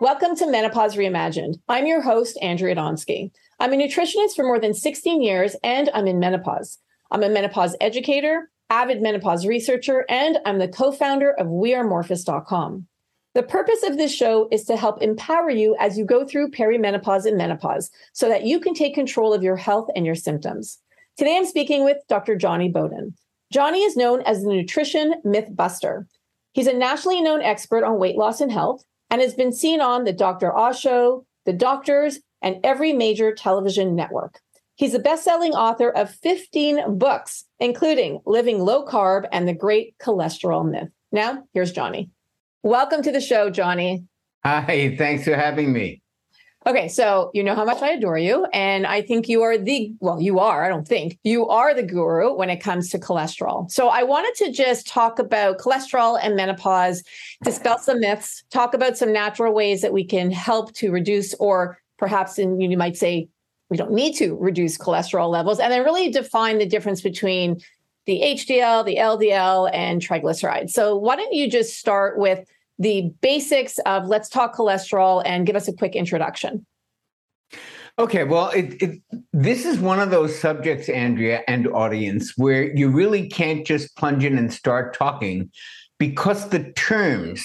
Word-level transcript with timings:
Welcome 0.00 0.34
to 0.36 0.50
Menopause 0.50 0.96
Reimagined. 0.96 1.60
I'm 1.68 1.86
your 1.86 2.00
host, 2.00 2.38
Andrea 2.40 2.74
Donsky. 2.74 3.32
I'm 3.58 3.74
a 3.74 3.76
nutritionist 3.76 4.34
for 4.34 4.44
more 4.44 4.58
than 4.58 4.72
16 4.72 5.20
years 5.20 5.54
and 5.62 5.90
I'm 5.92 6.06
in 6.06 6.18
menopause. 6.18 6.78
I'm 7.10 7.22
a 7.22 7.28
menopause 7.28 7.76
educator, 7.82 8.50
avid 8.70 9.02
menopause 9.02 9.44
researcher, 9.44 10.06
and 10.08 10.38
I'm 10.46 10.58
the 10.58 10.68
co 10.68 10.90
founder 10.90 11.32
of 11.32 11.48
WeAreMorphus.com. 11.48 12.86
The 13.34 13.42
purpose 13.42 13.82
of 13.82 13.98
this 13.98 14.10
show 14.10 14.48
is 14.50 14.64
to 14.64 14.76
help 14.78 15.02
empower 15.02 15.50
you 15.50 15.76
as 15.78 15.98
you 15.98 16.06
go 16.06 16.26
through 16.26 16.52
perimenopause 16.52 17.26
and 17.26 17.36
menopause 17.36 17.90
so 18.14 18.26
that 18.30 18.44
you 18.44 18.58
can 18.58 18.72
take 18.72 18.94
control 18.94 19.34
of 19.34 19.42
your 19.42 19.56
health 19.56 19.90
and 19.94 20.06
your 20.06 20.14
symptoms. 20.14 20.78
Today 21.18 21.36
I'm 21.36 21.44
speaking 21.44 21.84
with 21.84 21.98
Dr. 22.08 22.36
Jonny 22.36 22.70
Bowden. 22.70 23.14
Jonny 23.52 23.82
is 23.82 23.98
known 23.98 24.22
as 24.22 24.40
the 24.40 24.48
nutrition 24.48 25.16
myth 25.24 25.54
buster. 25.54 26.06
He's 26.52 26.68
a 26.68 26.72
nationally 26.72 27.20
known 27.20 27.42
expert 27.42 27.84
on 27.84 27.98
weight 27.98 28.16
loss 28.16 28.40
and 28.40 28.50
health 28.50 28.82
and 29.10 29.20
has 29.20 29.34
been 29.34 29.52
seen 29.52 29.80
on 29.80 30.04
the 30.04 30.12
Dr. 30.12 30.56
Oz 30.56 30.78
Show, 30.78 31.26
The 31.44 31.52
Doctors, 31.52 32.20
and 32.42 32.56
every 32.64 32.92
major 32.92 33.34
television 33.34 33.94
network. 33.94 34.40
He's 34.76 34.94
a 34.94 34.98
best-selling 34.98 35.52
author 35.52 35.90
of 35.90 36.10
15 36.10 36.96
books, 36.96 37.44
including 37.58 38.20
Living 38.24 38.60
Low 38.60 38.86
Carb 38.86 39.26
and 39.30 39.46
The 39.46 39.52
Great 39.52 39.94
Cholesterol 39.98 40.70
Myth. 40.70 40.88
Now, 41.12 41.44
here's 41.52 41.72
Jonny. 41.72 42.08
Welcome 42.62 43.02
to 43.02 43.12
the 43.12 43.20
show, 43.20 43.50
Jonny. 43.50 44.04
Hi, 44.44 44.94
thanks 44.96 45.24
for 45.24 45.34
having 45.34 45.72
me. 45.72 46.00
Okay, 46.70 46.86
so 46.86 47.32
you 47.34 47.42
know 47.42 47.56
how 47.56 47.64
much 47.64 47.82
I 47.82 47.90
adore 47.94 48.16
you. 48.16 48.46
And 48.52 48.86
I 48.86 49.02
think 49.02 49.28
you 49.28 49.42
are 49.42 49.58
the, 49.58 49.92
well, 49.98 50.20
you 50.20 50.38
are, 50.38 50.64
I 50.64 50.68
don't 50.68 50.86
think, 50.86 51.18
you 51.24 51.48
are 51.48 51.74
the 51.74 51.82
guru 51.82 52.32
when 52.32 52.48
it 52.48 52.58
comes 52.58 52.90
to 52.90 52.98
cholesterol. 53.00 53.68
So 53.68 53.88
I 53.88 54.04
wanted 54.04 54.36
to 54.44 54.52
just 54.52 54.86
talk 54.86 55.18
about 55.18 55.58
cholesterol 55.58 56.16
and 56.22 56.36
menopause, 56.36 57.02
dispel 57.42 57.80
some 57.80 57.98
myths, 57.98 58.44
talk 58.52 58.72
about 58.72 58.96
some 58.96 59.12
natural 59.12 59.52
ways 59.52 59.82
that 59.82 59.92
we 59.92 60.04
can 60.04 60.30
help 60.30 60.72
to 60.74 60.92
reduce, 60.92 61.34
or 61.34 61.76
perhaps 61.98 62.38
in, 62.38 62.60
you 62.60 62.76
might 62.76 62.96
say, 62.96 63.28
we 63.68 63.76
don't 63.76 63.90
need 63.90 64.14
to 64.18 64.36
reduce 64.36 64.78
cholesterol 64.78 65.28
levels, 65.28 65.58
and 65.58 65.72
then 65.72 65.82
really 65.82 66.12
define 66.12 66.58
the 66.58 66.66
difference 66.66 67.00
between 67.00 67.60
the 68.06 68.20
HDL, 68.22 68.84
the 68.84 68.94
LDL, 68.94 69.70
and 69.74 70.00
triglycerides. 70.00 70.70
So 70.70 70.94
why 70.94 71.16
don't 71.16 71.34
you 71.34 71.50
just 71.50 71.80
start 71.80 72.16
with 72.16 72.46
the 72.80 73.12
basics 73.20 73.78
of 73.80 74.08
let's 74.08 74.28
talk 74.28 74.56
cholesterol 74.56 75.22
and 75.24 75.46
give 75.46 75.54
us 75.54 75.68
a 75.68 75.72
quick 75.72 75.94
introduction. 75.94 76.66
Okay, 77.98 78.24
well, 78.24 78.48
it, 78.50 78.82
it, 78.82 79.02
this 79.34 79.66
is 79.66 79.78
one 79.78 80.00
of 80.00 80.10
those 80.10 80.36
subjects, 80.36 80.88
Andrea 80.88 81.42
and 81.46 81.68
audience, 81.68 82.32
where 82.38 82.74
you 82.74 82.88
really 82.88 83.28
can't 83.28 83.66
just 83.66 83.94
plunge 83.96 84.24
in 84.24 84.38
and 84.38 84.52
start 84.52 84.94
talking 84.94 85.50
because 85.98 86.48
the 86.48 86.72
terms 86.72 87.44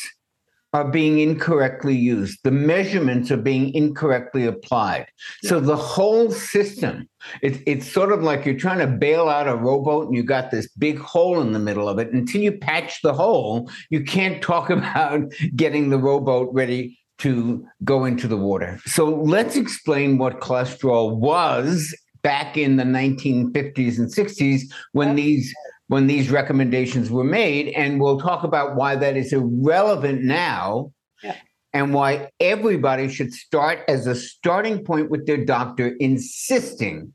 are 0.76 0.84
being 0.84 1.20
incorrectly 1.20 1.96
used. 1.96 2.38
The 2.44 2.52
measurements 2.52 3.32
are 3.32 3.38
being 3.38 3.74
incorrectly 3.74 4.46
applied. 4.46 5.06
So 5.44 5.62
the 5.62 5.78
whole 5.78 6.32
system, 6.32 7.08
it, 7.42 7.64
it's 7.66 7.90
sort 7.90 8.12
of 8.12 8.22
like 8.22 8.46
you're 8.46 8.60
trying 8.60 8.80
to 8.80 8.88
bail 8.88 9.30
out 9.30 9.48
a 9.48 9.56
rowboat 9.56 10.08
and 10.08 10.18
you 10.18 10.24
got 10.24 10.52
this 10.52 10.68
big 10.68 10.98
hole 10.98 11.40
in 11.40 11.54
the 11.54 11.60
middle 11.60 11.88
of 11.88 11.98
it. 11.98 12.12
Until 12.12 12.42
you 12.42 12.52
patch 12.52 13.02
the 13.04 13.14
hole, 13.14 13.72
you 13.90 14.04
can't 14.04 14.42
talk 14.42 14.70
about 14.80 15.22
getting 15.56 15.92
the 15.92 15.98
rowboat 15.98 16.54
ready 16.54 17.00
to 17.20 17.66
go 17.86 18.04
into 18.04 18.28
the 18.28 18.36
water. 18.36 18.78
So 18.86 19.06
let's 19.06 19.56
explain 19.56 20.18
what 20.18 20.42
cholesterol 20.42 21.16
was 21.16 21.96
back 22.22 22.58
in 22.58 22.76
the 22.76 22.84
1950s 22.84 23.98
and 23.98 24.14
60s 24.14 24.64
when 24.92 25.16
these 25.16 25.54
when 25.88 26.08
these 26.08 26.30
recommendations 26.30 27.10
were 27.10 27.24
made. 27.24 27.70
And 27.70 28.00
we'll 28.00 28.20
talk 28.20 28.44
about 28.44 28.76
why 28.76 28.96
that 28.96 29.16
is 29.18 29.34
irrelevant 29.34 30.24
now 30.24 30.92
yeah. 31.24 31.36
and 31.74 31.94
why 31.94 32.30
everybody 32.40 33.10
should 33.10 33.34
start 33.34 33.80
as 33.88 34.08
a 34.08 34.16
starting 34.16 34.84
point 34.84 35.10
with 35.10 35.26
their 35.26 35.44
doctor 35.44 35.96
insisting 36.00 37.14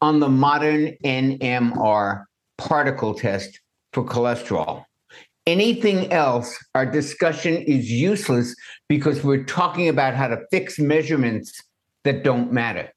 on 0.00 0.20
the 0.20 0.28
modern 0.28 0.92
NMR 1.04 2.24
particle 2.58 3.14
test 3.14 3.60
for 3.92 4.04
cholesterol. 4.04 4.84
Anything 5.46 6.10
else, 6.10 6.56
our 6.74 6.86
discussion 6.86 7.56
is 7.56 7.90
useless 7.90 8.54
because 8.88 9.22
we're 9.22 9.44
talking 9.44 9.88
about 9.88 10.14
how 10.14 10.28
to 10.28 10.38
fix 10.50 10.78
measurements 10.78 11.62
that 12.04 12.22
don't 12.22 12.50
matter. 12.50 12.93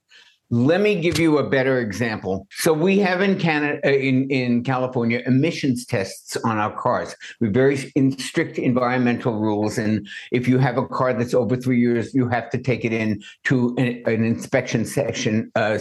Let 0.49 0.79
me 0.79 1.01
give 1.01 1.19
you 1.19 1.39
a 1.39 1.49
better 1.49 1.79
example. 1.81 2.47
So 2.51 2.71
we 2.71 2.99
have 2.99 3.21
in 3.21 3.37
Canada, 3.37 3.79
uh, 3.85 3.91
in 3.91 4.29
in 4.31 4.63
California, 4.63 5.21
emissions 5.25 5.85
tests 5.85 6.37
on 6.37 6.57
our 6.57 6.73
cars. 6.79 7.13
We 7.41 7.49
very 7.49 7.75
strict 8.17 8.57
environmental 8.57 9.33
rules, 9.33 9.77
and 9.77 10.07
if 10.31 10.47
you 10.47 10.57
have 10.57 10.77
a 10.77 10.87
car 10.87 11.13
that's 11.13 11.33
over 11.33 11.57
three 11.57 11.81
years, 11.81 12.13
you 12.13 12.29
have 12.29 12.49
to 12.51 12.57
take 12.57 12.85
it 12.85 12.93
in 12.93 13.21
to 13.45 13.75
an, 13.77 14.01
an 14.05 14.23
inspection 14.23 14.85
section. 14.85 15.51
Uh, 15.55 15.79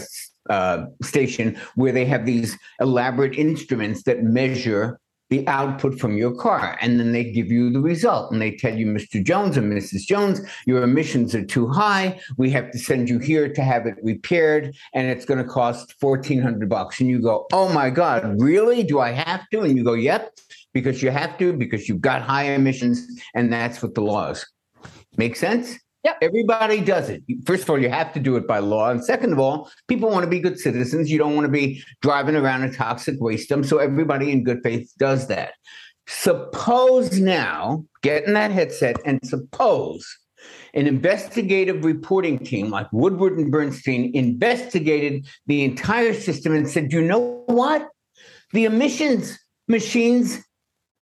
uh, 0.49 0.87
station 1.03 1.59
where 1.75 1.91
they 1.91 2.05
have 2.05 2.25
these 2.25 2.57
elaborate 2.81 3.35
instruments 3.35 4.05
that 4.05 4.23
measure 4.23 5.01
the 5.31 5.47
output 5.49 5.99
from 5.99 6.17
your 6.17 6.35
car. 6.35 6.79
And 6.81 6.99
then 6.99 7.13
they 7.13 7.25
give 7.25 7.51
you 7.51 7.71
the 7.71 7.81
result 7.81 8.33
and 8.33 8.41
they 8.41 8.53
tell 8.53 8.77
you, 8.77 8.87
Mr. 8.87 9.23
Jones 9.23 9.57
and 9.57 9.73
Mrs. 9.73 10.07
Jones, 10.07 10.41
your 10.67 10.83
emissions 10.83 11.35
are 11.35 11.45
too 11.45 11.69
high. 11.69 12.21
We 12.37 12.51
have 12.51 12.71
to 12.71 12.79
send 12.79 13.09
you 13.09 13.19
here 13.19 13.53
to 13.53 13.63
have 13.63 13.87
it 13.87 13.95
repaired 14.03 14.77
and 14.95 15.09
it's 15.09 15.25
going 15.25 15.39
to 15.39 15.49
cost 15.49 15.95
1400 16.01 16.69
bucks. 16.69 17.01
And 17.01 17.09
you 17.09 17.21
go, 17.21 17.47
oh 17.53 17.73
my 17.73 17.91
God, 17.91 18.41
really? 18.41 18.83
Do 18.83 19.01
I 19.01 19.11
have 19.11 19.49
to? 19.51 19.61
And 19.61 19.77
you 19.77 19.85
go, 19.85 19.95
yep, 19.95 20.31
because 20.73 21.03
you 21.03 21.11
have 21.11 21.39
to, 21.39 21.53
because 21.53 21.89
you've 21.89 22.01
got 22.01 22.23
high 22.23 22.45
emissions 22.45 23.07
and 23.35 23.53
that's 23.53 23.83
what 23.83 23.95
the 23.95 24.03
law 24.03 24.31
is. 24.31 24.47
Make 25.17 25.37
sense? 25.37 25.79
Yep. 26.07 26.19
Everybody 26.23 26.81
does 26.83 27.09
it. 27.09 27.25
First 27.47 27.65
of 27.65 27.71
all, 27.71 27.81
you 27.81 27.91
have 27.91 28.13
to 28.13 28.21
do 28.21 28.37
it 28.37 28.47
by 28.47 28.61
law. 28.61 28.91
And 28.91 29.05
second 29.05 29.33
of 29.33 29.41
all, 29.41 29.69
people 29.89 30.09
want 30.09 30.23
to 30.23 30.31
be 30.31 30.39
good 30.39 30.57
citizens. 30.57 31.11
You 31.11 31.19
don't 31.19 31.35
want 31.35 31.47
to 31.47 31.51
be 31.51 31.83
driving 32.01 32.37
around 32.37 32.63
a 32.63 32.73
toxic 32.73 33.17
waste 33.19 33.49
dump. 33.49 33.65
So 33.65 33.79
everybody 33.79 34.31
in 34.31 34.45
good 34.45 34.61
faith 34.63 34.93
does 34.99 35.27
that. 35.27 35.55
Suppose 36.07 37.19
now, 37.19 37.85
get 38.03 38.23
in 38.25 38.35
that 38.35 38.53
headset 38.53 38.95
and 39.05 39.19
suppose 39.25 40.07
an 40.75 40.87
investigative 40.87 41.85
reporting 41.85 42.39
team 42.39 42.71
like 42.71 42.87
Woodward 42.93 43.37
and 43.37 43.51
Bernstein 43.51 44.15
investigated 44.15 45.27
the 45.49 45.65
entire 45.65 46.15
system 46.15 46.55
and 46.55 46.71
said, 46.71 46.93
you 46.93 47.03
know 47.03 47.43
what? 47.47 47.89
The 48.53 48.67
emissions 48.67 49.37
machines 49.67 50.39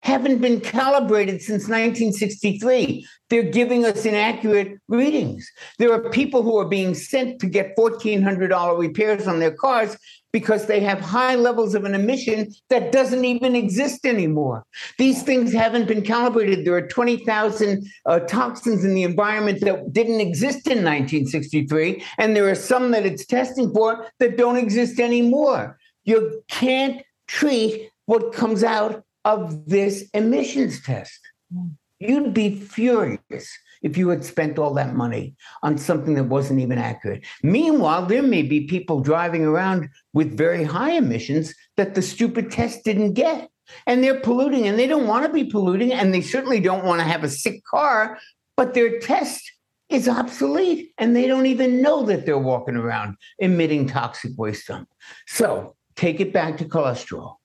haven't 0.02 0.38
been 0.38 0.60
calibrated 0.60 1.42
since 1.42 1.64
1963. 1.64 3.06
They're 3.28 3.42
giving 3.42 3.84
us 3.84 4.04
inaccurate 4.04 4.78
readings. 4.88 5.48
There 5.78 5.92
are 5.92 6.10
people 6.10 6.42
who 6.42 6.56
are 6.58 6.68
being 6.68 6.94
sent 6.94 7.40
to 7.40 7.46
get 7.46 7.76
$1,400 7.76 8.78
repairs 8.78 9.28
on 9.28 9.40
their 9.40 9.52
cars 9.52 9.96
because 10.32 10.66
they 10.66 10.80
have 10.80 11.00
high 11.00 11.34
levels 11.34 11.74
of 11.74 11.84
an 11.84 11.94
emission 11.94 12.52
that 12.68 12.92
doesn't 12.92 13.24
even 13.24 13.56
exist 13.56 14.06
anymore. 14.06 14.64
These 14.96 15.22
things 15.22 15.52
haven't 15.52 15.88
been 15.88 16.02
calibrated. 16.02 16.64
There 16.64 16.74
are 16.74 16.86
20,000 16.86 17.86
uh, 18.06 18.20
toxins 18.20 18.84
in 18.84 18.94
the 18.94 19.02
environment 19.02 19.60
that 19.62 19.92
didn't 19.92 20.20
exist 20.20 20.66
in 20.66 20.84
1963, 20.84 22.02
and 22.18 22.36
there 22.36 22.48
are 22.48 22.54
some 22.54 22.92
that 22.92 23.04
it's 23.04 23.26
testing 23.26 23.72
for 23.72 24.06
that 24.18 24.36
don't 24.36 24.56
exist 24.56 25.00
anymore. 25.00 25.78
You 26.04 26.42
can't 26.48 27.02
treat 27.26 27.90
what 28.06 28.32
comes 28.32 28.64
out 28.64 29.04
of 29.24 29.66
this 29.68 30.08
emissions 30.14 30.82
test. 30.82 31.20
Mm. 31.54 31.72
You'd 32.00 32.32
be 32.32 32.54
furious 32.54 33.50
if 33.82 33.98
you 33.98 34.08
had 34.08 34.24
spent 34.24 34.58
all 34.58 34.72
that 34.74 34.94
money 34.94 35.34
on 35.62 35.76
something 35.76 36.14
that 36.14 36.24
wasn't 36.24 36.60
even 36.60 36.78
accurate. 36.78 37.24
Meanwhile, 37.42 38.06
there 38.06 38.22
may 38.22 38.42
be 38.42 38.66
people 38.66 39.00
driving 39.00 39.44
around 39.44 39.88
with 40.14 40.36
very 40.36 40.64
high 40.64 40.92
emissions 40.92 41.54
that 41.76 41.94
the 41.94 42.02
stupid 42.02 42.50
test 42.50 42.84
didn't 42.84 43.12
get. 43.14 43.50
And 43.86 44.02
they're 44.02 44.20
polluting 44.20 44.66
and 44.66 44.78
they 44.78 44.88
don't 44.88 45.06
want 45.06 45.26
to 45.26 45.32
be 45.32 45.44
polluting 45.44 45.92
and 45.92 46.12
they 46.12 46.22
certainly 46.22 46.58
don't 46.58 46.84
want 46.84 47.00
to 47.00 47.06
have 47.06 47.22
a 47.22 47.28
sick 47.28 47.62
car, 47.64 48.18
but 48.56 48.74
their 48.74 48.98
test 48.98 49.52
is 49.88 50.08
obsolete 50.08 50.92
and 50.98 51.14
they 51.14 51.26
don't 51.26 51.46
even 51.46 51.82
know 51.82 52.04
that 52.06 52.26
they're 52.26 52.38
walking 52.38 52.76
around 52.76 53.16
emitting 53.38 53.86
toxic 53.86 54.32
waste. 54.36 54.66
dump. 54.66 54.88
So 55.28 55.76
take 55.94 56.18
it 56.18 56.32
back 56.32 56.58
to 56.58 56.64
cholesterol. 56.64 57.36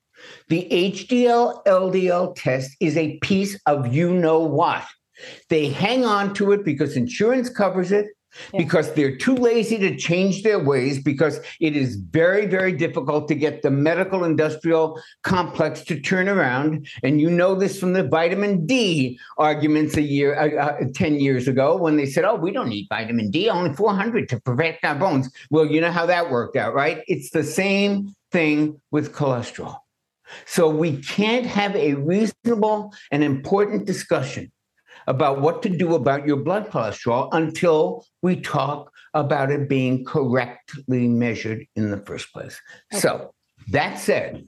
The 0.48 0.68
HDL 0.70 1.64
LDL 1.64 2.34
test 2.36 2.76
is 2.80 2.96
a 2.96 3.18
piece 3.18 3.58
of 3.66 3.92
you 3.92 4.12
know 4.12 4.40
what. 4.40 4.84
They 5.48 5.68
hang 5.68 6.04
on 6.04 6.34
to 6.34 6.52
it 6.52 6.64
because 6.64 6.96
insurance 6.96 7.48
covers 7.48 7.90
it, 7.90 8.06
yeah. 8.52 8.58
because 8.58 8.92
they're 8.92 9.16
too 9.16 9.34
lazy 9.34 9.78
to 9.78 9.96
change 9.96 10.42
their 10.42 10.58
ways, 10.58 11.02
because 11.02 11.40
it 11.60 11.76
is 11.76 11.96
very, 11.96 12.46
very 12.46 12.72
difficult 12.72 13.28
to 13.28 13.34
get 13.34 13.62
the 13.62 13.70
medical 13.70 14.24
industrial 14.24 15.00
complex 15.22 15.82
to 15.82 16.00
turn 16.00 16.28
around. 16.28 16.88
And 17.02 17.20
you 17.20 17.30
know 17.30 17.54
this 17.54 17.80
from 17.80 17.92
the 17.92 18.02
vitamin 18.02 18.66
D 18.66 19.18
arguments 19.38 19.96
a 19.96 20.02
year, 20.02 20.38
uh, 20.38 20.82
uh, 20.82 20.84
10 20.94 21.20
years 21.20 21.48
ago, 21.48 21.76
when 21.76 21.96
they 21.96 22.06
said, 22.06 22.24
oh, 22.24 22.34
we 22.34 22.50
don't 22.50 22.68
need 22.68 22.86
vitamin 22.88 23.30
D, 23.30 23.48
only 23.48 23.74
400 23.74 24.28
to 24.30 24.40
protect 24.40 24.84
our 24.84 24.94
bones. 24.94 25.30
Well, 25.50 25.66
you 25.66 25.80
know 25.80 25.92
how 25.92 26.06
that 26.06 26.30
worked 26.30 26.56
out, 26.56 26.74
right? 26.74 27.02
It's 27.06 27.30
the 27.30 27.44
same 27.44 28.14
thing 28.32 28.80
with 28.90 29.14
cholesterol. 29.14 29.78
So 30.46 30.68
we 30.68 30.98
can't 31.02 31.46
have 31.46 31.74
a 31.76 31.94
reasonable 31.94 32.92
and 33.10 33.22
important 33.22 33.86
discussion 33.86 34.50
about 35.06 35.40
what 35.40 35.62
to 35.62 35.68
do 35.68 35.94
about 35.94 36.26
your 36.26 36.36
blood 36.36 36.68
cholesterol 36.70 37.28
until 37.32 38.04
we 38.22 38.40
talk 38.40 38.90
about 39.14 39.50
it 39.50 39.68
being 39.68 40.04
correctly 40.04 41.06
measured 41.06 41.64
in 41.76 41.90
the 41.90 41.98
first 41.98 42.32
place. 42.32 42.60
Okay. 42.92 43.00
So, 43.00 43.32
that 43.68 43.98
said, 43.98 44.46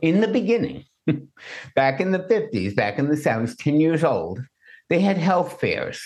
in 0.00 0.20
the 0.20 0.28
beginning, 0.28 0.84
back 1.76 2.00
in 2.00 2.12
the 2.12 2.20
50s, 2.20 2.74
back 2.74 2.98
in 2.98 3.08
the 3.08 3.16
70s, 3.16 3.56
10 3.56 3.80
years 3.80 4.04
old, 4.04 4.40
they 4.88 5.00
had 5.00 5.16
health 5.16 5.60
fairs 5.60 6.02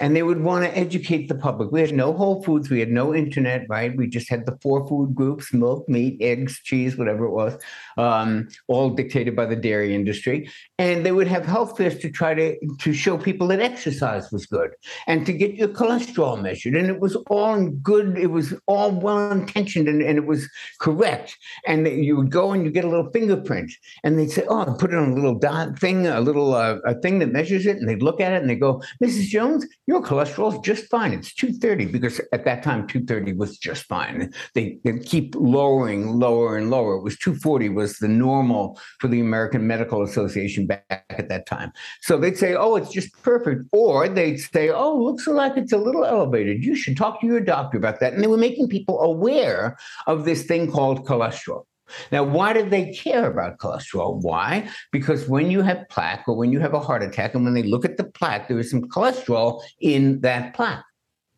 and 0.00 0.14
they 0.14 0.22
would 0.22 0.40
want 0.40 0.64
to 0.64 0.76
educate 0.76 1.28
the 1.28 1.34
public. 1.34 1.70
We 1.70 1.80
had 1.80 1.94
no 1.94 2.12
Whole 2.12 2.42
Foods, 2.42 2.70
we 2.70 2.80
had 2.80 2.90
no 2.90 3.14
internet, 3.14 3.66
right? 3.68 3.96
We 3.96 4.06
just 4.06 4.28
had 4.28 4.46
the 4.46 4.58
four 4.62 4.86
food 4.88 5.14
groups 5.14 5.52
milk, 5.52 5.88
meat, 5.88 6.18
eggs, 6.20 6.60
cheese, 6.62 6.96
whatever 6.96 7.24
it 7.24 7.30
was, 7.30 7.58
um, 7.96 8.48
all 8.68 8.90
dictated 8.90 9.34
by 9.36 9.46
the 9.46 9.56
dairy 9.56 9.94
industry. 9.94 10.50
And 10.78 11.04
they 11.04 11.12
would 11.12 11.28
have 11.28 11.44
health 11.44 11.76
fairs 11.76 11.98
to 11.98 12.10
try 12.10 12.34
to, 12.34 12.56
to 12.80 12.92
show 12.92 13.18
people 13.18 13.48
that 13.48 13.60
exercise 13.60 14.30
was 14.30 14.46
good 14.46 14.70
and 15.06 15.24
to 15.26 15.32
get 15.32 15.54
your 15.54 15.68
cholesterol 15.68 16.40
measured. 16.40 16.76
And 16.76 16.88
it 16.88 17.00
was 17.00 17.16
all 17.28 17.68
good, 17.68 18.18
it 18.18 18.30
was 18.30 18.54
all 18.66 18.90
well 18.90 19.32
intentioned 19.32 19.88
and, 19.88 20.02
and 20.02 20.18
it 20.18 20.26
was 20.26 20.48
correct. 20.80 21.36
And 21.66 21.86
you 21.86 22.16
would 22.16 22.30
go 22.30 22.52
and 22.52 22.64
you 22.64 22.70
get 22.70 22.84
a 22.84 22.88
little 22.88 23.10
fingerprint 23.10 23.72
and 24.04 24.18
they'd 24.18 24.30
say, 24.30 24.44
Oh, 24.48 24.76
put 24.78 24.92
it 24.92 24.96
on 24.96 25.10
a 25.10 25.14
little 25.14 25.38
dot 25.38 25.78
thing, 25.78 26.06
a 26.06 26.20
little 26.20 26.54
uh, 26.54 26.78
a 26.84 26.94
thing 27.00 27.18
that 27.20 27.32
measures 27.32 27.66
it. 27.66 27.76
And 27.76 27.88
they'd 27.88 28.02
look 28.02 28.20
at 28.20 28.32
it 28.32 28.40
and 28.40 28.50
they 28.50 28.54
go, 28.54 28.82
Mrs. 29.02 29.28
Jones, 29.28 29.65
your 29.86 30.02
cholesterol 30.02 30.52
is 30.52 30.60
just 30.60 30.86
fine. 30.86 31.12
It's 31.12 31.34
230 31.34 31.86
because 31.86 32.20
at 32.32 32.44
that 32.44 32.62
time 32.62 32.86
230 32.86 33.34
was 33.34 33.58
just 33.58 33.84
fine. 33.84 34.32
They, 34.54 34.78
they 34.84 34.98
keep 34.98 35.34
lowering, 35.36 36.18
lower 36.18 36.56
and 36.56 36.70
lower. 36.70 36.96
It 36.96 37.02
was 37.02 37.18
240 37.18 37.70
was 37.70 37.98
the 37.98 38.08
normal 38.08 38.78
for 39.00 39.08
the 39.08 39.20
American 39.20 39.66
Medical 39.66 40.02
Association 40.02 40.66
back 40.66 41.04
at 41.10 41.28
that 41.28 41.46
time. 41.46 41.72
So 42.02 42.18
they'd 42.18 42.38
say, 42.38 42.54
oh, 42.54 42.76
it's 42.76 42.90
just 42.90 43.12
perfect. 43.22 43.62
Or 43.72 44.08
they'd 44.08 44.38
say, 44.38 44.70
oh, 44.70 44.96
looks 44.96 45.26
like 45.26 45.56
it's 45.56 45.72
a 45.72 45.78
little 45.78 46.04
elevated. 46.04 46.64
You 46.64 46.74
should 46.74 46.96
talk 46.96 47.20
to 47.20 47.26
your 47.26 47.40
doctor 47.40 47.78
about 47.78 48.00
that. 48.00 48.12
And 48.12 48.22
they 48.22 48.28
were 48.28 48.36
making 48.36 48.68
people 48.68 49.00
aware 49.00 49.76
of 50.06 50.24
this 50.24 50.44
thing 50.44 50.70
called 50.70 51.06
cholesterol. 51.06 51.64
Now, 52.10 52.24
why 52.24 52.52
do 52.52 52.68
they 52.68 52.92
care 52.92 53.30
about 53.30 53.58
cholesterol? 53.58 54.20
Why? 54.22 54.68
Because 54.92 55.28
when 55.28 55.50
you 55.50 55.62
have 55.62 55.88
plaque 55.88 56.24
or 56.26 56.36
when 56.36 56.52
you 56.52 56.60
have 56.60 56.74
a 56.74 56.80
heart 56.80 57.02
attack, 57.02 57.34
and 57.34 57.44
when 57.44 57.54
they 57.54 57.62
look 57.62 57.84
at 57.84 57.96
the 57.96 58.04
plaque, 58.04 58.48
there 58.48 58.58
is 58.58 58.70
some 58.70 58.82
cholesterol 58.88 59.62
in 59.80 60.20
that 60.20 60.54
plaque, 60.54 60.84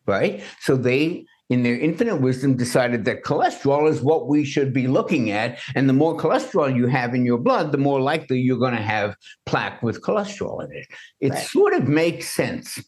right? 0.05 0.43
So 0.61 0.75
they, 0.75 1.25
in 1.49 1.63
their 1.63 1.79
infinite 1.79 2.17
wisdom, 2.17 2.55
decided 2.55 3.05
that 3.05 3.23
cholesterol 3.23 3.89
is 3.89 4.01
what 4.01 4.27
we 4.27 4.43
should 4.43 4.73
be 4.73 4.87
looking 4.87 5.31
at. 5.31 5.59
And 5.75 5.87
the 5.87 5.93
more 5.93 6.17
cholesterol 6.17 6.75
you 6.75 6.87
have 6.87 7.13
in 7.13 7.25
your 7.25 7.39
blood, 7.39 7.71
the 7.71 7.77
more 7.77 8.01
likely 8.01 8.39
you're 8.39 8.57
going 8.57 8.75
to 8.75 8.81
have 8.81 9.15
plaque 9.45 9.81
with 9.81 10.01
cholesterol 10.01 10.63
in 10.63 10.71
it. 10.71 10.87
It 11.19 11.31
right. 11.31 11.47
sort 11.47 11.73
of 11.73 11.87
makes 11.87 12.29
sense. 12.29 12.83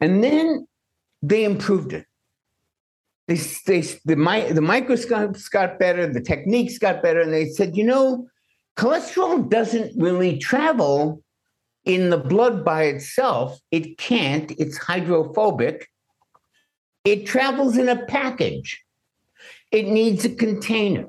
And 0.00 0.22
then 0.22 0.66
they 1.22 1.44
improved 1.44 1.92
it 1.92 2.06
they, 3.26 3.36
they 3.66 3.80
the, 4.04 4.50
the 4.52 4.60
microscopes 4.60 5.48
got 5.48 5.78
better, 5.78 6.06
the 6.06 6.20
techniques 6.20 6.78
got 6.78 7.02
better, 7.02 7.20
and 7.20 7.32
they 7.32 7.46
said, 7.46 7.76
you 7.76 7.84
know, 7.84 8.26
cholesterol 8.76 9.48
doesn't 9.48 10.00
really 10.00 10.38
travel 10.38 11.22
in 11.84 12.10
the 12.10 12.18
blood 12.18 12.64
by 12.64 12.84
itself. 12.84 13.58
It 13.70 13.98
can't, 13.98 14.50
it's 14.58 14.76
hydrophobic. 14.76 15.88
It 17.04 17.26
travels 17.26 17.76
in 17.76 17.88
a 17.88 18.04
package. 18.06 18.82
It 19.70 19.86
needs 19.86 20.24
a 20.24 20.30
container. 20.30 21.08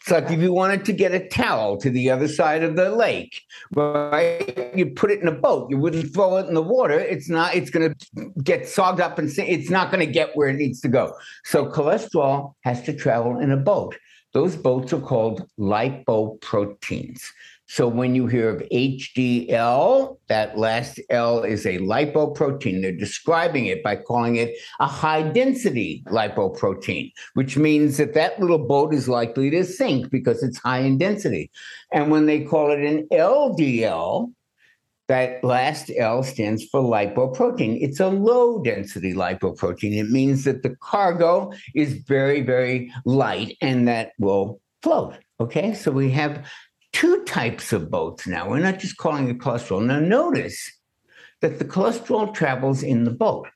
It's 0.00 0.10
like 0.10 0.30
if 0.30 0.40
you 0.40 0.52
wanted 0.52 0.84
to 0.86 0.92
get 0.92 1.12
a 1.12 1.26
towel 1.28 1.76
to 1.78 1.90
the 1.90 2.10
other 2.10 2.28
side 2.28 2.62
of 2.62 2.76
the 2.76 2.90
lake, 2.90 3.42
right? 3.74 4.72
You 4.74 4.86
put 4.86 5.10
it 5.10 5.20
in 5.20 5.28
a 5.28 5.32
boat. 5.32 5.70
You 5.70 5.78
wouldn't 5.78 6.12
throw 6.12 6.36
it 6.36 6.46
in 6.46 6.54
the 6.54 6.62
water. 6.62 6.98
It's 6.98 7.28
not. 7.28 7.54
It's 7.54 7.70
going 7.70 7.94
to 7.94 8.32
get 8.42 8.68
sogged 8.68 9.00
up 9.00 9.18
and 9.18 9.30
it's 9.36 9.70
not 9.70 9.90
going 9.90 10.04
to 10.04 10.12
get 10.12 10.36
where 10.36 10.48
it 10.48 10.56
needs 10.56 10.80
to 10.80 10.88
go. 10.88 11.14
So 11.44 11.66
cholesterol 11.66 12.54
has 12.62 12.82
to 12.82 12.92
travel 12.92 13.38
in 13.38 13.50
a 13.50 13.56
boat. 13.56 13.96
Those 14.36 14.54
boats 14.54 14.92
are 14.92 15.00
called 15.00 15.48
lipoproteins. 15.58 17.22
So 17.68 17.88
when 17.88 18.14
you 18.14 18.26
hear 18.26 18.50
of 18.50 18.60
HDL, 18.70 20.18
that 20.28 20.58
last 20.58 21.00
L 21.08 21.42
is 21.42 21.64
a 21.64 21.78
lipoprotein. 21.78 22.82
They're 22.82 22.92
describing 22.92 23.64
it 23.64 23.82
by 23.82 23.96
calling 23.96 24.36
it 24.36 24.54
a 24.78 24.86
high 24.86 25.22
density 25.22 26.02
lipoprotein, 26.08 27.12
which 27.32 27.56
means 27.56 27.96
that 27.96 28.12
that 28.12 28.38
little 28.38 28.58
boat 28.58 28.92
is 28.92 29.08
likely 29.08 29.48
to 29.52 29.64
sink 29.64 30.10
because 30.10 30.42
it's 30.42 30.58
high 30.58 30.80
in 30.80 30.98
density. 30.98 31.50
And 31.90 32.10
when 32.10 32.26
they 32.26 32.44
call 32.44 32.72
it 32.72 32.80
an 32.80 33.08
LDL, 33.10 34.34
that 35.08 35.42
last 35.44 35.90
L 35.96 36.22
stands 36.22 36.64
for 36.64 36.80
lipoprotein. 36.80 37.78
It's 37.80 38.00
a 38.00 38.08
low 38.08 38.62
density 38.62 39.14
lipoprotein. 39.14 39.96
It 39.96 40.10
means 40.10 40.44
that 40.44 40.62
the 40.62 40.76
cargo 40.80 41.52
is 41.74 41.94
very, 41.94 42.42
very 42.42 42.92
light 43.04 43.56
and 43.60 43.86
that 43.86 44.12
will 44.18 44.60
float. 44.82 45.18
Okay, 45.38 45.74
so 45.74 45.90
we 45.90 46.10
have 46.10 46.46
two 46.92 47.24
types 47.24 47.72
of 47.72 47.90
boats 47.90 48.26
now. 48.26 48.48
We're 48.48 48.58
not 48.58 48.78
just 48.78 48.96
calling 48.96 49.28
it 49.28 49.38
cholesterol. 49.38 49.84
Now, 49.84 50.00
notice 50.00 50.70
that 51.40 51.58
the 51.58 51.64
cholesterol 51.64 52.32
travels 52.32 52.82
in 52.82 53.04
the 53.04 53.10
boat, 53.10 53.48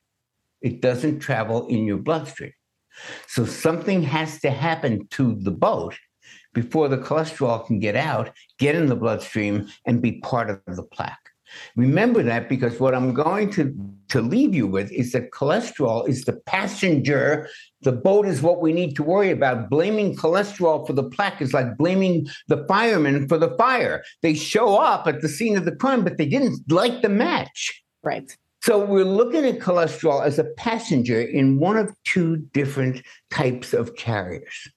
it 0.61 0.81
doesn't 0.81 1.19
travel 1.19 1.67
in 1.67 1.85
your 1.85 1.97
bloodstream. 1.97 2.53
So, 3.27 3.45
something 3.45 4.03
has 4.03 4.39
to 4.41 4.51
happen 4.51 5.07
to 5.11 5.35
the 5.35 5.51
boat 5.51 5.97
before 6.53 6.87
the 6.89 6.97
cholesterol 6.97 7.65
can 7.65 7.79
get 7.79 7.95
out, 7.95 8.31
get 8.59 8.75
in 8.75 8.87
the 8.87 8.95
bloodstream, 8.95 9.69
and 9.85 10.01
be 10.01 10.19
part 10.19 10.49
of 10.49 10.75
the 10.75 10.83
plaque. 10.83 11.20
Remember 11.75 12.23
that 12.23 12.49
because 12.49 12.79
what 12.79 12.95
I'm 12.95 13.13
going 13.13 13.49
to, 13.51 13.75
to 14.09 14.21
leave 14.21 14.53
you 14.53 14.67
with 14.67 14.91
is 14.91 15.11
that 15.11 15.31
cholesterol 15.31 16.07
is 16.07 16.25
the 16.25 16.33
passenger. 16.45 17.47
The 17.81 17.91
boat 17.91 18.25
is 18.27 18.41
what 18.41 18.61
we 18.61 18.73
need 18.73 18.95
to 18.95 19.03
worry 19.03 19.31
about. 19.31 19.69
Blaming 19.69 20.15
cholesterol 20.15 20.85
for 20.85 20.93
the 20.93 21.03
plaque 21.03 21.41
is 21.41 21.53
like 21.53 21.77
blaming 21.77 22.27
the 22.47 22.65
firemen 22.67 23.27
for 23.27 23.37
the 23.37 23.55
fire. 23.57 24.03
They 24.21 24.33
show 24.33 24.77
up 24.77 25.07
at 25.07 25.21
the 25.21 25.29
scene 25.29 25.57
of 25.57 25.65
the 25.65 25.75
crime, 25.75 26.03
but 26.03 26.17
they 26.17 26.27
didn't 26.27 26.71
light 26.71 27.01
the 27.01 27.09
match. 27.09 27.81
Right. 28.03 28.31
So 28.63 28.85
we're 28.85 29.05
looking 29.05 29.45
at 29.45 29.59
cholesterol 29.59 30.23
as 30.23 30.37
a 30.37 30.43
passenger 30.43 31.19
in 31.19 31.59
one 31.59 31.77
of 31.77 31.91
two 32.05 32.37
different 32.53 33.01
types 33.31 33.73
of 33.73 33.95
carriers. 33.95 34.67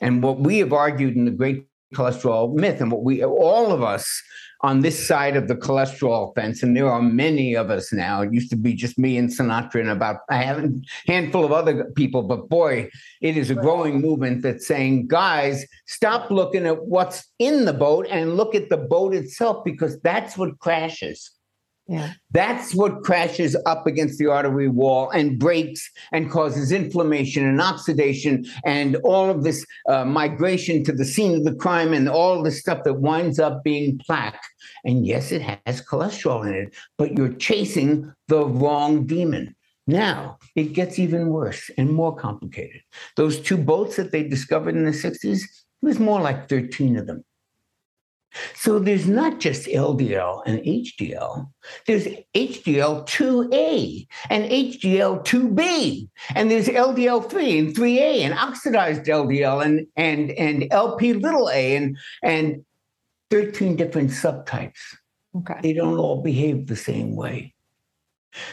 And 0.00 0.22
what 0.22 0.40
we 0.40 0.58
have 0.58 0.72
argued 0.72 1.14
in 1.14 1.24
the 1.24 1.30
great 1.30 1.64
cholesterol 1.94 2.52
myth, 2.54 2.80
and 2.80 2.90
what 2.90 3.04
we 3.04 3.24
all 3.24 3.72
of 3.72 3.82
us 3.82 4.22
on 4.62 4.80
this 4.80 5.06
side 5.06 5.36
of 5.36 5.46
the 5.46 5.54
cholesterol 5.54 6.34
fence, 6.34 6.62
and 6.62 6.76
there 6.76 6.90
are 6.90 7.02
many 7.02 7.54
of 7.54 7.70
us 7.70 7.92
now. 7.92 8.22
It 8.22 8.32
used 8.32 8.50
to 8.50 8.56
be 8.56 8.74
just 8.74 8.98
me 8.98 9.16
and 9.16 9.28
Sinatra 9.28 9.80
and 9.80 9.90
about 9.90 10.20
a 10.30 10.68
handful 11.06 11.44
of 11.44 11.52
other 11.52 11.84
people, 11.96 12.22
but 12.22 12.48
boy, 12.48 12.90
it 13.20 13.36
is 13.36 13.50
a 13.50 13.54
growing 13.54 14.00
movement 14.00 14.42
that's 14.42 14.66
saying, 14.66 15.06
guys, 15.06 15.64
stop 15.86 16.30
looking 16.30 16.66
at 16.66 16.84
what's 16.86 17.28
in 17.38 17.64
the 17.64 17.72
boat 17.72 18.06
and 18.10 18.36
look 18.36 18.54
at 18.54 18.68
the 18.68 18.76
boat 18.76 19.14
itself 19.14 19.64
because 19.64 20.00
that's 20.00 20.36
what 20.36 20.58
crashes. 20.58 21.30
That's 22.32 22.74
what 22.74 23.02
crashes 23.02 23.56
up 23.64 23.86
against 23.86 24.18
the 24.18 24.26
artery 24.26 24.68
wall 24.68 25.08
and 25.10 25.38
breaks 25.38 25.90
and 26.12 26.30
causes 26.30 26.70
inflammation 26.70 27.46
and 27.46 27.60
oxidation 27.60 28.44
and 28.64 28.96
all 28.96 29.30
of 29.30 29.42
this 29.42 29.64
uh, 29.88 30.04
migration 30.04 30.84
to 30.84 30.92
the 30.92 31.06
scene 31.06 31.34
of 31.34 31.44
the 31.44 31.54
crime 31.54 31.94
and 31.94 32.08
all 32.08 32.42
the 32.42 32.50
stuff 32.50 32.84
that 32.84 33.00
winds 33.00 33.38
up 33.38 33.64
being 33.64 33.98
plaque. 34.04 34.42
And 34.84 35.06
yes, 35.06 35.32
it 35.32 35.40
has 35.40 35.80
cholesterol 35.80 36.46
in 36.46 36.54
it, 36.54 36.74
but 36.98 37.16
you're 37.16 37.32
chasing 37.32 38.12
the 38.28 38.44
wrong 38.44 39.06
demon. 39.06 39.54
Now 39.86 40.36
it 40.54 40.74
gets 40.74 40.98
even 40.98 41.28
worse 41.28 41.70
and 41.78 41.90
more 41.90 42.14
complicated. 42.14 42.82
Those 43.16 43.40
two 43.40 43.56
boats 43.56 43.96
that 43.96 44.12
they 44.12 44.28
discovered 44.28 44.76
in 44.76 44.84
the 44.84 44.90
60s, 44.90 45.42
it 45.42 45.48
was 45.80 45.98
more 45.98 46.20
like 46.20 46.50
13 46.50 46.98
of 46.98 47.06
them. 47.06 47.24
So 48.54 48.78
there's 48.78 49.08
not 49.08 49.40
just 49.40 49.66
LDL 49.66 50.42
and 50.46 50.58
HDL, 50.60 51.50
there's 51.86 52.06
HDL 52.34 53.06
2A 53.06 54.06
and 54.30 54.44
HDL 54.44 55.24
2B, 55.24 56.08
and 56.34 56.50
there's 56.50 56.68
LDL 56.68 57.28
3 57.28 57.58
and 57.58 57.74
3A 57.74 58.20
and 58.20 58.34
oxidized 58.34 59.04
LDL 59.04 59.64
and, 59.64 59.86
and, 59.96 60.30
and 60.32 60.68
LP 60.70 61.14
little 61.14 61.48
a 61.48 61.76
and, 61.76 61.96
and 62.22 62.64
13 63.30 63.76
different 63.76 64.10
subtypes. 64.10 64.78
Okay. 65.36 65.58
They 65.62 65.72
don't 65.72 65.98
all 65.98 66.22
behave 66.22 66.66
the 66.66 66.76
same 66.76 67.16
way. 67.16 67.54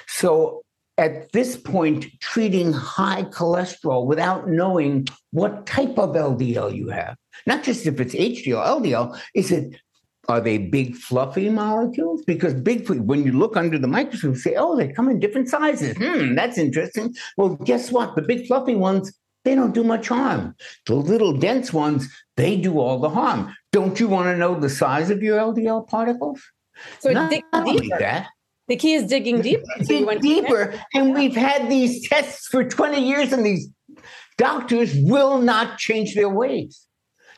So 0.08 0.65
at 0.98 1.32
this 1.34 1.58
point 1.58 2.06
treating 2.22 2.72
high 2.72 3.24
cholesterol 3.24 4.06
without 4.06 4.48
knowing 4.48 5.08
what 5.32 5.66
type 5.66 5.98
of 5.98 6.16
LDL 6.16 6.76
you 6.76 6.90
have. 6.90 7.18
Not 7.46 7.64
just 7.64 7.86
if 7.86 8.00
it's 8.00 8.16
HDL, 8.16 8.82
LDL, 8.82 9.20
is 9.34 9.52
it 9.52 9.76
are 10.28 10.42
they 10.42 10.58
big 10.58 10.96
fluffy 10.96 11.50
molecules? 11.50 12.24
Because 12.26 12.54
big 12.54 12.90
when 12.90 13.24
you 13.24 13.32
look 13.32 13.56
under 13.56 13.78
the 13.78 13.88
microscope, 13.88 14.34
you 14.34 14.40
say, 14.40 14.56
oh, 14.56 14.76
they 14.76 14.88
come 14.88 15.10
in 15.10 15.20
different 15.20 15.50
sizes. 15.50 15.96
Hmm, 15.98 16.34
that's 16.34 16.58
interesting. 16.58 17.14
Well, 17.38 17.56
guess 17.58 17.92
what? 17.92 18.16
The 18.16 18.24
big 18.24 18.48
fluffy 18.48 18.76
ones, 18.76 19.14
they 19.44 19.54
don't 19.54 19.74
do 19.74 19.84
much 19.84 20.08
harm. 20.08 20.56
The 20.88 20.96
little 20.96 21.38
dense 21.38 21.72
ones, 21.72 22.10
they 22.38 22.58
do 22.58 22.80
all 22.80 23.00
the 23.00 23.10
harm. 23.10 23.54
Don't 23.72 24.00
you 24.00 24.08
want 24.08 24.26
to 24.28 24.38
know 24.38 24.60
the 24.60 24.70
size 24.70 25.12
of 25.12 25.22
your 25.22 25.38
LDL 25.38 25.88
particles? 25.88 26.42
So 27.00 27.12
Not 27.12 27.34
only 27.54 27.90
that, 28.00 28.28
The 28.68 28.76
key 28.76 28.94
is 28.94 29.08
digging 29.08 29.42
deeper. 29.42 29.64
Dig 29.82 30.22
deeper. 30.22 30.74
And 30.94 31.14
we've 31.14 31.36
had 31.36 31.70
these 31.70 32.08
tests 32.10 32.48
for 32.48 32.64
20 32.64 33.00
years, 33.06 33.32
and 33.32 33.46
these 33.46 33.70
doctors 34.38 34.94
will 34.96 35.40
not 35.40 35.78
change 35.78 36.16
their 36.16 36.30
ways. 36.30 36.86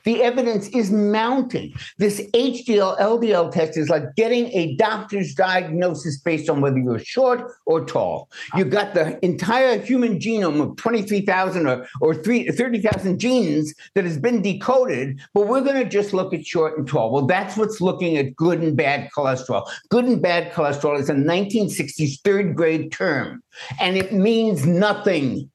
The 0.08 0.24
evidence 0.24 0.70
is 0.70 0.90
mounting. 0.90 1.74
This 1.98 2.22
HDL 2.34 2.98
LDL 2.98 3.52
test 3.52 3.76
is 3.76 3.90
like 3.90 4.16
getting 4.16 4.46
a 4.54 4.74
doctor's 4.78 5.36
diagnosis 5.36 6.18
based 6.22 6.50
on 6.50 6.62
whether 6.62 6.78
you're 6.78 7.00
short 7.00 7.52
or 7.66 7.84
tall. 7.84 8.30
You've 8.56 8.70
got 8.70 8.94
the 8.94 9.20
entire 9.22 9.78
human 9.80 10.18
genome 10.18 10.62
of 10.62 10.78
23,000 10.78 11.68
or, 11.68 11.86
or 12.00 12.14
30,000 12.14 13.20
genes 13.20 13.74
that 13.96 14.06
has 14.06 14.18
been 14.18 14.42
decoded, 14.42 15.20
but 15.34 15.46
we're 15.46 15.60
going 15.60 15.84
to 15.84 15.90
just 15.90 16.14
look 16.14 16.34
at 16.34 16.48
short 16.48 16.78
and 16.78 16.88
tall. 16.88 17.12
Well, 17.12 17.26
that's 17.26 17.58
what's 17.58 17.82
looking 17.82 18.16
at 18.16 18.34
good 18.38 18.62
and 18.62 18.78
bad 18.78 19.10
cholesterol. 19.12 19.70
Good 19.90 20.06
and 20.06 20.22
bad 20.22 20.54
cholesterol 20.54 20.98
is 20.98 21.10
a 21.10 21.16
1960s 21.16 22.22
third 22.22 22.56
grade 22.56 22.94
term, 22.94 23.44
and 23.78 23.98
it 23.98 24.14
means 24.14 24.66
nothing 24.66 25.52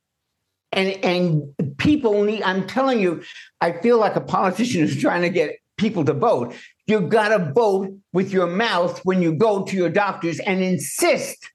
and 0.73 0.91
and 1.05 1.77
people 1.79 2.23
need 2.25 2.43
i'm 2.43 2.67
telling 2.67 3.01
you 3.01 3.23
i 3.61 3.73
feel 3.73 3.99
like 3.99 4.17
a 4.17 4.21
politician 4.21 4.83
is 4.85 5.01
trying 5.01 5.23
to 5.23 5.31
get 5.31 5.57
people 5.83 6.05
to 6.05 6.15
vote. 6.15 6.55
You've 6.87 7.09
got 7.09 7.29
to 7.29 7.53
vote 7.53 7.91
with 8.13 8.33
your 8.33 8.47
mouth 8.47 9.01
when 9.05 9.21
you 9.21 9.35
go 9.35 9.65
to 9.65 9.77
your 9.77 9.91
doctors 9.91 10.39
and 10.41 10.63
insist 10.63 11.51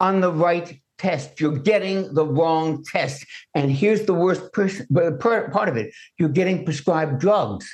on 0.00 0.20
the 0.20 0.32
right 0.32 0.80
test. 0.98 1.40
You're 1.40 1.58
getting 1.58 2.14
the 2.14 2.24
wrong 2.24 2.84
test. 2.84 3.26
And 3.54 3.70
here's 3.70 4.06
the 4.06 4.14
worst 4.14 4.52
part 4.52 5.68
of 5.68 5.76
it. 5.76 5.92
You're 6.18 6.28
getting 6.28 6.64
prescribed 6.64 7.20
drugs 7.20 7.68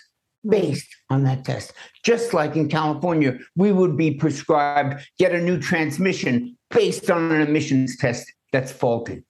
based 0.49 0.89
on 1.09 1.23
that 1.25 1.45
test. 1.45 1.73
Just 2.05 2.35
like 2.35 2.57
in 2.57 2.69
california 2.69 3.39
we 3.55 3.71
would 3.71 3.97
be 3.97 4.13
prescribed 4.13 5.01
get 5.17 5.33
a 5.33 5.41
new 5.41 5.57
transmission 5.61 6.59
based 6.69 7.09
on 7.13 7.31
an 7.31 7.41
emissions 7.43 7.97
test 7.97 8.33
that's 8.51 8.73
faulty 8.73 9.23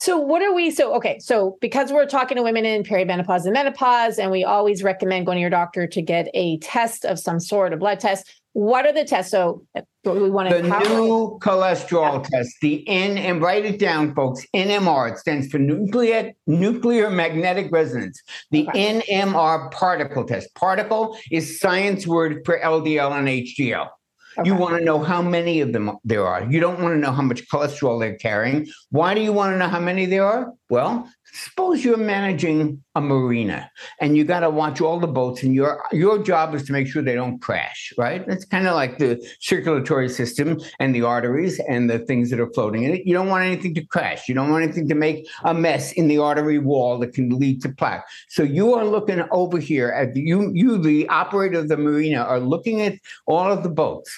so 0.00 0.16
what 0.16 0.40
are 0.40 0.54
we? 0.54 0.70
So 0.70 0.94
okay, 0.94 1.18
so 1.18 1.58
because 1.60 1.92
we're 1.92 2.06
talking 2.06 2.36
to 2.36 2.42
women 2.42 2.64
in 2.64 2.82
perimenopause 2.84 3.44
and 3.44 3.52
menopause, 3.52 4.18
and 4.18 4.30
we 4.30 4.44
always 4.44 4.82
recommend 4.82 5.26
going 5.26 5.36
to 5.36 5.40
your 5.40 5.50
doctor 5.50 5.86
to 5.86 6.02
get 6.02 6.28
a 6.32 6.56
test 6.58 7.04
of 7.04 7.18
some 7.18 7.38
sort, 7.38 7.74
a 7.74 7.76
blood 7.76 8.00
test. 8.00 8.32
What 8.52 8.86
are 8.86 8.92
the 8.92 9.04
tests? 9.04 9.30
So 9.30 9.64
we 10.04 10.30
want 10.30 10.48
to 10.48 10.56
the 10.56 10.62
new 10.62 11.38
cholesterol 11.40 12.14
yeah. 12.14 12.38
test, 12.38 12.56
the 12.62 12.82
N, 12.88 13.18
and 13.18 13.42
write 13.42 13.66
it 13.66 13.78
down, 13.78 14.14
folks. 14.14 14.44
NMR. 14.56 15.12
It 15.12 15.18
stands 15.18 15.48
for 15.48 15.58
nuclear 15.58 16.32
nuclear 16.46 17.10
magnetic 17.10 17.70
resonance. 17.70 18.22
The 18.50 18.66
okay. 18.68 19.02
NMR 19.02 19.70
particle 19.70 20.24
test. 20.24 20.54
Particle 20.54 21.18
is 21.30 21.60
science 21.60 22.06
word 22.06 22.40
for 22.46 22.58
LDL 22.58 23.12
and 23.12 23.28
HDL. 23.28 23.90
Okay. 24.38 24.48
You 24.48 24.54
want 24.54 24.78
to 24.78 24.84
know 24.84 25.00
how 25.00 25.20
many 25.22 25.60
of 25.60 25.72
them 25.72 25.96
there 26.04 26.26
are. 26.26 26.50
You 26.50 26.60
don't 26.60 26.80
want 26.80 26.94
to 26.94 26.98
know 26.98 27.12
how 27.12 27.22
much 27.22 27.48
cholesterol 27.48 27.98
they're 27.98 28.16
carrying. 28.16 28.68
Why 28.90 29.14
do 29.14 29.20
you 29.20 29.32
want 29.32 29.54
to 29.54 29.58
know 29.58 29.68
how 29.68 29.80
many 29.80 30.06
there 30.06 30.24
are? 30.24 30.52
Well, 30.70 31.10
suppose 31.32 31.84
you're 31.84 31.96
managing 31.96 32.82
a 32.94 33.00
marina 33.00 33.70
and 34.00 34.16
you 34.16 34.24
got 34.24 34.40
to 34.40 34.50
watch 34.50 34.80
all 34.80 35.00
the 35.00 35.08
boats 35.08 35.42
and 35.42 35.52
your 35.52 35.82
your 35.90 36.22
job 36.22 36.54
is 36.54 36.62
to 36.64 36.72
make 36.72 36.86
sure 36.86 37.02
they 37.02 37.16
don't 37.16 37.40
crash, 37.40 37.92
right? 37.98 38.24
It's 38.28 38.44
kind 38.44 38.68
of 38.68 38.74
like 38.74 38.98
the 38.98 39.20
circulatory 39.40 40.08
system 40.08 40.60
and 40.78 40.94
the 40.94 41.02
arteries 41.02 41.60
and 41.68 41.90
the 41.90 41.98
things 41.98 42.30
that 42.30 42.38
are 42.38 42.52
floating 42.52 42.84
in 42.84 42.92
it. 42.92 43.04
You 43.04 43.14
don't 43.14 43.28
want 43.28 43.44
anything 43.44 43.74
to 43.74 43.84
crash. 43.84 44.28
You 44.28 44.34
don't 44.34 44.50
want 44.50 44.62
anything 44.62 44.88
to 44.88 44.94
make 44.94 45.28
a 45.44 45.52
mess 45.52 45.92
in 45.92 46.06
the 46.06 46.18
artery 46.18 46.58
wall 46.58 46.98
that 47.00 47.14
can 47.14 47.30
lead 47.30 47.60
to 47.62 47.68
plaque. 47.68 48.06
So 48.28 48.42
you 48.44 48.74
are 48.74 48.84
looking 48.84 49.22
over 49.32 49.58
here 49.58 49.88
at 49.88 50.14
you 50.16 50.52
you 50.54 50.78
the 50.78 51.08
operator 51.08 51.58
of 51.58 51.68
the 51.68 51.76
marina 51.76 52.18
are 52.18 52.40
looking 52.40 52.80
at 52.80 52.94
all 53.26 53.50
of 53.50 53.62
the 53.62 53.70
boats 53.70 54.10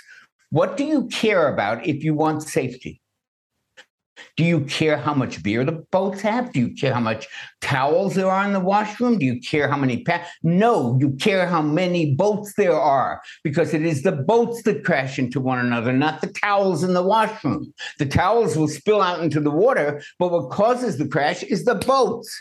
what 0.53 0.77
do 0.77 0.85
you 0.85 1.07
care 1.07 1.49
about 1.49 1.87
if 1.87 2.05
you 2.05 2.13
want 2.13 2.43
safety? 2.43 3.02
Do 4.37 4.45
you 4.45 4.61
care 4.61 4.97
how 4.97 5.13
much 5.13 5.43
beer 5.43 5.63
the 5.63 5.85
boats 5.91 6.23
have? 6.23 6.53
Do 6.53 6.61
you 6.61 6.75
care 6.75 6.95
how 6.95 7.01
much 7.01 7.29
towels 7.61 8.15
there 8.15 8.31
are 8.31 8.45
in 8.47 8.55
the 8.55 8.61
washroom? 8.61 9.19
Do 9.19 9.27
you 9.27 9.39
care 9.41 9.69
how 9.69 9.77
many 9.77 10.03
pa- 10.05 10.27
No, 10.43 10.97
you 10.99 11.11
care 11.21 11.47
how 11.47 11.61
many 11.61 12.15
boats 12.15 12.55
there 12.57 12.75
are 12.75 13.21
because 13.45 13.75
it 13.75 13.83
is 13.83 14.03
the 14.03 14.13
boats 14.13 14.63
that 14.63 14.85
crash 14.85 15.19
into 15.19 15.39
one 15.39 15.59
another, 15.59 15.93
not 15.93 16.23
the 16.23 16.29
towels 16.29 16.83
in 16.83 16.95
the 16.95 17.03
washroom. 17.03 17.75
The 17.99 18.07
towels 18.07 18.57
will 18.57 18.69
spill 18.69 19.03
out 19.03 19.21
into 19.21 19.39
the 19.39 19.51
water, 19.51 20.03
but 20.19 20.33
what 20.33 20.51
causes 20.51 20.97
the 20.97 21.09
crash 21.09 21.43
is 21.43 21.67
the 21.67 21.75
boats. 21.75 22.35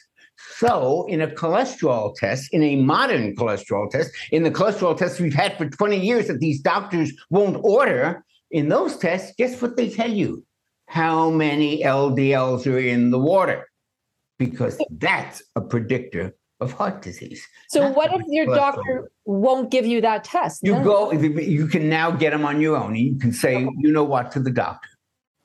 So, 0.57 1.05
in 1.07 1.21
a 1.21 1.27
cholesterol 1.27 2.15
test, 2.15 2.53
in 2.53 2.63
a 2.63 2.77
modern 2.77 3.35
cholesterol 3.35 3.89
test, 3.89 4.11
in 4.31 4.43
the 4.43 4.51
cholesterol 4.51 4.97
tests 4.97 5.19
we've 5.19 5.33
had 5.33 5.57
for 5.57 5.69
20 5.69 5.99
years 5.99 6.27
that 6.27 6.39
these 6.39 6.61
doctors 6.61 7.11
won't 7.29 7.57
order, 7.63 8.23
in 8.49 8.69
those 8.69 8.97
tests, 8.97 9.33
guess 9.37 9.61
what 9.61 9.77
they 9.77 9.89
tell 9.89 10.11
you? 10.11 10.43
How 10.91 11.29
many 11.29 11.83
LDLs 11.83 12.67
are 12.67 12.77
in 12.77 13.11
the 13.11 13.17
water? 13.17 13.65
Because 14.37 14.77
that's 14.89 15.41
a 15.55 15.61
predictor 15.61 16.35
of 16.59 16.73
heart 16.73 17.01
disease. 17.01 17.47
So, 17.69 17.89
what 17.91 18.13
if 18.13 18.23
your 18.27 18.47
doctor 18.47 19.09
won't 19.23 19.71
give 19.71 19.85
you 19.85 20.01
that 20.01 20.25
test? 20.25 20.59
You 20.63 20.73
go, 20.83 21.13
you 21.13 21.67
can 21.67 21.87
now 21.87 22.11
get 22.11 22.31
them 22.31 22.43
on 22.43 22.59
your 22.59 22.75
own. 22.75 22.97
You 22.97 23.17
can 23.17 23.31
say, 23.31 23.61
you 23.77 23.89
know 23.93 24.03
what, 24.03 24.33
to 24.33 24.41
the 24.41 24.51
doctor. 24.51 24.89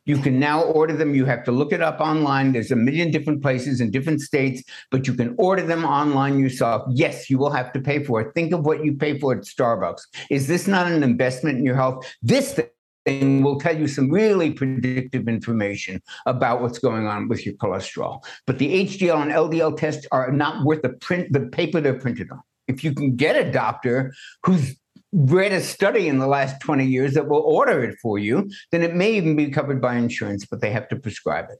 You 0.05 0.19
can 0.19 0.41
now 0.41 0.63
order 0.63 0.97
them. 0.97 1.15
You 1.15 1.25
have 1.27 1.45
to 1.45 1.53
look 1.53 1.73
it 1.73 1.81
up 1.81 2.01
online. 2.01 2.53
There's 2.53 2.73
a 2.73 2.77
million 2.77 3.13
different 3.13 3.41
places 3.41 3.81
in 3.81 3.93
different 3.93 4.23
states, 4.23 4.65
but 4.91 5.07
you 5.07 5.15
can 5.15 5.37
order 5.39 5.63
them 5.63 5.85
online 5.85 6.41
yourself. 6.41 6.83
Yes, 6.91 7.31
you 7.31 7.39
will 7.39 7.51
have 7.51 7.73
to 7.75 7.81
pay 7.81 8.03
for 8.03 8.21
it. 8.21 8.35
Think 8.35 8.53
of 8.53 8.67
what 8.67 8.85
you 8.85 8.95
pay 8.95 9.17
for 9.21 9.33
at 9.33 9.45
Starbucks. 9.45 10.03
Is 10.29 10.49
this 10.49 10.67
not 10.67 10.91
an 10.91 11.05
investment 11.05 11.59
in 11.59 11.65
your 11.65 11.77
health? 11.77 12.05
This 12.21 12.59
thing 13.07 13.43
will 13.43 13.59
tell 13.59 13.77
you 13.77 13.89
some 13.89 14.11
really 14.11 14.51
predictive 14.51 15.29
information 15.29 16.03
about 16.27 16.61
what's 16.61 16.79
going 16.79 17.07
on 17.07 17.29
with 17.29 17.47
your 17.47 17.55
cholesterol. 17.55 18.23
But 18.47 18.59
the 18.59 18.87
HDL 18.87 19.23
and 19.23 19.31
LDL 19.31 19.77
tests 19.77 20.07
are 20.13 20.31
not 20.31 20.65
worth 20.65 20.83
the 20.83 20.91
print, 20.91 21.33
the 21.33 21.47
paper 21.47 21.81
they're 21.81 21.99
printed 21.99 22.31
on. 22.31 22.43
If 22.69 22.83
you 22.83 22.93
can 22.93 23.17
get 23.17 23.37
a 23.37 23.51
doctor 23.51 24.13
who's 24.45 24.77
read 25.13 25.53
a 25.53 25.61
study 25.61 26.09
in 26.09 26.19
the 26.19 26.27
last 26.27 26.61
20 26.61 26.85
years 26.85 27.15
that 27.15 27.29
will 27.29 27.41
order 27.41 27.83
it 27.83 27.97
for 28.03 28.19
you, 28.19 28.51
then 28.73 28.83
it 28.83 28.95
may 28.95 29.13
even 29.15 29.37
be 29.37 29.51
covered 29.51 29.81
by 29.81 29.95
insurance, 29.95 30.45
but 30.45 30.61
they 30.61 30.71
have 30.71 30.89
to 30.89 30.97
prescribe 30.97 31.47
it. 31.51 31.59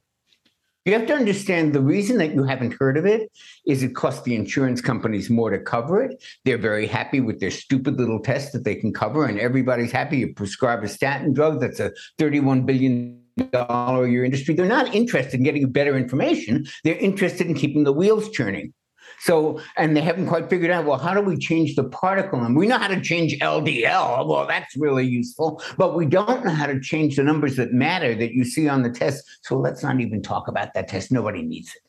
You 0.87 0.93
have 0.93 1.05
to 1.07 1.15
understand 1.15 1.73
the 1.73 1.81
reason 1.81 2.17
that 2.19 2.33
you 2.33 2.45
haven't 2.45 2.75
heard 2.79 2.95
of 2.95 3.05
it 3.05 3.29
is 3.65 3.83
it 3.83 3.93
costs 3.93 4.21
the 4.21 4.35
insurance 4.35 4.79
companies 4.79 5.29
more 5.29 5.49
to 5.49 5.59
cover 5.59 6.01
it. 6.01 6.23
They're 6.45 6.57
very 6.57 6.87
happy 6.87 7.19
with 7.19 7.41
their 7.41 7.51
stupid 7.51 7.99
little 7.99 8.21
test 8.21 8.53
that 8.53 8.63
they 8.63 8.75
can 8.75 8.93
cover, 8.93 9.25
and 9.25 9.37
everybody's 9.37 9.91
happy. 9.91 10.19
You 10.19 10.33
prescribe 10.33 10.85
a 10.85 10.87
statin 10.87 11.33
drug 11.33 11.59
that's 11.59 11.81
a 11.81 11.91
$31 12.19 12.65
billion 12.65 13.19
a 13.53 14.07
year 14.07 14.23
industry. 14.23 14.53
They're 14.55 14.65
not 14.65 14.95
interested 14.95 15.33
in 15.33 15.43
getting 15.43 15.69
better 15.69 15.97
information. 15.97 16.65
They're 16.85 16.95
interested 16.95 17.47
in 17.47 17.55
keeping 17.55 17.83
the 17.83 17.91
wheels 17.91 18.29
churning. 18.29 18.73
So, 19.19 19.59
and 19.75 19.95
they 19.97 20.01
haven't 20.01 20.27
quite 20.27 20.49
figured 20.49 20.71
out, 20.71 20.85
well, 20.85 20.97
how 20.97 21.13
do 21.13 21.21
we 21.21 21.37
change 21.37 21.75
the 21.75 21.85
particle? 21.85 22.43
And 22.43 22.55
we 22.55 22.67
know 22.67 22.77
how 22.77 22.87
to 22.87 23.01
change 23.01 23.37
LDL. 23.39 24.27
Well, 24.27 24.45
that's 24.47 24.75
really 24.77 25.05
useful, 25.05 25.61
but 25.77 25.95
we 25.95 26.05
don't 26.05 26.45
know 26.45 26.51
how 26.51 26.67
to 26.67 26.79
change 26.79 27.15
the 27.15 27.23
numbers 27.23 27.55
that 27.55 27.73
matter 27.73 28.13
that 28.15 28.33
you 28.33 28.45
see 28.45 28.67
on 28.69 28.83
the 28.83 28.91
test. 28.91 29.23
So 29.41 29.57
let's 29.57 29.83
not 29.83 29.99
even 29.99 30.21
talk 30.21 30.47
about 30.47 30.73
that 30.75 30.87
test. 30.87 31.11
Nobody 31.11 31.41
needs 31.41 31.73
it. 31.75 31.81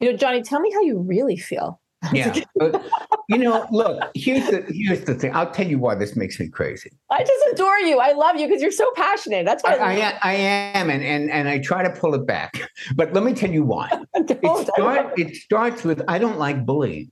You 0.00 0.12
know, 0.12 0.16
Jonny, 0.16 0.42
tell 0.42 0.60
me 0.60 0.72
how 0.72 0.80
you 0.82 0.98
really 0.98 1.36
feel. 1.36 1.80
Yeah. 2.12 2.38
but, 2.56 2.84
you 3.28 3.38
know, 3.38 3.66
look, 3.70 4.10
here's 4.14 4.48
the 4.50 4.64
here's 4.68 5.04
the 5.04 5.14
thing. 5.14 5.34
I'll 5.34 5.50
tell 5.50 5.66
you 5.66 5.78
why 5.78 5.94
this 5.94 6.16
makes 6.16 6.38
me 6.38 6.48
crazy. 6.48 6.90
I 7.10 7.20
just 7.20 7.52
adore 7.52 7.78
you. 7.78 7.98
I 8.00 8.12
love 8.12 8.36
you 8.36 8.46
because 8.46 8.62
you're 8.62 8.70
so 8.70 8.90
passionate. 8.94 9.44
That's 9.44 9.62
why 9.62 9.76
I, 9.76 9.92
I, 9.94 10.18
I, 10.22 10.32
am, 10.34 10.90
and, 10.90 11.02
and 11.02 11.30
and 11.30 11.48
I 11.48 11.58
try 11.58 11.82
to 11.82 11.90
pull 11.90 12.14
it 12.14 12.26
back. 12.26 12.60
But 12.94 13.12
let 13.12 13.24
me 13.24 13.32
tell 13.32 13.50
you 13.50 13.64
why. 13.64 13.88
it, 14.14 14.68
start, 14.74 15.18
it 15.18 15.36
starts 15.36 15.84
with 15.84 16.02
I 16.08 16.18
don't 16.18 16.38
like 16.38 16.66
bullying. 16.66 17.10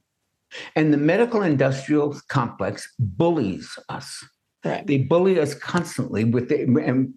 And 0.77 0.93
the 0.93 0.99
medical 0.99 1.43
industrial 1.43 2.21
complex 2.29 2.93
bullies 2.99 3.79
us. 3.89 4.25
Right. 4.65 4.87
They 4.87 4.99
bully 4.99 5.41
us 5.41 5.55
constantly 5.55 6.25
with 6.25 6.49
the 6.49 6.63
and 6.85 7.15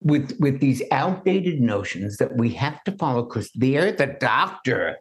with 0.00 0.36
with 0.38 0.60
these 0.60 0.82
outdated 0.92 1.60
notions 1.60 2.18
that 2.18 2.36
we 2.36 2.50
have 2.50 2.82
to 2.84 2.92
follow 2.92 3.22
because 3.22 3.50
they're 3.54 3.90
the 3.90 4.06
doctor 4.06 4.98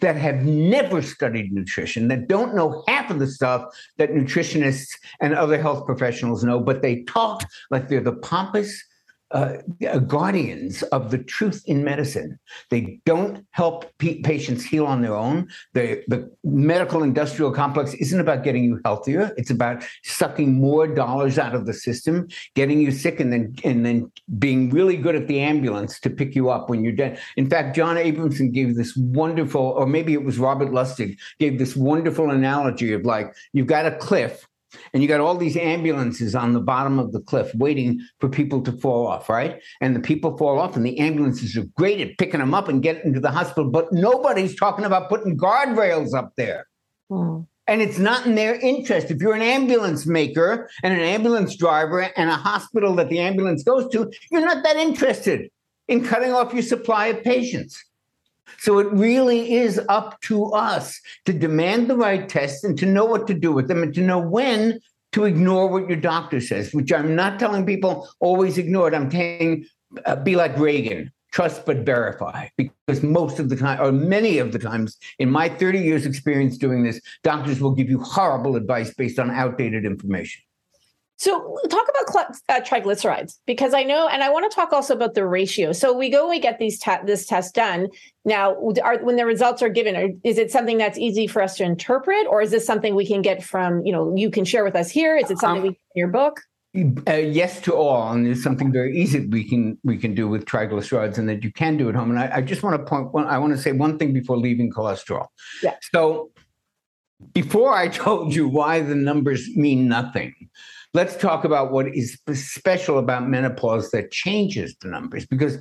that 0.00 0.16
have 0.16 0.44
never 0.44 1.00
studied 1.02 1.52
nutrition, 1.52 2.08
that 2.08 2.28
don't 2.28 2.54
know 2.54 2.84
half 2.88 3.10
of 3.10 3.18
the 3.18 3.26
stuff 3.26 3.64
that 3.98 4.10
nutritionists 4.10 4.90
and 5.20 5.34
other 5.34 5.60
health 5.60 5.86
professionals 5.86 6.42
know, 6.44 6.60
but 6.60 6.82
they 6.82 7.02
talk 7.04 7.44
like 7.70 7.88
they're 7.88 8.00
the 8.00 8.12
pompous 8.12 8.84
uh, 9.32 9.56
guardians 10.06 10.82
of 10.84 11.10
the 11.10 11.18
truth 11.18 11.62
in 11.66 11.82
medicine. 11.82 12.38
They 12.70 13.00
don't 13.04 13.44
help 13.50 13.86
p- 13.98 14.22
patients 14.22 14.64
heal 14.64 14.86
on 14.86 15.02
their 15.02 15.14
own. 15.14 15.48
The, 15.74 16.02
the 16.06 16.30
medical 16.44 17.02
industrial 17.02 17.52
complex 17.52 17.94
isn't 17.94 18.20
about 18.20 18.44
getting 18.44 18.64
you 18.64 18.80
healthier. 18.84 19.32
It's 19.36 19.50
about 19.50 19.84
sucking 20.04 20.54
more 20.54 20.86
dollars 20.86 21.38
out 21.38 21.54
of 21.54 21.66
the 21.66 21.74
system, 21.74 22.28
getting 22.54 22.80
you 22.80 22.92
sick, 22.92 23.18
and 23.18 23.32
then 23.32 23.54
and 23.64 23.84
then 23.84 24.10
being 24.38 24.70
really 24.70 24.96
good 24.96 25.16
at 25.16 25.26
the 25.26 25.40
ambulance 25.40 25.98
to 26.00 26.10
pick 26.10 26.34
you 26.34 26.50
up 26.50 26.70
when 26.70 26.84
you're 26.84 26.92
dead. 26.92 27.18
In 27.36 27.50
fact, 27.50 27.74
John 27.74 27.96
Abramson 27.96 28.52
gave 28.52 28.76
this 28.76 28.96
wonderful, 28.96 29.60
or 29.60 29.86
maybe 29.86 30.12
it 30.12 30.24
was 30.24 30.38
Robert 30.38 30.70
Lustig, 30.70 31.16
gave 31.40 31.58
this 31.58 31.74
wonderful 31.74 32.30
analogy 32.30 32.92
of 32.92 33.04
like 33.04 33.34
you've 33.52 33.66
got 33.66 33.86
a 33.86 33.96
cliff 33.96 34.46
and 34.92 35.02
you 35.02 35.08
got 35.08 35.20
all 35.20 35.36
these 35.36 35.56
ambulances 35.56 36.34
on 36.34 36.52
the 36.52 36.60
bottom 36.60 36.98
of 36.98 37.12
the 37.12 37.20
cliff 37.20 37.54
waiting 37.54 38.00
for 38.20 38.28
people 38.28 38.62
to 38.62 38.72
fall 38.72 39.06
off, 39.06 39.28
right? 39.28 39.62
And 39.80 39.94
the 39.94 40.00
people 40.00 40.36
fall 40.36 40.58
off, 40.58 40.76
and 40.76 40.84
the 40.84 40.98
ambulances 40.98 41.56
are 41.56 41.64
great 41.76 42.00
at 42.00 42.18
picking 42.18 42.40
them 42.40 42.54
up 42.54 42.68
and 42.68 42.82
getting 42.82 43.12
to 43.14 43.20
the 43.20 43.30
hospital, 43.30 43.70
but 43.70 43.92
nobody's 43.92 44.56
talking 44.56 44.84
about 44.84 45.08
putting 45.08 45.36
guardrails 45.36 46.14
up 46.14 46.32
there. 46.36 46.66
Hmm. 47.10 47.40
And 47.68 47.82
it's 47.82 47.98
not 47.98 48.26
in 48.26 48.36
their 48.36 48.54
interest. 48.54 49.10
If 49.10 49.20
you're 49.20 49.34
an 49.34 49.42
ambulance 49.42 50.06
maker 50.06 50.70
and 50.84 50.94
an 50.94 51.00
ambulance 51.00 51.56
driver 51.56 52.00
and 52.16 52.30
a 52.30 52.34
hospital 52.34 52.94
that 52.94 53.08
the 53.08 53.18
ambulance 53.18 53.64
goes 53.64 53.90
to, 53.90 54.10
you're 54.30 54.40
not 54.40 54.62
that 54.62 54.76
interested 54.76 55.50
in 55.88 56.04
cutting 56.04 56.32
off 56.32 56.52
your 56.52 56.62
supply 56.62 57.08
of 57.08 57.24
patients. 57.24 57.82
So 58.58 58.78
it 58.78 58.88
really 58.92 59.54
is 59.54 59.80
up 59.88 60.20
to 60.22 60.46
us 60.46 61.00
to 61.24 61.32
demand 61.32 61.88
the 61.88 61.96
right 61.96 62.28
tests 62.28 62.64
and 62.64 62.78
to 62.78 62.86
know 62.86 63.04
what 63.04 63.26
to 63.26 63.34
do 63.34 63.52
with 63.52 63.68
them 63.68 63.82
and 63.82 63.94
to 63.94 64.00
know 64.00 64.18
when 64.18 64.80
to 65.12 65.24
ignore 65.24 65.68
what 65.68 65.88
your 65.88 65.98
doctor 65.98 66.40
says, 66.40 66.74
which 66.74 66.92
I'm 66.92 67.16
not 67.16 67.38
telling 67.38 67.64
people 67.64 68.08
always 68.20 68.58
ignore 68.58 68.88
it. 68.88 68.94
I'm 68.94 69.10
saying 69.10 69.66
uh, 70.04 70.16
be 70.16 70.36
like 70.36 70.58
Reagan, 70.58 71.10
trust 71.32 71.64
but 71.64 71.78
verify, 71.78 72.48
because 72.56 73.02
most 73.02 73.38
of 73.38 73.48
the 73.48 73.56
time, 73.56 73.80
or 73.80 73.92
many 73.92 74.38
of 74.38 74.52
the 74.52 74.58
times, 74.58 74.98
in 75.18 75.30
my 75.30 75.48
30 75.48 75.78
years 75.78 76.06
experience 76.06 76.58
doing 76.58 76.82
this, 76.82 77.00
doctors 77.22 77.60
will 77.60 77.74
give 77.74 77.88
you 77.88 78.00
horrible 78.00 78.56
advice 78.56 78.92
based 78.94 79.18
on 79.18 79.30
outdated 79.30 79.84
information. 79.84 80.42
So 81.18 81.58
talk 81.70 81.86
about 81.88 82.36
uh, 82.48 82.60
triglycerides 82.60 83.38
because 83.46 83.72
I 83.72 83.84
know, 83.84 84.06
and 84.06 84.22
I 84.22 84.28
want 84.28 84.50
to 84.50 84.54
talk 84.54 84.72
also 84.72 84.94
about 84.94 85.14
the 85.14 85.26
ratio. 85.26 85.72
So 85.72 85.92
we 85.92 86.10
go 86.10 86.22
and 86.22 86.30
we 86.30 86.40
get 86.40 86.58
these 86.58 86.78
te- 86.78 87.04
this 87.06 87.24
test 87.24 87.54
done. 87.54 87.88
Now, 88.26 88.54
are, 88.84 88.98
when 88.98 89.16
the 89.16 89.24
results 89.24 89.62
are 89.62 89.70
given, 89.70 89.96
are, 89.96 90.08
is 90.24 90.36
it 90.36 90.50
something 90.50 90.76
that's 90.76 90.98
easy 90.98 91.26
for 91.26 91.40
us 91.40 91.56
to 91.56 91.64
interpret, 91.64 92.26
or 92.26 92.42
is 92.42 92.50
this 92.50 92.66
something 92.66 92.94
we 92.94 93.06
can 93.06 93.22
get 93.22 93.42
from 93.42 93.84
you 93.86 93.92
know 93.92 94.14
you 94.14 94.30
can 94.30 94.44
share 94.44 94.62
with 94.62 94.76
us 94.76 94.90
here? 94.90 95.16
Is 95.16 95.30
it 95.30 95.38
something 95.38 95.62
um, 95.62 95.68
we 95.68 95.68
in 95.68 95.76
your 95.94 96.08
book? 96.08 96.40
Uh, 97.08 97.14
yes 97.14 97.62
to 97.62 97.74
all, 97.74 98.12
and 98.12 98.26
it's 98.26 98.42
something 98.42 98.70
very 98.70 98.94
easy 98.94 99.26
we 99.26 99.48
can 99.48 99.78
we 99.84 99.96
can 99.96 100.14
do 100.14 100.28
with 100.28 100.44
triglycerides, 100.44 101.16
and 101.16 101.26
that 101.30 101.42
you 101.42 101.50
can 101.50 101.78
do 101.78 101.88
at 101.88 101.94
home. 101.94 102.10
And 102.10 102.18
I, 102.18 102.36
I 102.36 102.40
just 102.42 102.62
want 102.62 102.78
to 102.78 102.84
point 102.84 103.14
one. 103.14 103.26
I 103.26 103.38
want 103.38 103.56
to 103.56 103.58
say 103.58 103.72
one 103.72 103.98
thing 103.98 104.12
before 104.12 104.36
leaving 104.36 104.70
cholesterol. 104.70 105.28
Yeah. 105.62 105.76
So 105.94 106.30
before 107.32 107.72
I 107.72 107.88
told 108.04 108.34
you 108.34 108.48
why 108.48 108.80
the 108.80 108.94
numbers 108.94 109.48
mean 109.56 109.88
nothing, 109.88 110.34
let's 110.94 111.16
talk 111.16 111.44
about 111.44 111.72
what 111.72 111.94
is 111.94 112.18
special 112.34 112.98
about 112.98 113.28
menopause 113.28 113.90
that 113.90 114.10
changes 114.10 114.74
the 114.80 114.88
numbers. 114.88 115.26
Because 115.26 115.58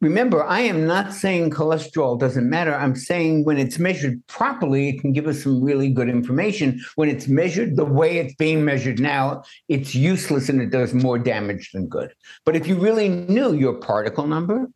remember, 0.00 0.42
I 0.44 0.60
am 0.60 0.86
not 0.86 1.12
saying 1.12 1.50
cholesterol 1.50 2.18
doesn't 2.18 2.48
matter. 2.48 2.74
I'm 2.74 2.96
saying 2.96 3.44
when 3.44 3.58
it's 3.58 3.78
measured 3.78 4.24
properly, 4.26 4.88
it 4.88 5.00
can 5.00 5.12
give 5.12 5.26
us 5.26 5.42
some 5.42 5.62
really 5.62 5.90
good 5.90 6.08
information. 6.08 6.80
When 6.96 7.08
it's 7.08 7.28
measured 7.28 7.76
the 7.76 7.84
way 7.84 8.18
it's 8.18 8.34
being 8.34 8.64
measured 8.64 9.00
now, 9.00 9.42
it's 9.68 9.94
useless 9.94 10.48
and 10.48 10.60
it 10.60 10.70
does 10.70 10.94
more 10.94 11.18
damage 11.18 11.70
than 11.72 11.88
good. 11.88 12.12
But 12.44 12.56
if 12.56 12.66
you 12.66 12.76
really 12.76 13.08
knew 13.08 13.54
your 13.54 13.74
particle 13.74 14.26
number 14.26 14.68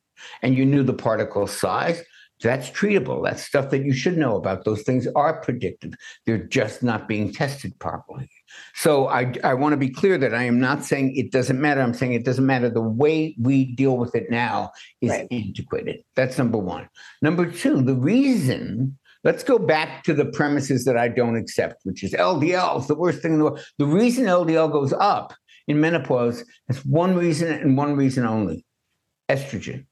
and 0.43 0.57
you 0.57 0.65
knew 0.65 0.83
the 0.83 0.95
particle 0.95 1.47
size, 1.47 2.03
that's 2.43 2.71
treatable. 2.71 3.25
That's 3.25 3.43
stuff 3.43 3.71
that 3.71 3.85
you 3.85 3.93
should 3.95 4.19
know 4.19 4.37
about. 4.37 4.65
Those 4.65 4.83
things 4.83 5.07
are 5.17 5.41
predictive. 5.41 5.95
They're 6.27 6.45
just 6.45 6.83
not 6.83 7.09
being 7.09 7.33
tested 7.33 7.79
properly. 7.79 8.29
So 8.75 9.09
I, 9.09 9.33
I 9.43 9.55
want 9.55 9.73
to 9.73 9.77
be 9.77 9.89
clear 9.89 10.19
that 10.19 10.35
I 10.35 10.45
am 10.45 10.61
not 10.61 10.85
saying 10.85 11.17
it 11.17 11.33
doesn't 11.33 11.61
matter. 11.61 11.81
I'm 11.81 11.95
saying 11.95 12.13
it 12.13 12.25
doesn't 12.25 12.47
matter. 12.47 12.71
The 12.71 12.81
way 12.81 13.35
we 13.41 13.75
deal 13.75 13.97
with 13.97 14.15
it 14.15 14.31
now 14.31 14.73
is 15.01 15.11
right. 15.11 15.29
antiquated. 15.31 16.05
That's 16.15 16.39
number 16.39 16.59
one. 16.59 16.89
Number 17.23 17.51
two, 17.51 17.83
the 17.83 17.95
reason 17.95 18.99
Let's 19.25 19.43
go 19.43 19.59
back 19.59 20.05
to 20.05 20.15
the 20.15 20.27
premises 20.27 20.85
that 20.85 20.97
I 20.97 21.09
don't 21.09 21.35
accept, 21.35 21.81
which 21.83 22.05
is 22.05 22.13
LDL 22.13 22.79
is 22.79 22.87
the 22.87 22.95
worst 22.95 23.23
thing 23.23 23.33
in 23.33 23.39
the 23.39 23.45
world. 23.47 23.61
The 23.77 23.87
reason 23.87 24.27
LDL 24.27 24.71
goes 24.71 24.93
up 24.93 25.35
in 25.67 25.81
menopause 25.81 26.45
is 26.69 26.85
one 26.87 27.17
reason 27.17 27.53
and 27.53 27.77
one 27.77 27.97
reason 27.97 28.25
only 28.25 28.65
estrogen. 29.29 29.85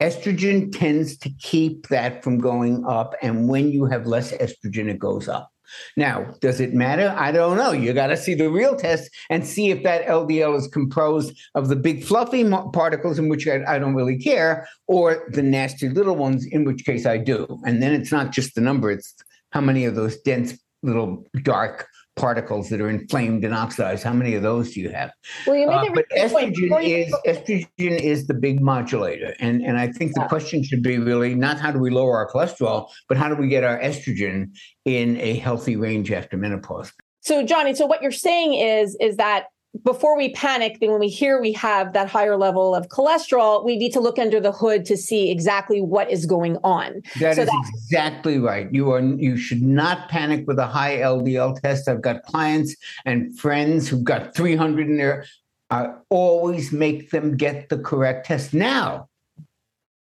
Estrogen 0.00 0.76
tends 0.76 1.18
to 1.18 1.30
keep 1.38 1.88
that 1.88 2.24
from 2.24 2.38
going 2.38 2.84
up. 2.86 3.14
And 3.22 3.46
when 3.46 3.70
you 3.70 3.84
have 3.86 4.06
less 4.06 4.32
estrogen, 4.32 4.88
it 4.88 4.98
goes 4.98 5.28
up. 5.28 5.50
Now, 5.96 6.34
does 6.40 6.60
it 6.60 6.74
matter? 6.74 7.14
I 7.16 7.32
don't 7.32 7.56
know. 7.56 7.72
You 7.72 7.92
got 7.92 8.08
to 8.08 8.16
see 8.16 8.34
the 8.34 8.50
real 8.50 8.76
test 8.76 9.10
and 9.30 9.46
see 9.46 9.70
if 9.70 9.82
that 9.82 10.06
LDL 10.06 10.56
is 10.56 10.68
composed 10.68 11.38
of 11.54 11.68
the 11.68 11.76
big 11.76 12.04
fluffy 12.04 12.48
particles, 12.72 13.18
in 13.18 13.28
which 13.28 13.46
I, 13.46 13.62
I, 13.66 13.78
don't 13.78 13.94
really 13.94 14.18
care, 14.18 14.68
or 14.86 15.26
the 15.28 15.42
nasty 15.42 15.88
little 15.88 16.16
ones, 16.16 16.46
in 16.46 16.64
which 16.64 16.84
case 16.84 17.06
I 17.06 17.18
do. 17.18 17.60
And 17.64 17.82
then 17.82 17.92
it's 17.92 18.12
not 18.12 18.32
just 18.32 18.54
the 18.54 18.60
number, 18.60 18.90
it's 18.90 19.14
how 19.50 19.60
many 19.60 19.84
of 19.84 19.94
those 19.94 20.18
dense 20.18 20.58
little 20.82 21.24
dark 21.42 21.88
particles 22.16 22.68
that 22.68 22.80
are 22.80 22.88
inflamed 22.88 23.44
and 23.44 23.54
oxidized. 23.54 24.04
How 24.04 24.12
many 24.12 24.34
of 24.34 24.42
those 24.42 24.72
do 24.72 24.80
you 24.80 24.90
have? 24.90 25.10
Well, 25.46 25.56
you 25.56 25.68
uh, 25.68 25.88
but 25.94 26.06
estrogen 26.16 26.82
is 26.82 27.14
estrogen 27.26 28.00
is 28.00 28.26
the 28.26 28.34
big 28.34 28.60
modulator, 28.60 29.34
and 29.40 29.62
and 29.62 29.78
I 29.78 29.88
think 29.88 30.14
the 30.14 30.26
question 30.28 30.62
should 30.62 30.82
be 30.82 30.98
really 30.98 31.34
not 31.34 31.58
how 31.60 31.70
do 31.70 31.78
we 31.78 31.90
lower 31.90 32.16
our 32.16 32.30
cholesterol, 32.30 32.88
but 33.08 33.16
how 33.16 33.28
do 33.28 33.34
we 33.34 33.48
get 33.48 33.64
our 33.64 33.78
estrogen 33.80 34.50
in 34.84 35.16
a 35.18 35.34
healthy 35.34 35.76
range 35.76 36.12
after 36.12 36.36
menopause. 36.36 36.92
So, 37.20 37.42
Jonny, 37.42 37.74
so 37.74 37.86
what 37.86 38.02
you're 38.02 38.12
saying 38.12 38.54
is 38.54 38.96
is 39.00 39.16
that 39.16 39.46
before 39.82 40.16
we 40.16 40.32
panic, 40.32 40.78
then 40.80 40.90
when 40.90 41.00
we 41.00 41.08
hear 41.08 41.40
we 41.40 41.52
have 41.52 41.92
that 41.94 42.08
higher 42.08 42.36
level 42.36 42.74
of 42.74 42.88
cholesterol, 42.88 43.64
we 43.64 43.76
need 43.76 43.92
to 43.92 44.00
look 44.00 44.18
under 44.18 44.38
the 44.38 44.52
hood 44.52 44.84
to 44.86 44.96
see 44.96 45.30
exactly 45.30 45.80
what 45.80 46.10
is 46.10 46.26
going 46.26 46.58
on. 46.62 47.02
That 47.18 47.36
so 47.36 47.42
is 47.42 47.50
exactly 47.74 48.38
right. 48.38 48.72
You 48.72 48.92
are 48.92 49.00
you 49.00 49.36
should 49.36 49.62
not 49.62 50.08
panic 50.08 50.46
with 50.46 50.58
a 50.58 50.66
high 50.66 50.98
LDL 50.98 51.60
test. 51.60 51.88
I've 51.88 52.02
got 52.02 52.22
clients 52.22 52.76
and 53.04 53.36
friends 53.38 53.88
who've 53.88 54.04
got 54.04 54.34
300 54.34 54.88
in 54.88 54.96
there. 54.96 55.26
I 55.70 55.94
always 56.08 56.70
make 56.70 57.10
them 57.10 57.36
get 57.36 57.68
the 57.68 57.78
correct 57.78 58.26
test. 58.26 58.54
Now, 58.54 59.08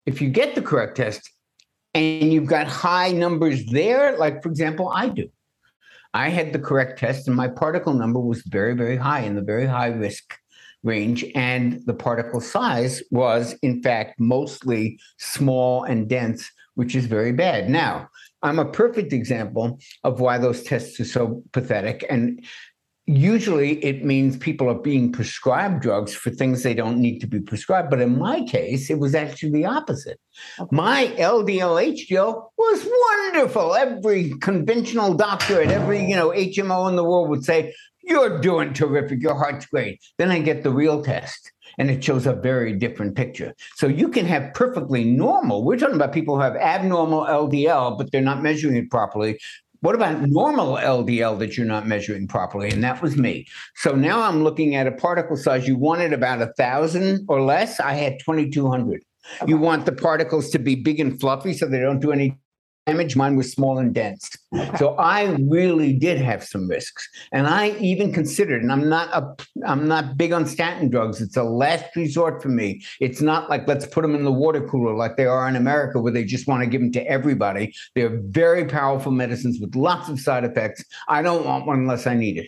if 0.06 0.22
you 0.22 0.30
get 0.30 0.54
the 0.54 0.62
correct 0.62 0.98
test 0.98 1.32
and 1.96 2.32
you've 2.32 2.46
got 2.46 2.68
high 2.68 3.12
numbers 3.12 3.66
there, 3.66 4.18
like 4.18 4.44
for 4.44 4.50
example, 4.50 4.92
I 4.94 5.10
do 5.10 5.30
I 6.14 6.30
had 6.30 6.54
the 6.54 6.60
correct 6.60 7.00
test, 7.00 7.28
and 7.28 7.36
my 7.36 7.48
particle 7.48 7.94
number 7.94 8.20
was 8.20 8.42
very, 8.44 8.76
very 8.76 8.98
high 8.98 9.22
in 9.22 9.36
the 9.36 9.42
very 9.42 9.66
high 9.66 9.88
risk 9.88 10.38
range. 10.84 11.26
And 11.34 11.82
the 11.86 11.94
particle 11.94 12.42
size 12.42 13.02
was, 13.10 13.56
in 13.62 13.82
fact, 13.82 14.20
mostly 14.20 15.00
small 15.18 15.84
and 15.84 16.08
dense, 16.08 16.50
which 16.76 16.96
is 16.96 17.06
very 17.06 17.32
bad. 17.32 17.70
Now, 17.70 18.10
I'm 18.42 18.60
a 18.60 18.72
perfect 18.72 19.14
example 19.14 19.80
of 20.04 20.20
why 20.20 20.38
those 20.38 20.64
tests 20.64 21.00
are 21.00 21.06
so 21.06 21.44
pathetic. 21.52 22.06
And 22.10 22.46
usually 23.06 23.84
it 23.84 24.06
means 24.06 24.38
people 24.38 24.70
are 24.70 24.80
being 24.80 25.12
prescribed 25.12 25.82
drugs 25.82 26.14
for 26.14 26.30
things 26.30 26.64
they 26.64 26.74
don't 26.74 26.98
need 26.98 27.20
to 27.20 27.28
be 27.28 27.40
prescribed. 27.40 27.90
But 27.90 28.02
in 28.02 28.18
my 28.18 28.44
case, 28.44 28.90
it 28.90 29.00
was 29.00 29.14
actually 29.14 29.52
the 29.52 29.66
opposite. 29.66 30.20
Okay. 30.60 30.76
My 30.76 31.14
LDL 31.18 32.08
HDL 32.10 32.48
was 32.58 32.88
wonderful. 33.34 33.76
Every 33.76 34.34
conventional 34.40 35.14
doctor 35.14 35.62
at 35.62 35.70
every, 35.70 36.06
you 36.06 36.16
know, 36.16 36.30
HMO 36.30 36.90
in 36.90 36.96
the 36.96 37.04
world 37.04 37.30
would 37.30 37.44
say, 37.44 37.74
you're 38.04 38.40
doing 38.40 38.74
terrific. 38.74 39.22
Your 39.22 39.36
heart's 39.36 39.66
great. 39.66 40.02
Then 40.18 40.30
I 40.30 40.40
get 40.40 40.64
the 40.64 40.72
real 40.72 41.02
test 41.02 41.52
and 41.78 41.90
it 41.90 42.04
shows 42.04 42.26
a 42.26 42.34
very 42.34 42.74
different 42.74 43.16
picture. 43.16 43.54
So 43.76 43.88
you 43.88 44.10
can 44.10 44.26
have 44.26 44.54
perfectly 44.54 45.04
normal, 45.04 45.64
we're 45.64 45.78
talking 45.78 45.96
about 45.96 46.14
people 46.14 46.36
who 46.36 46.42
have 46.42 46.56
abnormal 46.56 47.26
LDL, 47.26 47.98
but 47.98 48.12
they're 48.12 48.22
not 48.22 48.44
measuring 48.44 48.76
it 48.76 48.90
properly. 48.92 49.40
What 49.84 49.96
about 49.96 50.22
normal 50.22 50.78
LDL 50.78 51.38
that 51.40 51.58
you're 51.58 51.66
not 51.66 51.86
measuring 51.86 52.26
properly? 52.26 52.70
And 52.70 52.82
that 52.86 53.02
was 53.02 53.18
me. 53.18 53.46
So 53.76 53.92
now 53.92 54.22
I'm 54.22 54.42
looking 54.42 54.76
at 54.76 54.88
a 54.88 54.94
particle 54.94 55.36
size. 55.36 55.68
You 55.68 55.76
wanted 55.76 56.14
about 56.14 56.42
a 56.42 56.54
thousand 56.54 57.26
or 57.28 57.42
less. 57.42 57.82
I 57.82 57.92
had 57.92 58.18
2,200. 58.20 59.04
Okay. 59.42 59.50
You 59.50 59.58
want 59.58 59.86
the 59.86 59.92
particles 59.92 60.50
to 60.52 60.60
be 60.60 60.76
big 60.76 61.02
and 61.02 61.20
fluffy 61.20 61.54
so 61.54 61.66
they 61.66 61.82
don't 61.82 62.00
do 62.00 62.14
any 62.14 62.38
damage. 62.86 63.16
Mine 63.16 63.36
was 63.36 63.52
small 63.52 63.78
and 63.80 63.94
dense. 63.94 64.30
So 64.78 64.96
I 64.96 65.36
really 65.50 65.94
did 65.94 66.20
have 66.20 66.44
some 66.44 66.68
risks. 66.68 67.08
And 67.32 67.48
I 67.48 67.72
even 67.78 68.14
considered, 68.14 68.62
and 68.62 68.72
I'm 68.72 68.90
not 68.90 69.10
a 69.14 69.36
I'm 69.66 69.88
not 69.88 70.18
big 70.18 70.34
on 70.34 70.46
statin 70.46 70.90
drugs. 70.90 71.22
It's 71.22 71.38
a 71.38 71.44
last 71.44 71.96
resort 71.96 72.42
for 72.42 72.50
me. 72.50 72.84
It's 73.00 73.22
not 73.22 73.50
like 73.50 73.68
let's 73.68 73.86
put 73.86 74.02
them 74.02 74.16
in 74.16 74.24
the 74.24 74.32
water 74.32 74.68
cooler 74.68 74.94
like 74.94 75.18
they 75.18 75.26
are 75.26 75.48
in 75.48 75.56
America 75.56 76.00
where 76.00 76.12
they 76.12 76.26
just 76.26 76.48
want 76.48 76.64
to 76.64 76.70
give 76.70 76.82
them 76.82 76.92
to 76.94 77.08
everybody. 77.08 77.74
They're 77.96 78.20
very 78.24 78.66
powerful 78.66 79.12
medicines 79.12 79.60
with 79.60 79.76
lots 79.76 80.10
of 80.10 80.20
side 80.20 80.44
effects. 80.44 80.84
I 81.08 81.22
don't 81.22 81.46
want 81.46 81.66
one 81.66 81.80
unless 81.80 82.08
I 82.08 82.16
need 82.16 82.38
it. 82.38 82.48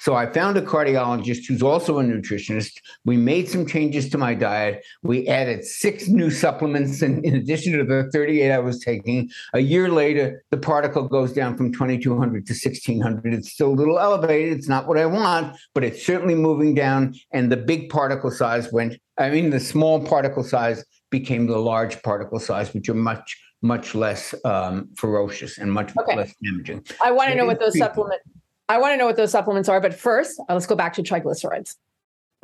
So 0.00 0.14
I 0.14 0.26
found 0.26 0.56
a 0.56 0.62
cardiologist 0.62 1.46
who's 1.46 1.62
also 1.62 1.98
a 1.98 2.02
nutritionist. 2.02 2.72
We 3.04 3.16
made 3.16 3.48
some 3.48 3.66
changes 3.66 4.08
to 4.10 4.18
my 4.18 4.34
diet. 4.34 4.84
We 5.02 5.26
added 5.28 5.64
six 5.64 6.08
new 6.08 6.30
supplements 6.30 7.02
in, 7.02 7.24
in 7.24 7.34
addition 7.34 7.72
to 7.78 7.84
the 7.84 8.10
38 8.12 8.50
I 8.50 8.58
was 8.58 8.80
taking. 8.80 9.30
A 9.54 9.60
year 9.60 9.88
later, 9.88 10.42
the 10.50 10.56
particle 10.56 11.08
goes 11.08 11.32
down 11.32 11.56
from 11.56 11.72
2200 11.72 12.46
to 12.46 12.52
1600. 12.52 13.34
It's 13.34 13.52
still 13.52 13.70
a 13.70 13.74
little 13.74 13.98
elevated. 13.98 14.56
It's 14.56 14.68
not 14.68 14.86
what 14.86 14.98
I 14.98 15.06
want, 15.06 15.56
but 15.74 15.84
it's 15.84 16.04
certainly 16.04 16.34
moving 16.34 16.74
down. 16.74 17.14
And 17.32 17.50
the 17.50 17.56
big 17.56 17.90
particle 17.90 18.30
size 18.30 18.72
went, 18.72 18.98
I 19.18 19.30
mean, 19.30 19.50
the 19.50 19.60
small 19.60 20.04
particle 20.04 20.44
size 20.44 20.84
became 21.10 21.46
the 21.46 21.58
large 21.58 22.02
particle 22.02 22.38
size, 22.38 22.72
which 22.74 22.88
are 22.88 22.94
much, 22.94 23.36
much 23.62 23.94
less 23.94 24.34
um, 24.44 24.88
ferocious 24.96 25.58
and 25.58 25.72
much 25.72 25.92
okay. 25.98 26.16
less 26.16 26.34
damaging. 26.44 26.84
I 27.02 27.12
want 27.12 27.28
to 27.28 27.32
so 27.32 27.38
know 27.38 27.46
what 27.46 27.60
those 27.60 27.78
supplements 27.78 28.24
I 28.68 28.78
want 28.78 28.92
to 28.92 28.96
know 28.96 29.06
what 29.06 29.16
those 29.16 29.30
supplements 29.30 29.68
are, 29.68 29.80
but 29.80 29.94
first, 29.94 30.40
uh, 30.40 30.54
let's 30.54 30.66
go 30.66 30.74
back 30.74 30.94
to 30.94 31.02
triglycerides. 31.02 31.76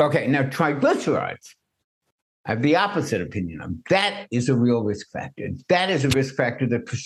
Okay, 0.00 0.26
now 0.26 0.42
triglycerides. 0.42 1.54
I 2.46 2.50
have 2.50 2.62
the 2.62 2.76
opposite 2.76 3.20
opinion 3.20 3.60
of. 3.60 3.72
That 3.88 4.26
is 4.30 4.48
a 4.48 4.54
real 4.54 4.82
risk 4.82 5.10
factor. 5.10 5.48
That 5.68 5.90
is 5.90 6.04
a 6.04 6.08
risk 6.10 6.34
factor 6.34 6.66
that 6.68 6.88
for 6.88 6.96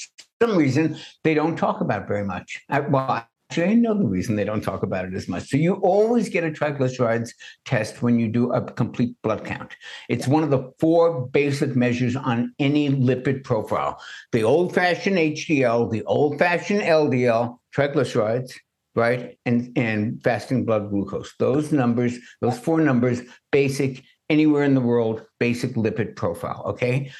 some 0.40 0.56
reason 0.56 0.96
they 1.24 1.34
don't 1.34 1.56
talk 1.56 1.80
about 1.80 2.08
very 2.08 2.24
much. 2.24 2.58
I, 2.70 2.80
well, 2.80 3.26
actually, 3.50 3.66
I 3.66 3.74
know 3.74 3.98
the 3.98 4.06
reason 4.06 4.36
they 4.36 4.44
don't 4.44 4.62
talk 4.62 4.82
about 4.82 5.04
it 5.04 5.14
as 5.14 5.28
much. 5.28 5.48
So 5.48 5.58
you 5.58 5.74
always 5.74 6.30
get 6.30 6.44
a 6.44 6.50
triglycerides 6.50 7.30
test 7.66 8.02
when 8.02 8.18
you 8.18 8.28
do 8.28 8.50
a 8.52 8.62
complete 8.62 9.14
blood 9.22 9.44
count. 9.44 9.76
It's 10.08 10.26
one 10.26 10.42
of 10.42 10.50
the 10.50 10.72
four 10.78 11.26
basic 11.26 11.76
measures 11.76 12.16
on 12.16 12.54
any 12.58 12.88
lipid 12.88 13.44
profile: 13.44 14.00
the 14.32 14.42
old-fashioned 14.42 15.18
HDL, 15.18 15.90
the 15.90 16.02
old-fashioned 16.04 16.80
LDL, 16.80 17.58
triglycerides, 17.76 18.54
right? 18.96 19.38
And 19.46 19.72
and 19.76 20.22
fasting 20.22 20.64
blood 20.64 20.90
glucose. 20.90 21.32
Those 21.38 21.70
numbers, 21.70 22.18
those 22.40 22.58
four 22.58 22.80
numbers, 22.80 23.20
basic 23.52 24.02
anywhere 24.28 24.64
in 24.64 24.74
the 24.74 24.80
world, 24.80 25.22
basic 25.38 25.74
lipid 25.74 26.16
profile. 26.16 26.62
Okay. 26.66 27.12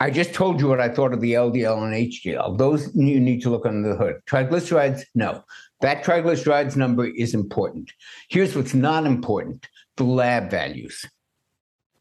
I 0.00 0.10
just 0.10 0.34
told 0.34 0.60
you 0.60 0.66
what 0.66 0.80
I 0.80 0.88
thought 0.88 1.12
of 1.12 1.20
the 1.20 1.34
LDL 1.34 1.84
and 1.84 1.94
HDL. 1.94 2.58
Those 2.58 2.92
you 2.92 3.20
need 3.20 3.40
to 3.42 3.50
look 3.50 3.64
under 3.64 3.90
the 3.90 3.96
hood. 3.96 4.16
Triglycerides, 4.26 5.02
no. 5.14 5.44
That 5.80 6.04
triglycerides 6.04 6.74
number 6.74 7.06
is 7.06 7.34
important. 7.34 7.92
Here's 8.28 8.56
what's 8.56 8.74
not 8.74 9.06
important 9.06 9.68
the 9.96 10.04
lab 10.04 10.50
values. 10.50 11.04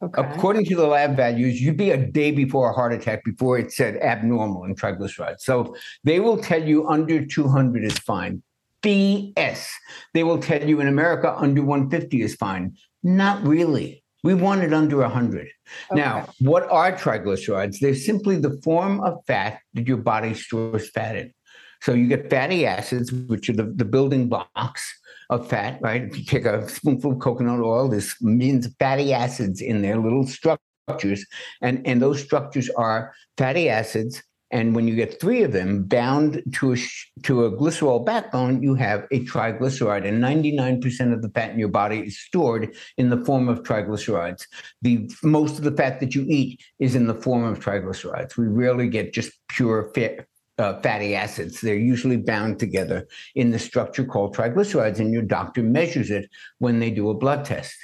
Okay. 0.01 0.19
According 0.19 0.65
to 0.65 0.75
the 0.75 0.88
lab 0.88 1.15
values, 1.15 1.62
you'd 1.62 1.77
be 1.77 1.91
a 1.91 1.97
day 1.97 2.31
before 2.31 2.71
a 2.71 2.73
heart 2.73 2.91
attack 2.91 3.23
before 3.23 3.60
it 3.60 3.71
said 3.71 3.97
abnormal 3.97 4.63
in 4.63 4.73
triglycerides. 4.73 5.41
So 5.41 5.75
they 6.03 6.19
will 6.19 6.38
tell 6.38 6.63
you 6.63 6.88
under 6.88 7.23
200 7.23 7.84
is 7.84 7.99
fine. 7.99 8.41
BS. 8.82 9.67
They 10.13 10.24
will 10.24 10.39
tell 10.39 10.67
you 10.67 10.80
in 10.80 10.88
America 10.88 11.34
under 11.38 11.63
150 11.63 12.22
is 12.22 12.36
fine. 12.36 12.76
Not 13.04 13.44
really. 13.44 14.04
We 14.24 14.36
want 14.36 14.63
it 14.63 14.74
under 14.74 14.98
100. 14.98 15.41
Okay. 15.41 16.00
Now, 16.00 16.28
what 16.39 16.70
are 16.70 16.91
triglycerides? 16.91 17.80
They're 17.80 17.96
simply 17.96 18.38
the 18.38 18.60
form 18.63 19.00
of 19.02 19.20
fat 19.26 19.60
that 19.74 19.88
your 19.88 19.98
body 19.98 20.34
stores 20.36 20.89
fat 20.91 21.15
in. 21.15 21.34
So 21.82 21.94
you 21.94 22.08
get 22.08 22.30
fatty 22.30 22.67
acids, 22.67 23.12
which 23.12 23.50
are 23.50 23.54
the, 23.54 23.63
the 23.63 23.86
building 23.86 24.30
blocks 24.30 25.00
of 25.32 25.48
fat, 25.48 25.80
right? 25.82 26.04
If 26.04 26.17
you 26.17 26.24
take 26.24 26.46
a 26.46 26.70
spoonful 26.70 27.13
of 27.13 27.20
coconut 27.20 27.60
oil, 27.60 27.88
there's 27.88 28.15
millions 28.22 28.67
of 28.67 28.76
fatty 28.78 29.13
acids 29.13 29.62
in 29.62 29.82
there, 29.82 29.98
little 29.98 30.28
structures. 30.28 31.26
And, 31.62 31.86
and 31.88 32.00
those 32.00 32.22
structures 32.22 32.70
are 32.78 33.13
fatty 33.38 33.70
acids 33.70 34.22
and 34.52 34.76
when 34.76 34.88
you 34.88 34.96
get 34.96 35.20
three 35.20 35.44
of 35.44 35.54
them 35.54 35.84
bound 35.84 36.44
to 36.56 36.74
a, 36.74 36.78
to 37.24 37.46
a 37.46 37.52
glycerol 37.52 38.06
backbone, 38.06 38.62
you 38.62 38.76
have 38.76 39.08
a 39.12 39.24
triglyceride. 39.26 40.06
And 40.06 40.22
99% 40.22 41.14
of 41.14 41.22
the 41.22 41.30
fat 41.30 41.52
in 41.52 41.60
your 41.60 41.70
body 41.70 42.00
is 42.00 42.20
stored 42.20 42.76
in 42.98 43.10
the 43.10 43.24
form 43.24 43.48
of 43.48 43.64
triglycerides. 43.64 44.46
The 44.82 45.10
most 45.24 45.58
of 45.58 45.64
the 45.64 45.72
fat 45.72 46.02
that 46.02 46.16
you 46.16 46.26
eat 46.28 46.62
is 46.80 46.96
in 46.96 47.08
the 47.08 47.16
form 47.16 47.46
of 47.46 47.60
triglycerides. 47.60 48.36
We 48.36 48.48
rarely 48.48 48.90
get 48.90 49.14
just 49.14 49.32
pure 49.48 49.90
fat, 49.96 50.26
uh, 50.58 50.82
fatty 50.82 51.16
acids. 51.16 51.62
They're 51.62 51.76
usually 51.76 52.18
bound 52.18 52.60
together 52.60 53.08
in 53.36 53.52
the 53.52 53.60
structure 53.60 54.04
called 54.04 54.36
triglycerides, 54.36 55.00
and 55.00 55.14
your 55.14 55.24
doctor 55.24 55.64
measures 55.64 56.12
it 56.12 56.30
when 56.60 56.80
they 56.80 56.92
do 56.92 57.10
a 57.10 57.14
blood 57.14 57.46
test. 57.46 57.76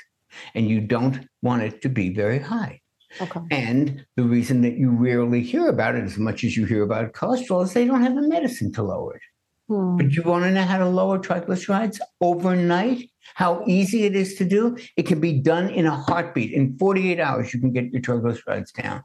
And 0.54 0.68
you 0.70 0.82
don't 0.82 1.28
want 1.42 1.64
it 1.64 1.82
to 1.84 1.90
be 1.90 2.14
very 2.14 2.40
high. 2.40 2.82
Okay. 3.22 3.40
And 3.52 4.06
the 4.16 4.24
reason 4.24 4.62
that 4.62 4.78
you 4.78 4.92
rarely 4.92 5.42
hear 5.42 5.68
about 5.68 5.96
it 5.96 6.04
as 6.04 6.18
much 6.18 6.44
as 6.44 6.58
you 6.58 6.66
hear 6.66 6.84
about 6.84 7.14
cholesterol 7.14 7.64
is 7.64 7.74
they 7.74 7.86
don't 7.86 8.02
have 8.02 8.18
a 8.18 8.22
medicine 8.22 8.72
to 8.74 8.84
lower 8.84 9.16
it. 9.16 9.22
Hmm. 9.68 9.98
But 9.98 10.12
you 10.12 10.24
want 10.24 10.46
to 10.46 10.52
know 10.52 10.64
how 10.64 10.78
to 10.78 10.88
lower 10.88 11.20
triglycerides 11.20 12.00
overnight? 12.22 13.10
How 13.36 13.64
easy 13.68 14.04
it 14.04 14.16
is 14.16 14.36
to 14.36 14.46
do? 14.46 14.78
It 14.96 15.04
can 15.04 15.20
be 15.20 15.34
done 15.34 15.70
in 15.70 15.86
a 15.86 15.96
heartbeat. 15.96 16.54
In 16.54 16.78
48 16.78 17.20
hours, 17.20 17.54
you 17.54 17.60
can 17.60 17.74
get 17.74 17.92
your 17.92 18.02
triglycerides 18.02 18.72
down. 18.74 19.04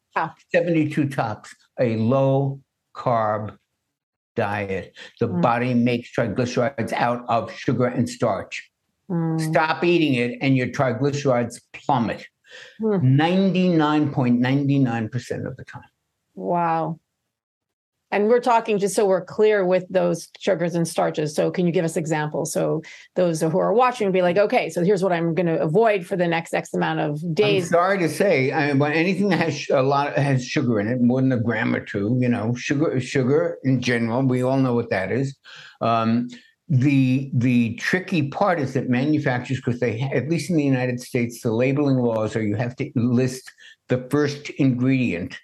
72 0.53 1.09
tops, 1.09 1.55
a 1.81 1.97
low 1.97 2.61
carb 2.95 3.57
diet. 4.37 4.97
The 5.21 5.27
hmm. 5.27 5.41
body 5.41 5.75
makes 5.75 6.15
triglycerides 6.15 6.93
out 6.93 7.25
of 7.29 7.53
sugar 7.53 7.87
and 7.87 8.09
starch. 8.09 8.71
Hmm. 9.09 9.39
Stop 9.39 9.83
eating 9.83 10.15
it, 10.15 10.39
and 10.41 10.57
your 10.57 10.69
triglycerides 10.69 11.61
plummet. 11.73 12.27
99.99% 12.81 15.41
hmm. 15.41 15.47
of 15.47 15.57
the 15.57 15.65
time. 15.65 15.83
Wow. 16.35 16.99
And 18.13 18.29
we're 18.29 18.41
talking 18.41 18.79
just 18.79 18.95
so 18.95 19.07
we're 19.07 19.25
clear 19.25 19.65
with 19.65 19.87
those 19.89 20.29
sugars 20.39 20.75
and 20.75 20.87
starches. 20.87 21.35
So, 21.35 21.51
can 21.51 21.67
you 21.67 21.73
give 21.73 21.85
us 21.85 21.97
examples? 21.97 22.53
So, 22.53 22.83
those 23.17 23.41
who 23.41 23.59
are 23.59 23.73
watching 23.73 24.13
be 24.13 24.21
like, 24.21 24.37
okay, 24.37 24.69
so 24.69 24.85
here's 24.85 25.03
what 25.03 25.13
I'm 25.13 25.35
going 25.35 25.47
to 25.47 25.59
avoid 25.59 26.07
for 26.07 26.15
the 26.15 26.29
next 26.29 26.53
X 26.53 26.75
amount 26.75 27.01
of 27.01 27.35
days. 27.35 27.65
I'm 27.65 27.71
sorry 27.71 27.99
to 28.01 28.11
say, 28.11 28.53
I 28.53 28.69
mean, 28.69 28.79
but 28.79 28.93
anything 28.93 29.31
that 29.31 29.39
has 29.39 29.67
a 29.71 29.83
lot 29.83 30.09
of, 30.09 30.15
has 30.17 30.47
sugar 30.47 30.79
in 30.79 30.89
it, 30.89 31.01
more 31.01 31.23
than 31.23 31.33
a 31.33 31.41
gram 31.41 31.75
or 31.75 31.81
two, 31.81 32.19
you 32.21 32.29
know, 32.29 32.55
sugar, 32.55 33.01
sugar 33.01 33.57
in 33.65 33.81
general, 33.81 34.23
we 34.23 34.43
all 34.43 34.59
know 34.59 34.75
what 34.75 34.91
that 34.91 35.11
is. 35.11 35.35
Um, 35.81 36.29
the 36.73 37.31
the 37.35 37.75
tricky 37.75 38.29
part 38.29 38.59
is 38.59 38.73
that 38.73 38.89
manufacturers 38.89 39.61
because 39.61 39.79
they 39.79 40.01
at 40.15 40.31
least 40.31 40.49
in 40.49 40.57
the 40.57 40.65
united 40.65 40.99
states 40.99 41.43
the 41.43 41.53
labeling 41.53 41.99
laws 41.99 42.35
are 42.35 42.43
you 42.43 42.57
have 42.57 42.75
to 42.75 42.91
list 42.95 43.53
the 43.91 43.99
first 44.11 44.49
ingredient 44.57 45.39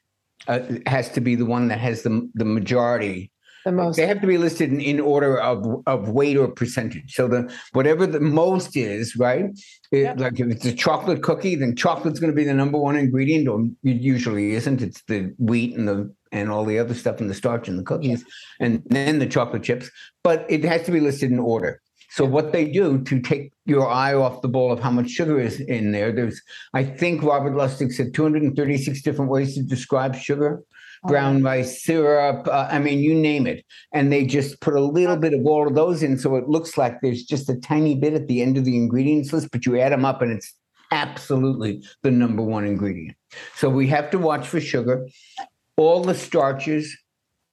uh, 0.47 0.61
has 0.87 1.11
to 1.11 1.21
be 1.21 1.35
the 1.35 1.45
one 1.45 1.69
that 1.69 1.79
has 1.79 2.03
the 2.03 2.27
the 2.33 2.47
majority 2.47 3.31
the 3.65 3.73
most. 3.73 3.97
they 3.97 4.07
have 4.07 4.21
to 4.21 4.27
be 4.27 4.39
listed 4.39 4.73
in, 4.73 4.81
in 4.81 5.01
order 5.01 5.41
of 5.41 5.83
of 5.87 6.09
weight 6.09 6.37
or 6.37 6.49
percentage. 6.49 7.15
So 7.15 7.29
the 7.29 7.53
whatever 7.73 8.07
the 8.07 8.21
most 8.21 8.77
is 8.77 9.17
right? 9.17 9.47
It, 9.91 9.99
yep. 9.99 10.21
like 10.21 10.41
if 10.41 10.49
it's 10.49 10.65
a 10.65 10.75
chocolate 10.75 11.23
cookie 11.23 11.55
then 11.55 11.77
chocolate's 11.77 12.21
going 12.21 12.33
to 12.33 12.37
be 12.37 12.45
the 12.45 12.55
number 12.55 12.79
one 12.79 12.97
ingredient 12.97 13.49
or 13.49 13.61
it 13.85 14.01
usually 14.01 14.53
isn't. 14.53 14.83
It's 14.83 15.03
the 15.03 15.35
wheat 15.39 15.77
and 15.77 15.89
the 15.89 16.13
and 16.31 16.51
all 16.51 16.65
the 16.65 16.79
other 16.79 16.95
stuff 16.95 17.21
in 17.21 17.29
the 17.29 17.35
starch 17.35 17.69
and 17.69 17.79
the 17.79 17.85
cookies 17.85 18.25
and 18.61 18.83
then 18.87 19.19
the 19.19 19.27
chocolate 19.27 19.63
chips. 19.63 19.91
But 20.23 20.45
it 20.49 20.65
has 20.65 20.83
to 20.85 20.93
be 20.93 21.01
listed 21.01 21.31
in 21.31 21.39
order. 21.39 21.81
So 22.11 22.25
what 22.25 22.53
they 22.53 22.71
do 22.71 23.03
to 23.05 23.21
take 23.21 23.53
your 23.67 23.89
eye 23.89 24.15
off 24.15 24.41
the 24.41 24.49
ball 24.49 24.73
of 24.73 24.81
how 24.81 24.91
much 24.91 25.11
sugar 25.11 25.39
is 25.39 25.61
in 25.61 25.93
there, 25.93 26.11
there's 26.11 26.41
I 26.73 26.83
think 26.85 27.23
Robert 27.23 27.53
Lustig 27.53 27.93
said 27.93 28.15
236 28.15 29.03
different 29.03 29.31
ways 29.31 29.55
to 29.55 29.63
describe 29.63 30.17
sugar 30.17 30.63
brown 31.05 31.43
rice 31.43 31.83
syrup. 31.83 32.47
Uh, 32.49 32.69
I 32.71 32.79
mean, 32.79 33.01
you 33.01 33.15
name 33.15 33.47
it. 33.47 33.65
And 33.93 34.13
they 34.13 34.25
just 34.27 34.61
put 34.61 34.75
a 34.75 34.81
little 34.81 35.17
bit 35.17 35.35
of 35.35 35.47
all 35.47 35.67
of 35.67 35.75
those 35.75 36.03
in. 36.03 36.19
So 36.19 36.37
it 36.37 36.49
looks 36.49 36.77
like 36.77 37.01
there's 37.01 37.25
just 37.25 37.49
a 37.49 37.57
tiny 37.57 37.95
bit 37.95 38.15
at 38.15 38.29
the 38.29 38.43
end 38.43 38.57
of 38.59 38.65
the 38.65 38.77
ingredients 38.77 39.33
list, 39.33 39.51
but 39.51 39.67
you 39.67 39.79
add 39.79 39.93
them 39.93 40.05
up 40.05 40.23
and 40.23 40.33
it's 40.33 40.55
absolutely 40.91 41.83
the 42.03 42.11
number 42.11 42.43
one 42.43 42.65
ingredient. 42.65 43.17
So 43.55 43.69
we 43.69 43.87
have 43.89 44.11
to 44.11 44.19
watch 44.19 44.47
for 44.47 44.61
sugar. 44.61 45.07
All 45.77 46.03
the 46.03 46.15
starches 46.15 46.97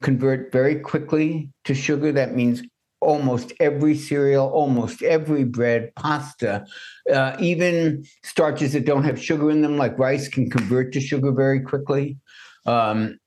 convert 0.02 0.52
very 0.52 0.80
quickly 0.80 1.50
to 1.66 1.74
sugar. 1.74 2.12
That 2.12 2.36
means 2.36 2.64
almost 3.02 3.54
every 3.60 3.96
cereal, 3.96 4.48
almost 4.48 5.04
every 5.04 5.44
bread, 5.44 5.94
pasta, 5.96 6.66
uh, 7.14 7.36
even 7.40 8.04
starches 8.24 8.74
that 8.74 8.86
don't 8.86 9.04
have 9.04 9.22
sugar 9.22 9.52
in 9.52 9.62
them, 9.62 9.78
like 9.78 9.98
rice, 10.00 10.28
can 10.28 10.50
convert 10.50 10.92
to 10.94 11.00
sugar 11.00 11.32
very 11.32 11.60
quickly. 11.60 12.18
Um, 12.66 13.20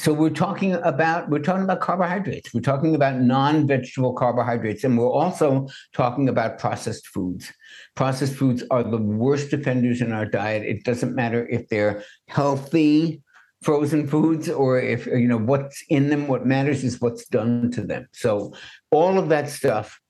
so 0.00 0.14
we're 0.14 0.30
talking 0.30 0.72
about 0.74 1.28
we're 1.28 1.40
talking 1.40 1.64
about 1.64 1.80
carbohydrates. 1.80 2.54
We're 2.54 2.62
talking 2.62 2.94
about 2.94 3.20
non-vegetable 3.20 4.14
carbohydrates, 4.14 4.82
and 4.82 4.96
we're 4.96 5.10
also 5.10 5.68
talking 5.92 6.30
about 6.30 6.58
processed 6.58 7.06
foods. 7.08 7.52
Processed 7.96 8.34
foods 8.34 8.64
are 8.70 8.82
the 8.82 8.96
worst 8.96 9.52
offenders 9.52 10.00
in 10.00 10.12
our 10.12 10.24
diet. 10.24 10.62
It 10.62 10.84
doesn't 10.84 11.14
matter 11.14 11.46
if 11.48 11.68
they're 11.68 12.02
healthy 12.28 13.22
frozen 13.62 14.06
foods 14.06 14.48
or 14.48 14.80
if 14.80 15.04
you 15.04 15.28
know 15.28 15.36
what's 15.36 15.84
in 15.90 16.08
them. 16.08 16.28
What 16.28 16.46
matters 16.46 16.82
is 16.82 16.98
what's 17.02 17.26
done 17.26 17.70
to 17.72 17.82
them. 17.82 18.08
So 18.12 18.54
all 18.90 19.18
of 19.18 19.28
that 19.28 19.50
stuff 19.50 20.00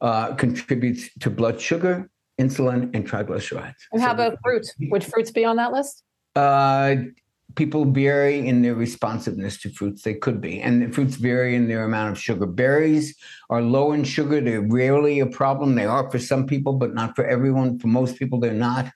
uh, 0.00 0.34
contributes 0.34 1.08
to 1.20 1.30
blood 1.30 1.60
sugar, 1.60 2.10
insulin, 2.40 2.92
and 2.96 3.08
triglycerides. 3.08 3.74
And 3.92 4.02
how 4.02 4.08
so, 4.08 4.14
about 4.14 4.38
fruits? 4.42 4.74
Would 4.80 5.04
fruits 5.04 5.30
be 5.30 5.44
on 5.44 5.54
that 5.56 5.72
list? 5.72 6.02
Uh, 6.34 6.96
people 7.56 7.86
vary 7.86 8.46
in 8.46 8.62
their 8.62 8.74
responsiveness 8.74 9.58
to 9.62 9.70
fruits. 9.70 10.02
They 10.02 10.14
could 10.14 10.40
be. 10.40 10.60
And 10.60 10.94
fruits 10.94 11.16
vary 11.16 11.56
in 11.56 11.68
their 11.68 11.84
amount 11.84 12.12
of 12.12 12.22
sugar. 12.22 12.46
Berries 12.46 13.16
are 13.50 13.62
low 13.62 13.92
in 13.92 14.04
sugar. 14.04 14.40
They're 14.40 14.60
rarely 14.60 15.20
a 15.20 15.26
problem. 15.26 15.74
They 15.74 15.86
are 15.86 16.08
for 16.10 16.18
some 16.18 16.46
people, 16.46 16.74
but 16.74 16.94
not 16.94 17.16
for 17.16 17.26
everyone. 17.26 17.78
For 17.78 17.88
most 17.88 18.18
people, 18.18 18.38
they're 18.38 18.52
not. 18.52 18.92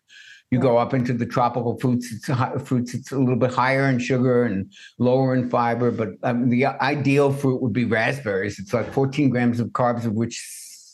You 0.50 0.58
go 0.58 0.78
up 0.78 0.94
into 0.94 1.12
the 1.12 1.26
tropical 1.26 1.78
fruits, 1.78 2.12
it's 2.12 2.28
fruits, 2.66 2.92
it's 2.92 3.12
a 3.12 3.18
little 3.18 3.36
bit 3.36 3.54
higher 3.54 3.88
in 3.88 4.00
sugar 4.00 4.44
and 4.44 4.72
lower 4.98 5.32
in 5.32 5.48
fiber. 5.48 5.92
But 5.92 6.08
um, 6.24 6.50
the 6.50 6.66
ideal 6.66 7.32
fruit 7.32 7.62
would 7.62 7.72
be 7.72 7.84
raspberries. 7.84 8.58
It's 8.58 8.74
like 8.74 8.92
14 8.92 9.30
grams 9.30 9.60
of 9.60 9.68
carbs, 9.68 10.06
of 10.06 10.14
which 10.14 10.44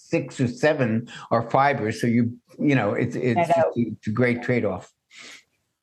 six 0.08 0.38
or 0.40 0.48
seven 0.48 1.08
are 1.30 1.50
fibers. 1.50 2.02
So 2.02 2.06
you, 2.06 2.36
you 2.58 2.74
know, 2.74 2.92
it's 2.92 3.16
it's, 3.16 3.50
it's 3.76 4.06
a 4.06 4.10
great 4.10 4.42
trade 4.42 4.66
off. 4.66 4.92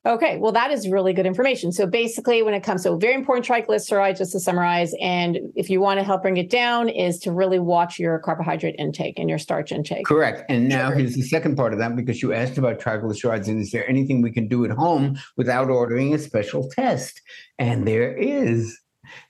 Okay, 0.06 0.38
well, 0.38 0.52
that 0.52 0.70
is 0.70 0.90
really 0.90 1.14
good 1.14 1.26
information. 1.26 1.72
So 1.72 1.88
basically, 1.88 2.44
when 2.44 2.54
it 2.54 2.62
comes 2.62 2.84
to 2.84 2.98
very 2.98 3.14
important 3.14 3.48
triglycerides, 3.48 4.18
just 4.18 4.34
to 4.34 4.40
summarize, 4.40 4.94
and 5.00 5.40
if 5.56 5.70
you 5.70 5.80
want 5.80 5.98
to 6.00 6.04
help 6.04 6.24
bring 6.24 6.36
it 6.36 6.50
down, 6.50 6.90
is 6.90 7.20
to 7.20 7.32
really 7.32 7.60
watch 7.60 8.00
your 8.00 8.20
carbohydrate 8.20 8.76
intake 8.78 9.18
and 9.18 9.30
your 9.30 9.38
starch 9.38 9.72
intake. 9.72 10.06
Correct. 10.06 10.44
And 10.50 10.68
now 10.68 10.92
here's 10.92 11.16
the 11.16 11.22
second 11.22 11.56
part 11.56 11.72
of 11.72 11.80
that 11.80 11.96
because 11.96 12.22
you 12.22 12.34
asked 12.34 12.58
about 12.58 12.80
triglycerides 12.80 13.48
and 13.48 13.62
is 13.62 13.72
there 13.72 13.90
anything 13.90 14.22
we 14.22 14.32
can 14.32 14.50
do 14.50 14.66
at 14.66 14.72
home 14.72 15.18
without 15.38 15.70
ordering 15.70 16.14
a 16.14 16.20
special 16.20 16.70
test? 16.70 17.22
And 17.58 17.88
there 17.88 18.14
is. 18.16 18.78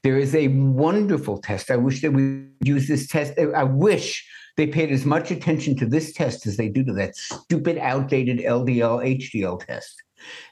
There 0.02 0.18
is 0.18 0.34
a 0.34 0.48
wonderful 0.48 1.40
test. 1.40 1.70
I 1.70 1.76
wish 1.76 2.02
that 2.02 2.14
we 2.14 2.46
use 2.64 2.88
this 2.88 3.08
test. 3.08 3.34
I 3.38 3.64
wish 3.64 4.26
they 4.56 4.68
paid 4.68 4.92
as 4.92 5.06
much 5.06 5.30
attention 5.30 5.76
to 5.78 5.86
this 5.86 6.14
test 6.14 6.48
as 6.48 6.58
they 6.58 6.70
do 6.70 6.84
to 6.84 6.94
that 6.94 7.16
stupid, 7.16 7.78
outdated 7.80 8.40
LDL 8.40 9.20
HDL 9.20 9.66
test. 9.66 10.02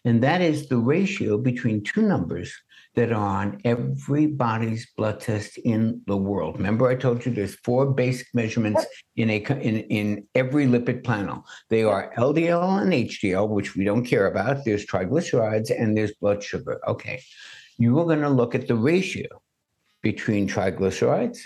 And 0.05 0.23
that 0.23 0.41
is 0.41 0.67
the 0.67 0.77
ratio 0.77 1.37
between 1.37 1.83
two 1.83 2.01
numbers 2.01 2.53
that 2.95 3.11
are 3.11 3.43
on 3.43 3.61
everybody's 3.63 4.87
blood 4.97 5.19
test 5.21 5.57
in 5.59 6.01
the 6.07 6.17
world. 6.17 6.57
Remember, 6.57 6.89
I 6.89 6.95
told 6.95 7.25
you 7.25 7.31
there's 7.31 7.55
four 7.55 7.91
basic 7.91 8.27
measurements 8.33 8.85
in 9.15 9.29
a 9.29 9.37
in, 9.37 9.77
in 9.77 10.27
every 10.35 10.65
lipid 10.65 11.03
panel. 11.03 11.45
They 11.69 11.83
are 11.83 12.13
LDL 12.17 12.81
and 12.81 12.91
HDL, 12.91 13.49
which 13.49 13.75
we 13.75 13.85
don't 13.85 14.05
care 14.05 14.27
about. 14.27 14.65
There's 14.65 14.85
triglycerides 14.85 15.71
and 15.71 15.97
there's 15.97 16.13
blood 16.15 16.43
sugar. 16.43 16.81
Okay, 16.87 17.21
you 17.77 17.97
are 17.99 18.05
going 18.05 18.21
to 18.21 18.29
look 18.29 18.55
at 18.55 18.67
the 18.67 18.75
ratio 18.75 19.27
between 20.01 20.47
triglycerides 20.47 21.39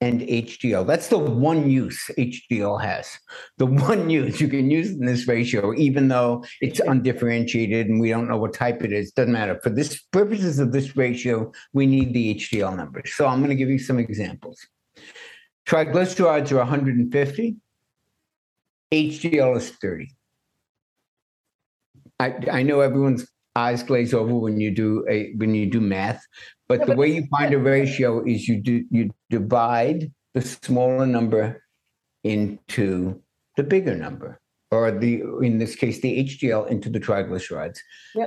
and 0.00 0.20
HDL. 0.20 0.86
That's 0.86 1.08
the 1.08 1.18
one 1.18 1.68
use 1.68 2.10
HDL 2.16 2.80
has. 2.80 3.18
The 3.58 3.66
one 3.66 4.08
use 4.18 4.40
you 4.40 4.48
can 4.48 4.70
use 4.70 4.90
in 4.90 5.04
this 5.04 5.26
ratio, 5.26 5.74
even 5.74 6.08
though 6.08 6.44
it's 6.60 6.80
undifferentiated 6.80 7.88
and 7.88 8.00
we 8.00 8.10
don't 8.10 8.28
know 8.28 8.36
what 8.36 8.54
type 8.54 8.82
it 8.84 8.92
is, 8.92 9.10
doesn't 9.12 9.32
matter. 9.32 9.58
For 9.62 9.70
this 9.70 10.00
purposes 10.12 10.58
of 10.58 10.72
this 10.72 10.96
ratio, 10.96 11.52
we 11.72 11.86
need 11.86 12.14
the 12.14 12.34
HDL 12.36 12.76
numbers. 12.76 13.12
So 13.14 13.26
I'm 13.26 13.38
going 13.38 13.50
to 13.50 13.56
give 13.56 13.70
you 13.70 13.78
some 13.78 13.98
examples. 13.98 14.58
Triglycerides 15.66 16.52
are 16.52 16.58
150. 16.58 17.56
HDL 18.92 19.56
is 19.56 19.70
30. 19.70 20.08
I, 22.20 22.34
I 22.50 22.62
know 22.62 22.80
everyone's 22.80 23.26
eyes 23.54 23.82
glaze 23.82 24.14
over 24.14 24.34
when 24.34 24.60
you 24.60 24.70
do 24.70 25.04
a 25.08 25.34
when 25.34 25.54
you 25.54 25.66
do 25.66 25.80
math, 25.80 26.24
but 26.68 26.86
the 26.86 26.94
way 26.94 27.10
you 27.10 27.26
find 27.26 27.52
a 27.54 27.58
ratio 27.58 28.24
is 28.24 28.46
you 28.46 28.60
do 28.60 28.84
you 28.90 29.10
divide 29.30 30.12
the 30.34 30.42
smaller 30.42 31.06
number 31.06 31.62
into 32.24 33.20
the 33.56 33.62
bigger 33.62 33.94
number, 33.94 34.40
or 34.70 34.90
the 34.90 35.22
in 35.42 35.58
this 35.58 35.74
case 35.74 36.00
the 36.00 36.24
HDL 36.24 36.68
into 36.68 36.90
the 36.90 37.00
triglycerides. 37.00 37.78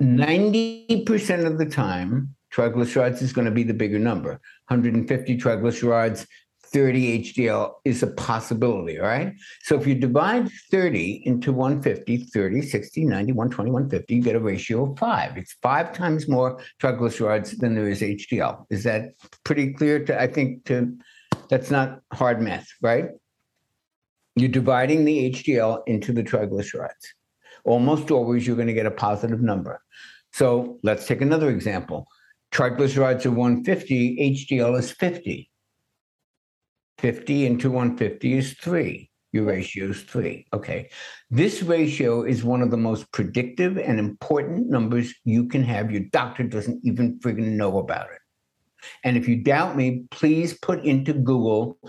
Ninety 0.01 1.03
percent 1.05 1.45
of 1.45 1.57
the 1.59 1.65
time, 1.65 2.35
triglycerides 2.53 3.21
is 3.21 3.31
going 3.31 3.45
to 3.45 3.51
be 3.51 3.63
the 3.63 3.73
bigger 3.73 3.99
number. 3.99 4.41
150 4.67 5.37
triglycerides 5.37 6.25
30 6.73 7.23
HDL 7.23 7.73
is 7.83 8.01
a 8.01 8.07
possibility, 8.07 8.97
right? 8.97 9.33
So 9.63 9.79
if 9.79 9.85
you 9.85 9.95
divide 9.95 10.49
30 10.71 11.23
into 11.25 11.51
150, 11.51 12.17
30, 12.17 12.61
60, 12.61 13.05
90, 13.05 13.31
120, 13.33 13.71
150, 13.71 14.15
you 14.15 14.21
get 14.21 14.35
a 14.35 14.39
ratio 14.39 14.89
of 14.89 14.97
five. 14.97 15.37
It's 15.37 15.53
five 15.61 15.93
times 15.93 16.29
more 16.29 16.61
triglycerides 16.81 17.57
than 17.57 17.75
there 17.75 17.89
is 17.89 18.01
HDL. 18.01 18.65
Is 18.69 18.83
that 18.83 19.11
pretty 19.43 19.73
clear 19.73 20.03
to, 20.05 20.19
I 20.19 20.27
think, 20.27 20.63
to, 20.65 20.97
that's 21.49 21.71
not 21.71 21.99
hard 22.13 22.41
math, 22.41 22.67
right? 22.81 23.09
You're 24.35 24.49
dividing 24.49 25.03
the 25.03 25.31
HDL 25.31 25.83
into 25.87 26.13
the 26.13 26.23
triglycerides. 26.23 27.05
Almost 27.65 28.11
always 28.11 28.47
you're 28.47 28.55
going 28.55 28.69
to 28.69 28.73
get 28.73 28.85
a 28.85 28.91
positive 28.91 29.41
number. 29.41 29.81
So 30.31 30.79
let's 30.83 31.05
take 31.05 31.21
another 31.21 31.49
example. 31.49 32.07
Triglycerides 32.53 33.25
are 33.25 33.31
150, 33.31 34.17
HDL 34.17 34.79
is 34.79 34.91
50 34.91 35.50
50 37.01 37.47
into 37.47 37.71
150 37.71 38.37
is 38.37 38.53
three. 38.53 39.09
Your 39.31 39.45
ratio 39.45 39.89
is 39.89 40.03
three. 40.03 40.45
Okay. 40.53 40.89
This 41.31 41.63
ratio 41.63 42.23
is 42.23 42.43
one 42.43 42.61
of 42.61 42.69
the 42.69 42.77
most 42.77 43.11
predictive 43.11 43.77
and 43.77 43.97
important 43.99 44.69
numbers 44.69 45.13
you 45.23 45.47
can 45.47 45.63
have. 45.63 45.89
Your 45.91 46.03
doctor 46.11 46.43
doesn't 46.43 46.81
even 46.83 47.19
friggin' 47.19 47.53
know 47.53 47.79
about 47.79 48.11
it. 48.11 48.19
And 49.03 49.17
if 49.17 49.27
you 49.27 49.37
doubt 49.37 49.75
me, 49.75 50.03
please 50.11 50.57
put 50.59 50.83
into 50.83 51.13
Google 51.13 51.79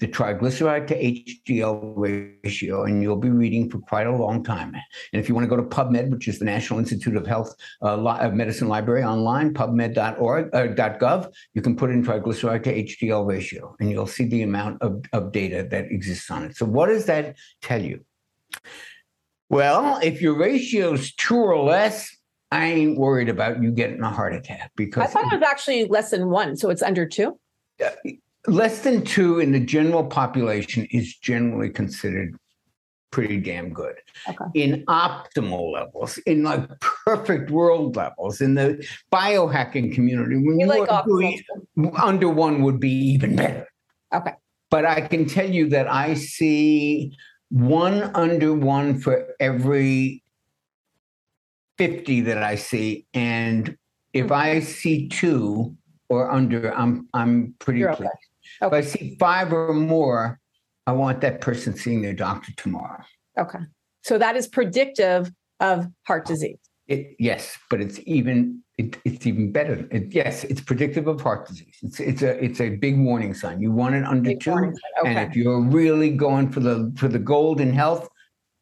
the 0.00 0.06
triglyceride 0.06 0.86
to 0.86 1.02
HDL 1.02 1.92
ratio, 1.96 2.84
and 2.84 3.02
you'll 3.02 3.16
be 3.16 3.30
reading 3.30 3.68
for 3.68 3.78
quite 3.78 4.06
a 4.06 4.16
long 4.16 4.44
time. 4.44 4.74
And 5.12 5.20
if 5.20 5.28
you 5.28 5.34
want 5.34 5.44
to 5.44 5.48
go 5.48 5.56
to 5.56 5.62
PubMed, 5.62 6.10
which 6.10 6.28
is 6.28 6.38
the 6.38 6.44
National 6.44 6.78
Institute 6.78 7.16
of 7.16 7.26
Health 7.26 7.54
uh, 7.82 7.96
Li- 7.96 8.30
Medicine 8.30 8.68
Library 8.68 9.02
online, 9.02 9.52
pubmed.org 9.54 10.54
uh, 10.54 10.88
.gov, 10.98 11.32
you 11.54 11.62
can 11.62 11.76
put 11.76 11.90
in 11.90 12.04
triglyceride 12.04 12.62
to 12.64 12.84
HDL 12.84 13.26
ratio, 13.26 13.74
and 13.80 13.90
you'll 13.90 14.06
see 14.06 14.24
the 14.24 14.42
amount 14.42 14.80
of, 14.82 15.02
of 15.12 15.32
data 15.32 15.66
that 15.70 15.86
exists 15.86 16.30
on 16.30 16.44
it. 16.44 16.56
So, 16.56 16.64
what 16.64 16.86
does 16.86 17.06
that 17.06 17.36
tell 17.60 17.82
you? 17.82 18.04
Well, 19.48 19.98
if 20.02 20.20
your 20.20 20.36
ratio 20.36 20.92
is 20.92 21.14
two 21.14 21.36
or 21.36 21.58
less, 21.64 22.14
I 22.50 22.66
ain't 22.66 22.98
worried 22.98 23.28
about 23.28 23.62
you 23.62 23.70
getting 23.70 24.00
a 24.02 24.10
heart 24.10 24.34
attack 24.34 24.72
because 24.76 25.02
I 25.02 25.06
thought 25.06 25.32
it 25.32 25.40
was 25.40 25.48
actually 25.48 25.86
less 25.86 26.10
than 26.10 26.28
one, 26.30 26.56
so 26.56 26.70
it's 26.70 26.82
under 26.82 27.06
two. 27.06 27.38
Less 28.48 28.80
than 28.80 29.04
two 29.04 29.40
in 29.40 29.52
the 29.52 29.60
general 29.60 30.04
population 30.04 30.86
is 30.90 31.16
generally 31.16 31.70
considered 31.70 32.34
pretty 33.10 33.38
damn 33.40 33.72
good. 33.72 33.94
Okay. 34.28 34.44
In 34.54 34.84
optimal 34.86 35.72
levels, 35.72 36.18
in 36.18 36.42
like 36.42 36.68
perfect 36.80 37.50
world 37.50 37.96
levels, 37.96 38.40
in 38.40 38.54
the 38.54 38.84
biohacking 39.12 39.94
community, 39.94 40.36
when 40.36 40.60
you, 40.60 40.66
like 40.66 40.88
doing, 41.06 41.40
under 41.96 42.28
one 42.28 42.62
would 42.62 42.80
be 42.80 42.90
even 42.90 43.36
better. 43.36 43.66
Okay. 44.12 44.32
But 44.70 44.84
I 44.84 45.00
can 45.02 45.26
tell 45.26 45.48
you 45.48 45.68
that 45.70 45.90
I 45.90 46.14
see 46.14 47.16
one 47.50 48.02
under 48.14 48.52
one 48.52 49.00
for 49.00 49.34
every 49.40 50.22
50 51.78 52.22
that 52.22 52.42
I 52.42 52.56
see. 52.56 53.06
And 53.14 53.76
if 54.12 54.26
mm-hmm. 54.26 54.34
I 54.34 54.60
see 54.60 55.08
two 55.08 55.76
or 56.08 56.30
under, 56.30 56.74
I'm 56.74 57.08
I'm 57.14 57.54
pretty 57.58 57.80
You're 57.80 57.94
pleased. 57.94 58.10
Okay. 58.10 58.27
If 58.62 58.72
I 58.72 58.80
see 58.80 59.16
five 59.18 59.52
or 59.52 59.72
more, 59.72 60.40
I 60.86 60.92
want 60.92 61.20
that 61.20 61.40
person 61.40 61.76
seeing 61.76 62.02
their 62.02 62.14
doctor 62.14 62.52
tomorrow. 62.56 63.02
Okay. 63.38 63.60
So 64.02 64.18
that 64.18 64.36
is 64.36 64.46
predictive 64.46 65.30
of 65.60 65.86
heart 66.06 66.26
disease. 66.26 66.58
It, 66.86 67.14
yes, 67.18 67.58
but 67.68 67.80
it's 67.80 68.00
even 68.06 68.62
it, 68.78 68.96
it's 69.04 69.26
even 69.26 69.52
better. 69.52 69.86
It, 69.90 70.14
yes, 70.14 70.44
it's 70.44 70.60
predictive 70.60 71.06
of 71.06 71.20
heart 71.20 71.46
disease. 71.46 71.76
It's 71.82 72.00
it's 72.00 72.22
a 72.22 72.42
it's 72.42 72.60
a 72.60 72.70
big 72.70 72.98
warning 72.98 73.34
sign. 73.34 73.60
You 73.60 73.70
want 73.72 73.94
it 73.94 74.04
under 74.04 74.30
big 74.30 74.40
two, 74.40 74.52
okay. 74.52 74.72
and 75.04 75.18
if 75.18 75.36
you're 75.36 75.60
really 75.60 76.10
going 76.10 76.50
for 76.50 76.60
the 76.60 76.90
for 76.96 77.08
the 77.08 77.18
gold 77.18 77.60
in 77.60 77.72
health, 77.72 78.08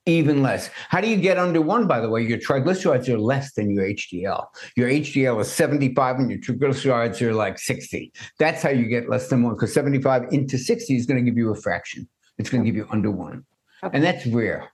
even 0.06 0.40
less. 0.42 0.70
How 0.88 1.00
do 1.00 1.08
you 1.08 1.16
get 1.16 1.36
under 1.36 1.60
one, 1.60 1.86
by 1.86 2.00
the 2.00 2.08
way? 2.08 2.22
Your 2.22 2.38
triglycerides 2.38 3.08
are 3.08 3.18
less 3.18 3.52
than 3.54 3.70
your 3.70 3.84
HDL. 3.84 4.46
Your 4.76 4.88
HDL 4.88 5.40
is 5.40 5.50
75 5.50 6.16
and 6.16 6.30
your 6.30 6.38
triglycerides 6.38 7.20
are 7.20 7.34
like 7.34 7.58
60. 7.58 8.12
That's 8.38 8.62
how 8.62 8.70
you 8.70 8.86
get 8.86 9.10
less 9.10 9.28
than 9.28 9.42
one 9.42 9.54
because 9.54 9.74
75 9.74 10.32
into 10.32 10.58
60 10.58 10.94
is 10.94 11.06
going 11.06 11.22
to 11.22 11.28
give 11.28 11.36
you 11.36 11.50
a 11.50 11.56
fraction. 11.56 12.08
It's 12.38 12.48
going 12.48 12.62
to 12.62 12.70
give 12.70 12.76
you 12.76 12.86
under 12.90 13.10
one. 13.10 13.44
Okay. 13.82 13.96
And 13.96 14.04
that's 14.04 14.26
rare 14.26 14.70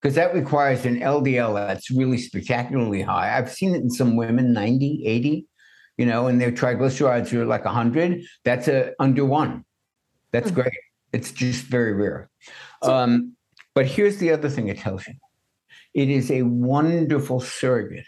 because 0.00 0.14
that 0.14 0.34
requires 0.34 0.84
an 0.86 1.00
LDL 1.00 1.54
that's 1.54 1.90
really 1.90 2.18
spectacularly 2.18 3.02
high. 3.02 3.36
I've 3.36 3.50
seen 3.50 3.74
it 3.74 3.82
in 3.82 3.90
some 3.90 4.16
women, 4.16 4.52
90, 4.52 5.02
80, 5.04 5.46
you 5.98 6.06
know, 6.06 6.28
and 6.28 6.40
their 6.40 6.52
triglycerides 6.52 7.32
are 7.32 7.44
like 7.44 7.64
100. 7.64 8.22
That's 8.44 8.68
a 8.68 8.92
under 9.00 9.24
one. 9.24 9.64
That's 10.32 10.46
mm-hmm. 10.50 10.60
great. 10.60 10.78
It's 11.12 11.32
just 11.32 11.64
very 11.64 11.94
rare. 11.94 12.30
So, 12.84 12.94
um, 12.94 13.35
but 13.76 13.84
here's 13.84 14.16
the 14.16 14.32
other 14.32 14.48
thing 14.48 14.68
it 14.68 14.78
tells 14.78 15.06
you 15.06 15.14
it 15.94 16.08
is 16.08 16.30
a 16.30 16.42
wonderful 16.42 17.40
surrogate 17.40 18.06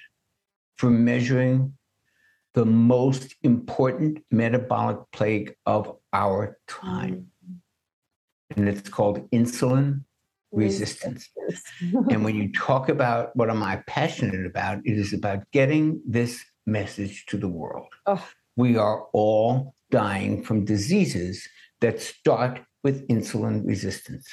for 0.76 0.88
measuring 0.88 1.74
the 2.54 2.64
most 2.64 3.35
important 3.42 4.24
metabolic 4.31 4.98
plague 5.12 5.54
of 5.66 5.96
our 6.12 6.59
time. 6.66 7.26
And 8.57 8.66
it's 8.66 8.88
called 8.88 9.31
insulin 9.31 10.04
resistance. 10.52 11.28
and 12.11 12.24
when 12.24 12.35
you 12.35 12.50
talk 12.52 12.88
about 12.88 13.37
what 13.37 13.50
am 13.50 13.62
I 13.62 13.83
passionate 13.87 14.46
about, 14.46 14.78
it 14.87 14.96
is 14.96 15.12
about 15.12 15.50
getting 15.52 16.00
this 16.07 16.42
message 16.66 17.26
to 17.26 17.37
the 17.37 17.48
world. 17.48 17.88
Oh. 18.07 18.26
We 18.57 18.78
are 18.78 19.04
all 19.12 19.74
dying 19.90 20.42
from 20.42 20.64
diseases 20.64 21.46
that 21.81 22.00
start 22.00 22.61
with 22.83 23.07
insulin 23.09 23.66
resistance. 23.66 24.26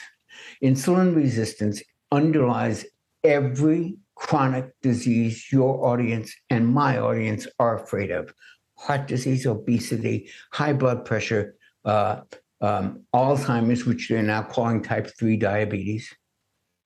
Insulin 0.63 1.15
resistance 1.15 1.82
underlies 2.12 2.86
every 3.24 3.98
chronic 4.15 4.71
disease 4.82 5.52
your 5.52 5.86
audience 5.86 6.34
and 6.50 6.67
my 6.67 6.98
audience 6.98 7.48
are 7.60 7.84
afraid 7.84 8.12
of 8.12 8.34
heart 8.78 9.08
disease, 9.08 9.45
obesity, 9.45 10.30
high 10.52 10.74
blood 10.74 11.06
pressure, 11.06 11.56
uh, 11.86 12.21
um, 12.62 13.04
Alzheimer's, 13.13 13.86
which 13.86 14.10
they're 14.10 14.24
now 14.24 14.41
calling 14.43 14.82
type 14.82 15.12
3 15.17 15.38
diabetes, 15.38 16.13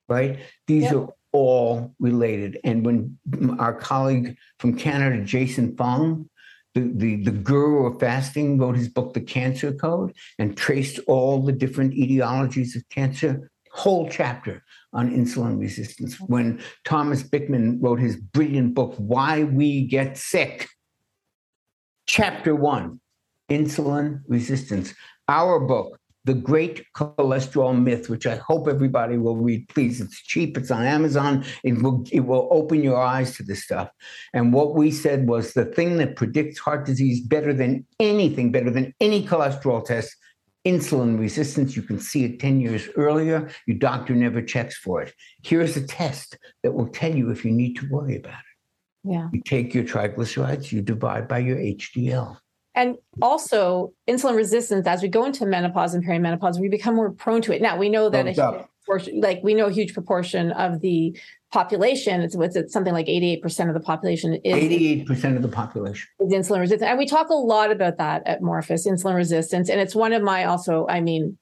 right? 0.08 0.38
These 0.66 0.84
yep. 0.84 0.94
are 0.94 1.08
all 1.32 1.94
related. 1.98 2.58
And 2.64 2.84
when 2.84 3.18
our 3.58 3.74
colleague 3.74 4.36
from 4.58 4.76
Canada, 4.76 5.24
Jason 5.24 5.76
Fung, 5.76 6.28
the, 6.74 6.90
the, 6.94 7.16
the 7.24 7.30
guru 7.30 7.86
of 7.86 8.00
fasting, 8.00 8.58
wrote 8.58 8.76
his 8.76 8.88
book, 8.88 9.12
The 9.12 9.20
Cancer 9.20 9.72
Code, 9.72 10.14
and 10.38 10.56
traced 10.56 11.00
all 11.06 11.42
the 11.42 11.52
different 11.52 11.94
etiologies 11.94 12.76
of 12.76 12.88
cancer, 12.88 13.50
whole 13.72 14.08
chapter 14.08 14.62
on 14.92 15.10
insulin 15.10 15.58
resistance. 15.58 16.18
When 16.20 16.60
Thomas 16.84 17.22
Bikman 17.22 17.78
wrote 17.80 18.00
his 18.00 18.16
brilliant 18.16 18.74
book, 18.74 18.94
Why 18.98 19.44
We 19.44 19.86
Get 19.86 20.16
Sick, 20.16 20.68
chapter 22.06 22.54
one, 22.54 23.00
insulin 23.48 24.22
resistance. 24.26 24.94
Our 25.28 25.60
book, 25.60 25.99
the 26.24 26.34
Great 26.34 26.84
Cholesterol 26.94 27.80
Myth, 27.80 28.10
which 28.10 28.26
I 28.26 28.36
hope 28.36 28.68
everybody 28.68 29.16
will 29.16 29.36
read. 29.36 29.68
Please, 29.68 30.00
it's 30.00 30.20
cheap. 30.22 30.56
It's 30.58 30.70
on 30.70 30.84
Amazon. 30.84 31.44
It 31.64 31.82
will 31.82 32.04
it 32.12 32.20
will 32.20 32.48
open 32.50 32.82
your 32.82 33.00
eyes 33.00 33.36
to 33.36 33.42
this 33.42 33.64
stuff. 33.64 33.90
And 34.34 34.52
what 34.52 34.74
we 34.74 34.90
said 34.90 35.26
was 35.28 35.54
the 35.54 35.64
thing 35.64 35.96
that 35.98 36.16
predicts 36.16 36.58
heart 36.58 36.84
disease 36.84 37.20
better 37.20 37.54
than 37.54 37.86
anything, 37.98 38.52
better 38.52 38.70
than 38.70 38.94
any 39.00 39.26
cholesterol 39.26 39.84
test, 39.84 40.14
insulin 40.66 41.18
resistance. 41.18 41.74
You 41.74 41.82
can 41.82 41.98
see 41.98 42.24
it 42.24 42.38
10 42.38 42.60
years 42.60 42.88
earlier. 42.96 43.50
Your 43.66 43.78
doctor 43.78 44.14
never 44.14 44.42
checks 44.42 44.76
for 44.76 45.02
it. 45.02 45.14
Here's 45.42 45.76
a 45.76 45.86
test 45.86 46.36
that 46.62 46.72
will 46.72 46.88
tell 46.88 47.14
you 47.14 47.30
if 47.30 47.44
you 47.44 47.50
need 47.50 47.74
to 47.76 47.88
worry 47.88 48.16
about 48.16 48.32
it. 48.32 49.10
Yeah. 49.10 49.28
You 49.32 49.40
take 49.40 49.74
your 49.74 49.84
triglycerides, 49.84 50.70
you 50.70 50.82
divide 50.82 51.28
by 51.28 51.38
your 51.38 51.56
HDL. 51.56 52.36
And 52.74 52.96
also, 53.20 53.92
insulin 54.08 54.36
resistance, 54.36 54.86
as 54.86 55.02
we 55.02 55.08
go 55.08 55.24
into 55.24 55.44
menopause 55.44 55.94
and 55.94 56.04
perimenopause, 56.04 56.60
we 56.60 56.68
become 56.68 56.94
more 56.94 57.10
prone 57.10 57.42
to 57.42 57.52
it. 57.52 57.60
Now, 57.60 57.76
we 57.76 57.88
know 57.88 58.08
that 58.08 58.26
a 58.26 58.32
huge 58.32 58.64
portion, 58.86 59.20
like 59.20 59.40
we 59.42 59.54
know 59.54 59.66
a 59.66 59.72
huge 59.72 59.92
proportion 59.92 60.52
of 60.52 60.80
the 60.80 61.16
population, 61.52 62.20
it's, 62.20 62.36
it's 62.36 62.72
something 62.72 62.92
like 62.92 63.06
88% 63.06 63.68
of 63.68 63.74
the 63.74 63.80
population 63.80 64.34
is 64.44 64.54
88% 64.54 65.36
of 65.36 65.42
the 65.42 65.48
population 65.48 66.08
is 66.20 66.32
insulin 66.32 66.60
resistant. 66.60 66.90
And 66.90 66.98
we 66.98 67.06
talk 67.06 67.28
a 67.28 67.34
lot 67.34 67.72
about 67.72 67.98
that 67.98 68.22
at 68.26 68.40
Morphus, 68.40 68.86
insulin 68.86 69.16
resistance. 69.16 69.68
And 69.68 69.80
it's 69.80 69.94
one 69.94 70.12
of 70.12 70.22
my 70.22 70.44
also, 70.44 70.86
I 70.88 71.00
mean, 71.00 71.36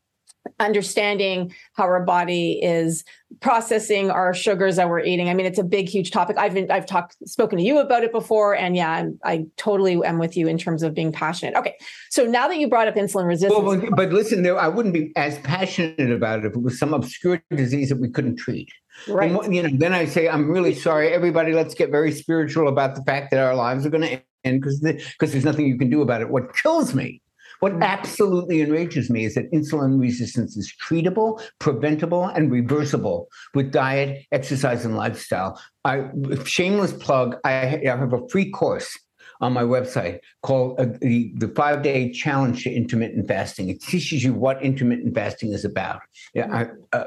understanding 0.59 1.55
how 1.75 1.85
our 1.85 2.05
body 2.05 2.61
is 2.63 3.05
processing 3.41 4.11
our 4.11 4.33
sugars 4.33 4.77
that 4.77 4.89
we're 4.89 5.01
eating. 5.01 5.29
I 5.29 5.35
mean, 5.35 5.47
it's 5.47 5.59
a 5.59 5.65
big, 5.65 5.89
huge 5.89 6.11
topic. 6.11 6.39
I've 6.39 6.55
been, 6.55 6.71
I've 6.71 6.87
talked, 6.87 7.17
spoken 7.29 7.59
to 7.59 7.65
you 7.65 7.79
about 7.79 8.03
it 8.03 8.13
before, 8.13 8.55
and 8.55 8.75
yeah, 8.75 8.91
I'm, 8.91 9.19
I 9.25 9.47
totally 9.57 10.03
am 10.05 10.19
with 10.19 10.37
you 10.37 10.49
in 10.49 10.59
terms 10.59 10.83
of 10.83 10.95
being 10.95 11.13
passionate. 11.13 11.55
Okay, 11.55 11.75
so 12.11 12.25
now 12.25 12.49
that 12.49 12.59
you 12.59 12.69
brought 12.69 12.89
up 12.89 12.95
insulin 12.95 13.27
resistance, 13.27 13.63
well, 13.63 13.77
but, 13.77 13.91
but 13.97 14.13
listen, 14.13 14.43
there, 14.43 14.59
I 14.59 14.69
wouldn't 14.69 14.95
be 14.95 15.13
as 15.17 15.39
passionate 15.41 16.11
about 16.11 16.41
it 16.41 16.47
if 16.47 16.55
it 16.55 16.63
was 16.63 16.79
some 16.79 16.95
obscure 16.95 17.43
disease 17.51 17.91
that 17.91 18.01
we 18.01 18.09
couldn't 18.09 18.37
treat. 18.37 18.71
Right. 19.07 19.31
And, 19.31 19.55
you 19.55 19.63
know, 19.63 19.71
then 19.73 19.93
I 19.93 20.07
say, 20.07 20.29
I'm 20.29 20.51
really 20.51 20.75
sorry, 20.75 21.13
everybody. 21.13 21.53
Let's 21.53 21.75
get 21.75 21.91
very 21.91 22.11
spiritual 22.13 22.69
about 22.69 22.97
the 22.97 23.03
fact 23.05 23.31
that 23.31 23.39
our 23.39 23.55
lives 23.55 23.87
are 23.87 23.91
going 23.91 24.03
to 24.03 24.23
end 24.45 24.61
because 24.61 24.81
because 24.81 25.33
there's 25.33 25.45
nothing 25.45 25.67
you 25.67 25.79
can 25.79 25.91
do 25.91 26.03
about 26.03 26.21
it. 26.21 26.31
What 26.31 26.55
kills 26.57 26.95
me 26.95 27.21
what 27.61 27.73
absolutely 27.83 28.61
enrages 28.61 29.11
me 29.11 29.25
is 29.25 29.35
that 29.35 29.51
insulin 29.53 30.01
resistance 30.01 30.57
is 30.57 30.73
treatable, 30.83 31.43
preventable, 31.59 32.27
and 32.27 32.51
reversible 32.51 33.29
with 33.55 33.73
diet, 33.73 34.25
exercise, 34.33 34.85
and 34.85 34.97
lifestyle. 34.97 35.61
I 35.85 36.09
shameless 36.45 36.93
plug. 36.93 37.37
I, 37.45 37.81
I 37.85 37.97
have 37.97 38.13
a 38.13 38.29
free 38.29 38.51
course 38.51 38.97
on 39.41 39.53
my 39.53 39.63
website 39.63 40.19
called 40.43 40.81
uh, 40.81 40.87
the, 41.01 41.33
the 41.37 41.49
five 41.49 41.83
day 41.83 42.11
challenge 42.11 42.65
to 42.65 42.73
intermittent 42.73 43.29
fasting. 43.29 43.69
It 43.69 43.81
teaches 43.81 44.25
you 44.25 44.35
what 44.35 44.63
intermittent 44.63 45.15
fasting 45.15 45.53
is 45.53 45.65
about. 45.65 46.01
Yeah, 46.35 46.49
I, 46.93 46.97
uh, 46.97 47.05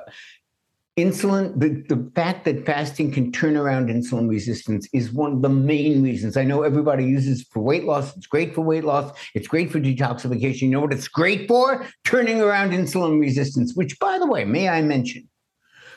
insulin 0.97 1.57
the, 1.57 1.83
the 1.93 2.11
fact 2.15 2.43
that 2.45 2.65
fasting 2.65 3.11
can 3.11 3.31
turn 3.31 3.55
around 3.55 3.89
insulin 3.89 4.29
resistance 4.29 4.87
is 4.93 5.11
one 5.11 5.31
of 5.31 5.41
the 5.41 5.49
main 5.49 6.03
reasons. 6.03 6.35
I 6.35 6.43
know 6.43 6.63
everybody 6.63 7.05
uses 7.05 7.43
for 7.43 7.61
weight 7.61 7.85
loss. 7.85 8.15
It's 8.17 8.27
great 8.27 8.53
for 8.53 8.61
weight 8.61 8.83
loss. 8.83 9.17
It's 9.33 9.47
great 9.47 9.71
for 9.71 9.79
detoxification. 9.79 10.63
You 10.63 10.69
know 10.69 10.81
what 10.81 10.93
it's 10.93 11.07
great 11.07 11.47
for? 11.47 11.85
Turning 12.03 12.41
around 12.41 12.71
insulin 12.71 13.19
resistance 13.19 13.73
which 13.73 13.97
by 13.99 14.19
the 14.19 14.27
way 14.27 14.43
may 14.43 14.67
i 14.67 14.81
mention 14.81 15.27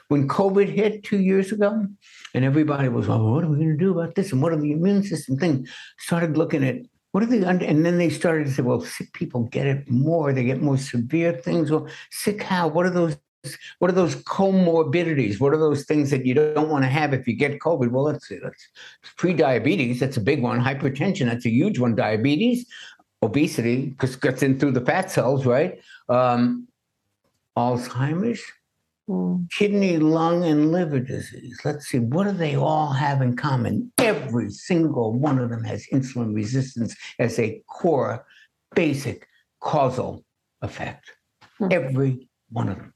when 0.08 0.28
covid 0.28 0.68
hit 0.68 1.02
two 1.02 1.20
years 1.20 1.50
ago 1.50 1.86
and 2.34 2.44
everybody 2.44 2.88
was 2.88 3.08
well 3.08 3.32
what 3.32 3.44
are 3.44 3.48
we 3.48 3.56
going 3.56 3.70
to 3.70 3.76
do 3.76 3.98
about 3.98 4.14
this? 4.14 4.32
And 4.32 4.42
what 4.42 4.52
are 4.52 4.60
the 4.60 4.72
immune 4.72 5.02
system 5.02 5.36
thing? 5.36 5.66
Started 5.98 6.36
looking 6.36 6.64
at 6.64 6.76
what 7.12 7.22
are 7.22 7.26
the 7.26 7.46
and 7.46 7.86
then 7.86 7.98
they 7.98 8.10
started 8.10 8.46
to 8.46 8.52
say 8.52 8.62
well 8.62 8.80
sick 8.80 9.12
people 9.12 9.44
get 9.44 9.66
it 9.66 9.90
more. 9.90 10.32
They 10.32 10.44
get 10.44 10.62
more 10.62 10.78
severe 10.78 11.32
things. 11.32 11.70
Well 11.70 11.88
sick 12.10 12.42
how? 12.42 12.68
What 12.68 12.86
are 12.86 12.90
those 12.90 13.16
what 13.78 13.90
are 13.90 13.94
those 13.94 14.16
comorbidities? 14.16 15.40
What 15.40 15.52
are 15.52 15.58
those 15.58 15.84
things 15.84 16.10
that 16.10 16.24
you 16.26 16.34
don't 16.34 16.70
want 16.70 16.84
to 16.84 16.88
have 16.88 17.12
if 17.12 17.26
you 17.26 17.34
get 17.34 17.58
COVID? 17.60 17.90
Well, 17.90 18.04
let's 18.04 18.28
see. 18.28 18.38
Let's 18.42 18.68
pre-diabetes. 19.16 20.00
That's 20.00 20.16
a 20.16 20.20
big 20.20 20.42
one. 20.42 20.60
Hypertension. 20.60 21.26
That's 21.26 21.46
a 21.46 21.50
huge 21.50 21.78
one. 21.78 21.94
Diabetes, 21.94 22.66
obesity, 23.22 23.86
because 23.86 24.14
it 24.14 24.20
gets 24.20 24.42
in 24.42 24.58
through 24.58 24.72
the 24.72 24.80
fat 24.80 25.10
cells, 25.10 25.46
right? 25.46 25.80
Um, 26.08 26.68
Alzheimer's, 27.56 28.42
mm. 29.08 29.50
kidney, 29.50 29.98
lung, 29.98 30.44
and 30.44 30.72
liver 30.72 31.00
disease. 31.00 31.60
Let's 31.64 31.86
see. 31.86 31.98
What 31.98 32.24
do 32.24 32.32
they 32.32 32.56
all 32.56 32.92
have 32.92 33.22
in 33.22 33.36
common? 33.36 33.92
Every 33.98 34.50
single 34.50 35.12
one 35.12 35.38
of 35.38 35.50
them 35.50 35.64
has 35.64 35.86
insulin 35.92 36.34
resistance 36.34 36.96
as 37.18 37.38
a 37.38 37.62
core, 37.68 38.26
basic 38.74 39.28
causal 39.60 40.24
effect. 40.62 41.12
Mm. 41.60 41.72
Every 41.72 42.28
one 42.50 42.68
of 42.68 42.76
them 42.76 42.93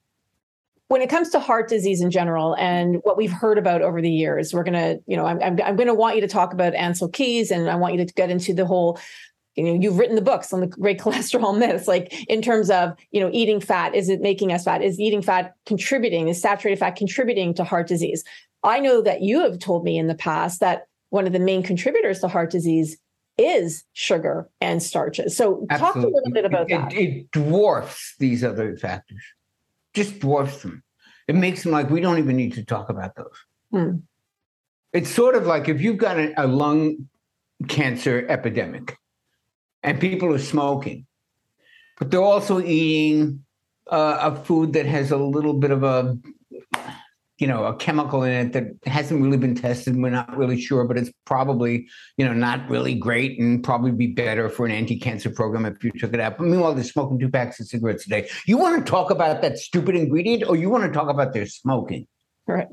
when 0.89 1.03
it 1.03 1.11
comes 1.11 1.29
to 1.31 1.39
heart 1.39 1.69
disease 1.69 2.01
in 2.01 2.11
general 2.11 2.55
and 2.57 2.97
what 3.03 3.17
we've 3.17 3.33
heard 3.33 3.59
about 3.59 3.83
over 3.83 4.01
the 4.01 4.11
years, 4.11 4.55
we're 4.55 4.65
going 4.65 4.73
to, 4.73 5.01
you 5.07 5.17
know, 5.17 5.27
I'm, 5.27 5.41
I'm, 5.43 5.61
I'm 5.63 5.77
going 5.77 5.87
to 5.87 5.95
want 5.95 6.17
you 6.17 6.23
to 6.23 6.29
talk 6.29 6.55
about 6.55 6.73
Ancel 6.73 7.13
Keys 7.13 7.51
and 7.51 7.71
I 7.71 7.77
want 7.77 7.95
you 7.95 8.05
to 8.05 8.13
get 8.15 8.31
into 8.31 8.55
the 8.55 8.65
whole, 8.65 8.99
you 9.55 9.65
know, 9.65 9.75
you've 9.75 9.99
written 9.99 10.17
the 10.17 10.23
books 10.23 10.51
on 10.53 10.61
the 10.61 10.67
great 10.67 10.99
cholesterol 11.01 11.57
myths, 11.57 11.87
like 11.87 12.15
in 12.29 12.41
terms 12.41 12.71
of, 12.71 12.97
you 13.11 13.21
know, 13.21 13.31
eating 13.33 13.61
fat, 13.61 13.95
is 13.95 14.09
it 14.09 14.23
making 14.23 14.51
us 14.51 14.65
fat? 14.65 14.83
Is 14.83 14.99
eating 14.99 15.21
fat 15.21 15.55
contributing? 15.67 16.29
Is 16.29 16.41
saturated 16.41 16.79
fat 16.79 16.97
contributing 16.97 17.53
to 17.55 17.65
heart 17.65 17.87
disease? 17.87 18.25
I 18.65 18.81
know 18.81 19.03
that 19.03 19.21
you 19.21 19.41
have 19.43 19.59
told 19.59 19.85
me 19.85 19.99
in 19.99 20.07
the 20.07 20.15
past 20.15 20.61
that 20.61 20.87
one 21.11 21.27
of 21.27 21.35
the 21.35 21.39
main 21.39 21.63
contributors 21.63 22.21
to 22.21 22.29
heart 22.29 22.51
disease 22.51 22.97
is 23.37 23.85
sugar 23.93 24.51
and 24.61 24.83
starches. 24.83 25.37
So 25.37 25.67
Absolutely. 25.71 25.79
talk 25.79 25.95
a 25.97 26.15
little 26.15 26.33
bit 26.33 26.45
about 26.45 26.71
it, 26.71 26.75
that. 26.75 26.93
It 26.93 27.31
dwarfs 27.31 28.15
these 28.19 28.43
other 28.43 28.77
factors 28.77 29.23
just 29.99 30.21
dwarfs 30.21 30.63
them. 30.63 30.83
It 31.27 31.35
makes 31.35 31.63
them 31.63 31.73
like 31.73 31.91
we 31.91 32.01
don't 32.01 32.19
even 32.19 32.37
need 32.37 32.55
to 32.55 32.65
talk 32.65 32.89
about 32.89 33.15
those. 33.17 33.39
Hmm. 33.71 33.97
It's 34.93 35.11
sort 35.11 35.35
of 35.35 35.47
like 35.47 35.69
if 35.69 35.83
you've 35.83 35.99
got 35.99 36.17
a, 36.19 36.33
a 36.43 36.47
lung 36.47 37.09
cancer 37.67 38.25
epidemic 38.29 38.97
and 39.83 40.01
people 40.01 40.33
are 40.33 40.39
smoking, 40.55 41.07
but 41.99 42.11
they're 42.11 42.23
also 42.23 42.61
eating 42.61 43.45
uh, 43.91 44.33
a 44.33 44.37
food 44.45 44.73
that 44.73 44.87
has 44.87 45.11
a 45.11 45.17
little 45.19 45.55
bit 45.55 45.71
of 45.71 45.83
a 45.83 46.17
you 47.39 47.47
know 47.47 47.65
a 47.65 47.75
chemical 47.77 48.23
in 48.23 48.33
it 48.33 48.53
that 48.53 48.91
hasn't 48.91 49.23
really 49.23 49.37
been 49.37 49.55
tested 49.55 49.97
we're 49.97 50.11
not 50.11 50.37
really 50.37 50.61
sure 50.61 50.85
but 50.85 50.99
it's 50.99 51.11
probably 51.25 51.89
you 52.17 52.25
know 52.25 52.35
not 52.35 52.69
really 52.69 52.95
great 52.95 53.39
and 53.39 53.63
probably 53.63 53.93
be 53.93 54.09
better 54.09 54.49
for 54.49 54.67
an 54.67 54.73
anti-cancer 54.73 55.31
program 55.31 55.65
if 55.65 55.83
you 55.83 55.91
took 55.93 56.13
it 56.13 56.21
out 56.21 56.37
but 56.37 56.47
meanwhile 56.47 56.75
they're 56.75 56.85
smoking 56.85 57.19
two 57.19 57.31
packs 57.31 57.59
of 57.61 57.67
cigarettes 57.67 58.07
a 58.07 58.11
day 58.11 58.29
you 58.47 58.59
want 58.59 58.85
to 58.85 58.91
talk 58.91 59.11
about 59.11 59.41
that 59.41 59.59
stupid 59.59 59.95
ingredient 59.95 60.45
or 60.49 60.57
you 60.57 60.69
want 60.69 60.85
to 60.85 60.91
talk 60.91 61.09
about 61.09 61.33
their 61.33 61.47
smoking 61.47 62.07
right 62.47 62.69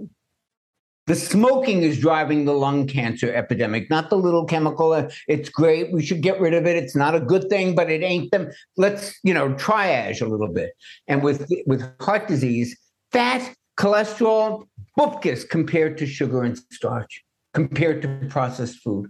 the 1.07 1.15
smoking 1.15 1.83
is 1.83 1.99
driving 1.99 2.45
the 2.45 2.53
lung 2.53 2.87
cancer 2.87 3.31
epidemic, 3.31 3.91
not 3.91 4.09
the 4.09 4.17
little 4.17 4.43
chemical. 4.43 5.07
It's 5.27 5.49
great. 5.49 5.93
We 5.93 6.03
should 6.03 6.21
get 6.21 6.39
rid 6.39 6.55
of 6.55 6.65
it. 6.65 6.75
It's 6.77 6.95
not 6.95 7.13
a 7.13 7.19
good 7.19 7.47
thing, 7.47 7.75
but 7.75 7.91
it 7.91 8.01
ain't 8.01 8.31
them. 8.31 8.49
Let's, 8.75 9.15
you 9.23 9.31
know, 9.31 9.49
triage 9.49 10.23
a 10.23 10.25
little 10.25 10.51
bit. 10.51 10.71
And 11.07 11.21
with 11.21 11.47
with 11.67 11.83
heart 12.01 12.27
disease, 12.27 12.75
fat 13.11 13.53
cholesterol, 13.77 14.67
bupkis 14.97 15.47
compared 15.47 15.97
to 15.97 16.05
sugar 16.05 16.43
and 16.43 16.57
starch, 16.71 17.23
compared 17.53 18.01
to 18.01 18.27
processed 18.29 18.79
food, 18.79 19.09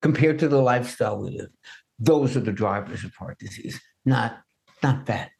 compared 0.00 0.38
to 0.38 0.48
the 0.48 0.60
lifestyle 0.60 1.22
we 1.22 1.30
live. 1.30 1.50
Those 1.98 2.36
are 2.36 2.40
the 2.40 2.52
drivers 2.52 3.04
of 3.04 3.14
heart 3.14 3.38
disease, 3.38 3.80
not 4.04 4.40
not 4.82 5.06
fat. 5.06 5.30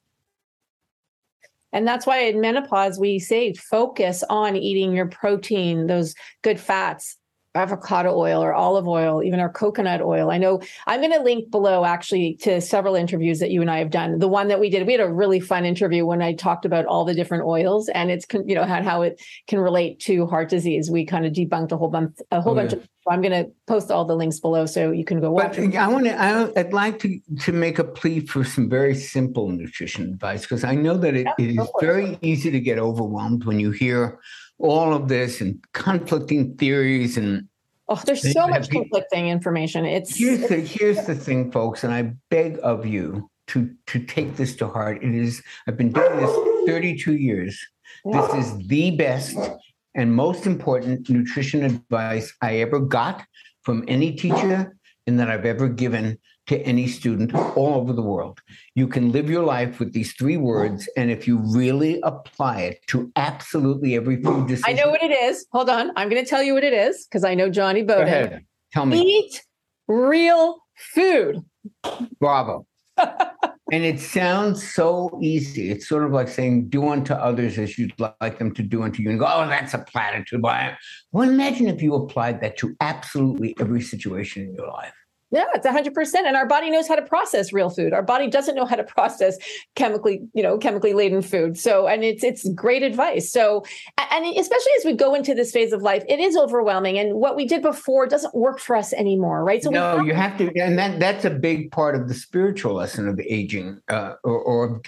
And 1.72 1.88
that's 1.88 2.06
why 2.06 2.18
in 2.24 2.40
menopause, 2.40 2.98
we 2.98 3.18
say 3.18 3.54
focus 3.54 4.22
on 4.28 4.56
eating 4.56 4.94
your 4.94 5.06
protein, 5.06 5.86
those 5.86 6.14
good 6.42 6.60
fats, 6.60 7.16
avocado 7.54 8.16
oil 8.16 8.42
or 8.42 8.54
olive 8.54 8.88
oil, 8.88 9.22
even 9.22 9.38
our 9.40 9.50
coconut 9.50 10.00
oil. 10.00 10.30
I 10.30 10.38
know 10.38 10.60
I'm 10.86 11.00
going 11.00 11.12
to 11.12 11.20
link 11.20 11.50
below 11.50 11.84
actually 11.84 12.34
to 12.42 12.60
several 12.60 12.94
interviews 12.94 13.40
that 13.40 13.50
you 13.50 13.60
and 13.60 13.70
I 13.70 13.78
have 13.78 13.90
done. 13.90 14.18
The 14.18 14.28
one 14.28 14.48
that 14.48 14.60
we 14.60 14.70
did, 14.70 14.86
we 14.86 14.92
had 14.92 15.00
a 15.00 15.12
really 15.12 15.40
fun 15.40 15.64
interview 15.64 16.06
when 16.06 16.22
I 16.22 16.32
talked 16.32 16.64
about 16.64 16.86
all 16.86 17.04
the 17.04 17.14
different 17.14 17.44
oils 17.44 17.88
and 17.90 18.10
it's 18.10 18.26
you 18.46 18.54
know 18.54 18.64
how 18.64 19.02
it 19.02 19.20
can 19.46 19.58
relate 19.58 20.00
to 20.00 20.26
heart 20.26 20.48
disease. 20.48 20.90
We 20.90 21.04
kind 21.04 21.26
of 21.26 21.32
debunked 21.32 21.72
a 21.72 21.76
whole 21.76 21.90
bunch 21.90 22.16
a 22.30 22.40
whole 22.40 22.52
oh, 22.52 22.56
bunch 22.56 22.72
yeah. 22.72 22.78
of 22.78 22.88
I'm 23.08 23.20
going 23.20 23.32
to 23.32 23.50
post 23.66 23.90
all 23.90 24.04
the 24.04 24.14
links 24.14 24.38
below 24.38 24.64
so 24.64 24.92
you 24.92 25.04
can 25.04 25.20
go 25.20 25.32
watch. 25.32 25.56
But 25.56 25.74
I 25.74 25.88
want 25.88 26.04
to. 26.04 26.52
I'd 26.56 26.72
like 26.72 27.00
to 27.00 27.18
to 27.40 27.52
make 27.52 27.78
a 27.78 27.84
plea 27.84 28.20
for 28.20 28.44
some 28.44 28.70
very 28.70 28.94
simple 28.94 29.48
nutrition 29.48 30.04
advice 30.04 30.42
because 30.42 30.62
I 30.62 30.76
know 30.76 30.96
that 30.98 31.14
it, 31.14 31.26
yeah, 31.26 31.46
it 31.46 31.58
is 31.58 31.68
very 31.80 32.18
easy 32.22 32.50
to 32.50 32.60
get 32.60 32.78
overwhelmed 32.78 33.44
when 33.44 33.58
you 33.58 33.72
hear 33.72 34.20
all 34.62 34.94
of 34.94 35.08
this 35.08 35.40
and 35.40 35.62
conflicting 35.72 36.56
theories 36.56 37.18
and 37.18 37.48
Oh, 37.88 38.00
there's 38.06 38.32
so 38.32 38.46
much 38.46 38.70
conflicting 38.70 39.28
information. 39.28 39.84
It's 39.84 40.16
here's 40.16 40.48
the 40.48 40.56
here's 40.56 41.04
the 41.04 41.14
thing, 41.14 41.50
folks, 41.50 41.84
and 41.84 41.92
I 41.92 42.14
beg 42.30 42.58
of 42.62 42.86
you 42.86 43.28
to 43.48 43.70
to 43.88 43.98
take 43.98 44.36
this 44.36 44.56
to 44.56 44.68
heart. 44.68 45.02
It 45.02 45.14
is 45.14 45.42
I've 45.66 45.76
been 45.76 45.92
doing 45.92 46.16
this 46.16 46.30
32 46.66 47.16
years. 47.16 47.60
This 48.04 48.34
is 48.34 48.66
the 48.68 48.92
best 48.92 49.36
and 49.94 50.14
most 50.14 50.46
important 50.46 51.10
nutrition 51.10 51.64
advice 51.64 52.32
I 52.40 52.60
ever 52.60 52.78
got 52.78 53.26
from 53.62 53.84
any 53.88 54.12
teacher 54.12 54.74
and 55.06 55.20
that 55.20 55.28
I've 55.28 55.44
ever 55.44 55.68
given 55.68 56.18
to 56.52 56.60
any 56.66 56.86
student 56.86 57.34
all 57.34 57.74
over 57.74 57.92
the 57.92 58.02
world. 58.02 58.40
You 58.74 58.86
can 58.86 59.10
live 59.10 59.30
your 59.30 59.42
life 59.42 59.78
with 59.78 59.92
these 59.92 60.12
three 60.12 60.36
words, 60.36 60.88
and 60.96 61.10
if 61.10 61.26
you 61.26 61.38
really 61.38 61.98
apply 62.02 62.60
it 62.60 62.86
to 62.88 63.10
absolutely 63.16 63.96
every 63.96 64.22
food 64.22 64.48
decision, 64.48 64.64
I 64.68 64.72
know 64.74 64.90
what 64.90 65.02
it 65.02 65.12
is. 65.12 65.46
Hold 65.52 65.70
on, 65.70 65.92
I'm 65.96 66.10
going 66.10 66.22
to 66.22 66.28
tell 66.28 66.42
you 66.42 66.54
what 66.54 66.64
it 66.64 66.74
is 66.74 67.06
because 67.06 67.24
I 67.24 67.34
know 67.34 67.48
Jonny 67.48 67.82
Bowden. 67.82 68.04
Go 68.04 68.10
ahead, 68.10 68.44
tell 68.72 68.86
me. 68.86 69.00
Eat 69.00 69.42
real 69.88 70.58
food. 70.94 71.42
Bravo. 72.20 72.66
and 72.98 73.84
it 73.84 73.98
sounds 73.98 74.74
so 74.74 75.18
easy. 75.22 75.70
It's 75.70 75.88
sort 75.88 76.04
of 76.04 76.12
like 76.12 76.28
saying, 76.28 76.68
do 76.68 76.86
unto 76.88 77.14
others 77.14 77.58
as 77.58 77.78
you'd 77.78 77.94
like 77.98 78.38
them 78.38 78.52
to 78.54 78.62
do 78.62 78.82
unto 78.82 79.02
you. 79.02 79.08
And 79.08 79.18
go, 79.18 79.26
oh, 79.26 79.48
that's 79.48 79.72
a 79.72 79.78
platitude. 79.78 80.42
Well, 80.42 80.76
imagine 81.14 81.68
if 81.68 81.80
you 81.80 81.94
applied 81.94 82.42
that 82.42 82.58
to 82.58 82.76
absolutely 82.80 83.56
every 83.58 83.80
situation 83.80 84.42
in 84.42 84.54
your 84.54 84.68
life. 84.68 84.92
Yeah, 85.32 85.46
it's 85.54 85.66
100%. 85.66 86.14
And 86.26 86.36
our 86.36 86.46
body 86.46 86.70
knows 86.70 86.86
how 86.86 86.94
to 86.94 87.02
process 87.02 87.54
real 87.54 87.70
food. 87.70 87.94
Our 87.94 88.02
body 88.02 88.28
doesn't 88.28 88.54
know 88.54 88.66
how 88.66 88.76
to 88.76 88.84
process 88.84 89.38
chemically, 89.76 90.20
you 90.34 90.42
know, 90.42 90.58
chemically 90.58 90.92
laden 90.92 91.22
food. 91.22 91.58
So, 91.58 91.86
and 91.86 92.04
it's 92.04 92.22
it's 92.22 92.46
great 92.50 92.82
advice. 92.82 93.32
So, 93.32 93.64
and 94.10 94.26
especially 94.36 94.72
as 94.78 94.84
we 94.84 94.92
go 94.92 95.14
into 95.14 95.34
this 95.34 95.50
phase 95.50 95.72
of 95.72 95.80
life, 95.80 96.04
it 96.06 96.20
is 96.20 96.36
overwhelming 96.36 96.98
and 96.98 97.14
what 97.14 97.34
we 97.34 97.46
did 97.46 97.62
before 97.62 98.06
doesn't 98.06 98.34
work 98.34 98.60
for 98.60 98.76
us 98.76 98.92
anymore, 98.92 99.42
right? 99.42 99.62
So 99.62 99.70
No, 99.70 99.96
have- 99.96 100.06
you 100.06 100.12
have 100.12 100.36
to 100.36 100.52
and 100.60 100.78
that 100.78 101.00
that's 101.00 101.24
a 101.24 101.30
big 101.30 101.72
part 101.72 101.94
of 101.94 102.08
the 102.08 102.14
spiritual 102.14 102.74
lesson 102.74 103.08
of 103.08 103.18
aging 103.20 103.80
uh, 103.88 104.14
or, 104.24 104.38
or 104.38 104.82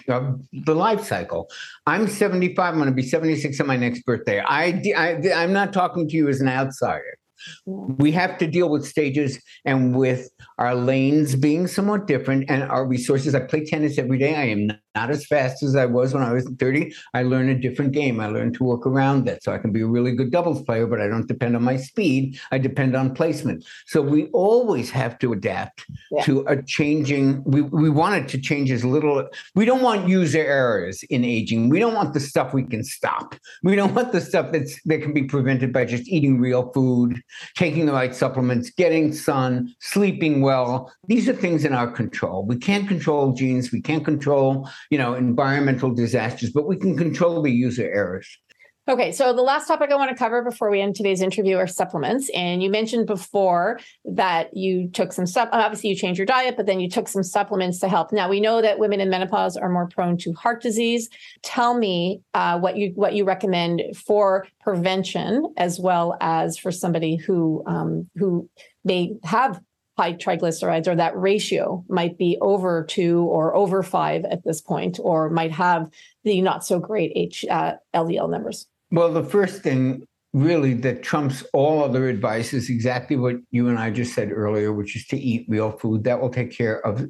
the 0.53 0.75
life 0.75 1.05
cycle. 1.05 1.49
I'm 1.87 2.07
75, 2.07 2.59
I'm 2.59 2.75
going 2.79 2.87
to 2.87 2.95
be 2.95 3.03
76 3.03 3.59
on 3.61 3.67
my 3.67 3.77
next 3.77 4.03
birthday. 4.03 4.41
I, 4.41 4.83
I 4.95 5.33
I'm 5.35 5.55
not 5.55 5.73
talking 5.73 6.07
to 6.07 6.17
you 6.17 6.29
as 6.29 6.43
an 6.43 6.49
outsider 6.49 7.19
we 7.67 8.13
have 8.13 8.39
to 8.39 8.47
deal 8.47 8.69
with 8.69 8.87
stages 8.87 9.41
and 9.65 9.97
with 9.97 10.29
our 10.59 10.75
lanes 10.75 11.37
being 11.37 11.67
somewhat 11.67 12.07
different 12.07 12.49
and 12.49 12.63
our 12.65 12.87
resources. 12.87 13.35
I 13.35 13.41
play 13.41 13.65
tennis 13.65 13.99
every 13.99 14.19
day. 14.19 14.35
I 14.35 14.47
am 14.47 14.71
not 14.95 15.11
as 15.11 15.27
fast 15.27 15.63
as 15.63 15.77
I 15.77 15.87
was 15.87 16.15
when 16.15 16.23
I 16.23 16.33
was 16.33 16.49
30. 16.59 16.95
I 17.15 17.23
learn 17.23 17.49
a 17.49 17.55
different 17.55 17.93
game. 17.93 18.21
I 18.21 18.29
learn 18.29 18.53
to 18.55 18.65
work 18.65 18.87
around 18.87 19.25
that. 19.27 19.43
So 19.43 19.53
I 19.53 19.59
can 19.59 19.73
be 19.73 19.81
a 19.81 19.87
really 19.87 20.13
good 20.13 20.31
doubles 20.31 20.63
player, 20.63 20.87
but 20.87 21.01
I 21.01 21.09
don't 21.09 21.27
depend 21.27 21.57
on 21.57 21.63
my 21.63 21.77
speed. 21.77 22.39
I 22.53 22.59
depend 22.59 22.95
on 22.95 23.15
placement. 23.15 23.65
So 23.87 24.01
we 24.03 24.27
always 24.29 24.91
have 24.91 25.19
to 25.21 25.33
adapt 25.33 25.87
yeah. 26.11 26.23
to 26.25 26.45
a 26.47 26.63
changing, 26.63 27.43
we, 27.45 27.63
we 27.63 27.91
want 27.91 28.15
it 28.15 28.29
to 28.29 28.41
change 28.41 28.71
as 28.71 28.85
little. 28.85 29.29
We 29.55 29.65
don't 29.65 29.83
want 29.83 30.09
user 30.09 30.45
errors 30.45 31.03
in 31.05 31.25
aging. 31.25 31.69
We 31.69 31.79
don't 31.79 31.95
want 31.95 32.15
the 32.15 32.21
stuff 32.21 32.55
we 32.55 32.65
can 32.65 32.85
stop. 32.85 33.35
We 33.63 33.77
don't 33.77 33.95
want 33.95 34.13
the 34.13 34.21
stuff 34.21 34.53
that's 34.53 34.81
that 34.85 35.03
can 35.03 35.13
be 35.13 35.25
prevented 35.25 35.73
by 35.73 35.85
just 35.85 36.09
eating 36.09 36.41
real 36.41 36.71
food, 36.73 37.23
taking 37.57 37.87
the 37.87 37.93
right 37.93 38.15
supplements, 38.15 38.71
getting 38.71 39.13
sun, 39.13 39.75
sleeping 39.81 40.43
well. 40.43 40.93
These 41.07 41.29
are 41.29 41.33
things 41.33 41.65
in 41.65 41.73
our 41.73 41.91
control. 41.91 42.45
We 42.45 42.57
can't 42.57 42.87
control 42.89 43.33
genes. 43.33 43.73
We 43.73 43.81
can't 43.81 44.05
control 44.05 44.69
you 44.91 44.99
know, 44.99 45.15
environmental 45.15 45.93
disasters, 45.95 46.51
but 46.51 46.67
we 46.67 46.77
can 46.77 46.97
control 46.97 47.43
the 47.43 47.51
user 47.51 47.85
errors. 47.85 48.39
Okay, 48.87 49.13
so 49.13 49.33
the 49.33 49.41
last 49.41 49.67
topic 49.67 49.91
I 49.91 49.97
want 49.97 50.11
to 50.11 50.17
cover 50.17 50.43
before 50.43 50.71
we 50.71 50.83
end 50.83 50.95
today's 50.95 51.23
interview 51.23 51.57
are 51.57 51.67
supplements. 51.67 52.31
And 52.35 52.63
you 52.63 52.69
mentioned 52.69 53.07
before 53.07 53.81
that 54.05 54.55
you 54.55 54.91
took 54.91 55.11
some 55.15 55.25
stuff. 55.25 55.49
Obviously, 55.53 55.89
you 55.89 55.97
changed 55.97 56.19
your 56.19 56.27
diet, 56.27 56.55
but 56.55 56.67
then 56.67 56.81
you 56.81 56.91
took 56.91 57.09
some 57.09 57.23
supplements 57.23 57.79
to 57.79 57.89
help. 57.89 58.13
Now 58.13 58.29
we 58.29 58.41
know 58.41 58.61
that 58.61 58.79
women 58.79 59.01
in 59.01 59.09
menopause 59.09 59.57
are 59.57 59.71
more 59.71 59.89
prone 59.89 60.19
to 60.19 60.35
heart 60.35 60.61
disease. 60.61 61.09
Tell 61.43 61.79
me 61.79 62.21
uh, 62.35 62.59
what 62.59 62.77
you 62.77 62.93
what 62.95 63.15
you 63.15 63.25
recommend 63.25 63.83
for 63.97 64.47
prevention, 64.61 65.55
as 65.57 65.81
well 65.81 66.19
as 66.21 66.59
for 66.59 66.71
somebody 66.71 67.17
who 67.17 67.63
um, 67.67 68.11
who 68.17 68.51
may 68.85 69.15
have 69.25 69.63
high 69.97 70.13
triglycerides 70.13 70.89
or 70.89 70.97
that 70.97 71.17
ratio 71.17 71.85
might 71.89 72.19
be 72.19 72.37
over 72.41 72.85
two 72.85 73.23
or 73.25 73.55
over 73.55 73.83
five 73.83 74.25
at 74.25 74.45
this 74.45 74.61
point, 74.61 74.99
or 75.03 75.31
might 75.31 75.53
have 75.53 75.89
the 76.25 76.41
not 76.41 76.65
so 76.65 76.79
great 76.79 77.13
H 77.15 77.45
uh, 77.51 77.75
LDL 77.95 78.31
numbers? 78.31 78.67
Well, 78.91 79.13
the 79.13 79.25
first 79.25 79.63
thing 79.63 80.07
really 80.33 80.75
that 80.75 81.03
trumps 81.03 81.45
all 81.53 81.83
other 81.83 82.09
advice 82.09 82.53
is 82.53 82.69
exactly 82.69 83.17
what 83.17 83.37
you 83.53 83.69
and 83.69 83.79
I 83.79 83.91
just 83.91 84.15
said 84.15 84.33
earlier, 84.33 84.73
which 84.73 84.97
is 84.97 85.07
to 85.07 85.17
eat 85.17 85.47
real 85.49 85.73
food. 85.73 86.05
That 86.05 86.21
will 86.21 86.31
take 86.31 86.51
care 86.51 86.85
of 86.85 87.07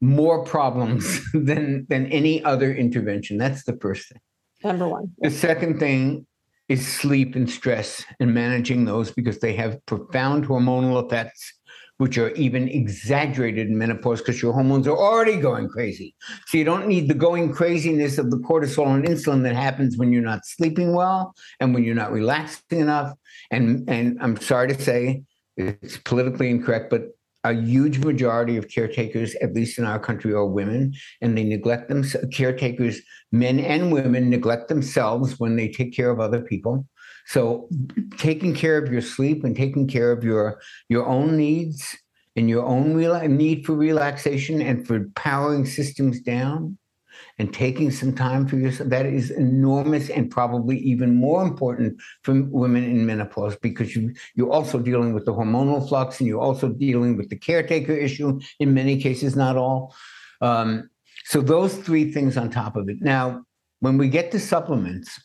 more 0.00 0.44
problems 0.44 1.20
than 1.34 1.86
than 1.88 2.06
any 2.06 2.44
other 2.44 2.72
intervention. 2.74 3.38
That's 3.38 3.64
the 3.64 3.76
first 3.80 4.08
thing. 4.08 4.20
Number 4.62 4.88
one. 4.88 5.12
The 5.18 5.30
second 5.30 5.78
thing 5.78 6.26
is 6.68 6.86
sleep 6.86 7.34
and 7.34 7.48
stress 7.48 8.04
and 8.20 8.34
managing 8.34 8.84
those 8.84 9.10
because 9.10 9.38
they 9.38 9.54
have 9.54 9.84
profound 9.86 10.46
hormonal 10.46 11.04
effects 11.04 11.54
which 11.98 12.16
are 12.16 12.30
even 12.30 12.68
exaggerated 12.68 13.68
in 13.68 13.76
menopause 13.76 14.20
because 14.20 14.40
your 14.40 14.52
hormones 14.52 14.86
are 14.86 14.96
already 14.96 15.36
going 15.36 15.68
crazy. 15.68 16.14
So 16.46 16.56
you 16.56 16.64
don't 16.64 16.86
need 16.86 17.08
the 17.08 17.14
going 17.14 17.52
craziness 17.52 18.18
of 18.18 18.30
the 18.30 18.38
cortisol 18.38 18.94
and 18.94 19.04
insulin 19.04 19.42
that 19.42 19.54
happens 19.54 19.98
when 19.98 20.12
you're 20.12 20.22
not 20.22 20.46
sleeping 20.46 20.94
well 20.94 21.34
and 21.60 21.74
when 21.74 21.84
you're 21.84 21.94
not 21.94 22.12
relaxing 22.12 22.80
enough. 22.80 23.14
And 23.50 23.88
and 23.88 24.16
I'm 24.20 24.36
sorry 24.40 24.68
to 24.68 24.80
say 24.80 25.22
it's 25.56 25.98
politically 25.98 26.50
incorrect, 26.50 26.88
but 26.88 27.02
a 27.44 27.52
huge 27.52 27.98
majority 27.98 28.56
of 28.56 28.68
caretakers, 28.68 29.34
at 29.36 29.54
least 29.54 29.78
in 29.78 29.84
our 29.84 29.98
country, 29.98 30.32
are 30.32 30.46
women, 30.46 30.92
and 31.20 31.36
they 31.36 31.44
neglect 31.44 31.88
them. 31.88 32.04
Caretakers, 32.32 33.00
men 33.32 33.58
and 33.60 33.92
women, 33.92 34.28
neglect 34.28 34.68
themselves 34.68 35.38
when 35.38 35.56
they 35.56 35.68
take 35.68 35.94
care 35.94 36.10
of 36.10 36.20
other 36.20 36.40
people. 36.40 36.86
So 37.28 37.68
taking 38.16 38.54
care 38.54 38.78
of 38.78 38.90
your 38.90 39.02
sleep 39.02 39.44
and 39.44 39.54
taking 39.54 39.86
care 39.86 40.12
of 40.12 40.24
your 40.24 40.62
your 40.88 41.06
own 41.06 41.36
needs 41.36 41.94
and 42.36 42.48
your 42.48 42.64
own 42.64 42.96
need 43.36 43.66
for 43.66 43.74
relaxation 43.74 44.62
and 44.62 44.86
for 44.86 45.10
powering 45.14 45.66
systems 45.66 46.20
down 46.20 46.78
and 47.38 47.52
taking 47.52 47.90
some 47.90 48.14
time 48.14 48.48
for 48.48 48.56
yourself 48.56 48.88
that 48.88 49.04
is 49.04 49.30
enormous 49.30 50.08
and 50.08 50.30
probably 50.30 50.78
even 50.78 51.14
more 51.14 51.42
important 51.42 52.00
for 52.22 52.32
women 52.44 52.82
in 52.82 53.04
menopause 53.04 53.56
because 53.56 53.94
you 53.94 54.14
you're 54.34 54.50
also 54.50 54.78
dealing 54.78 55.12
with 55.12 55.26
the 55.26 55.34
hormonal 55.34 55.86
flux 55.86 56.20
and 56.20 56.28
you're 56.28 56.40
also 56.40 56.70
dealing 56.70 57.14
with 57.18 57.28
the 57.28 57.36
caretaker 57.36 57.92
issue 57.92 58.40
in 58.58 58.72
many 58.72 58.98
cases 58.98 59.36
not 59.36 59.54
all. 59.54 59.94
Um, 60.40 60.88
so 61.26 61.42
those 61.42 61.76
three 61.76 62.10
things 62.10 62.38
on 62.38 62.48
top 62.48 62.74
of 62.74 62.88
it. 62.88 63.02
Now 63.02 63.42
when 63.80 63.98
we 63.98 64.08
get 64.08 64.30
to 64.32 64.40
supplements 64.40 65.20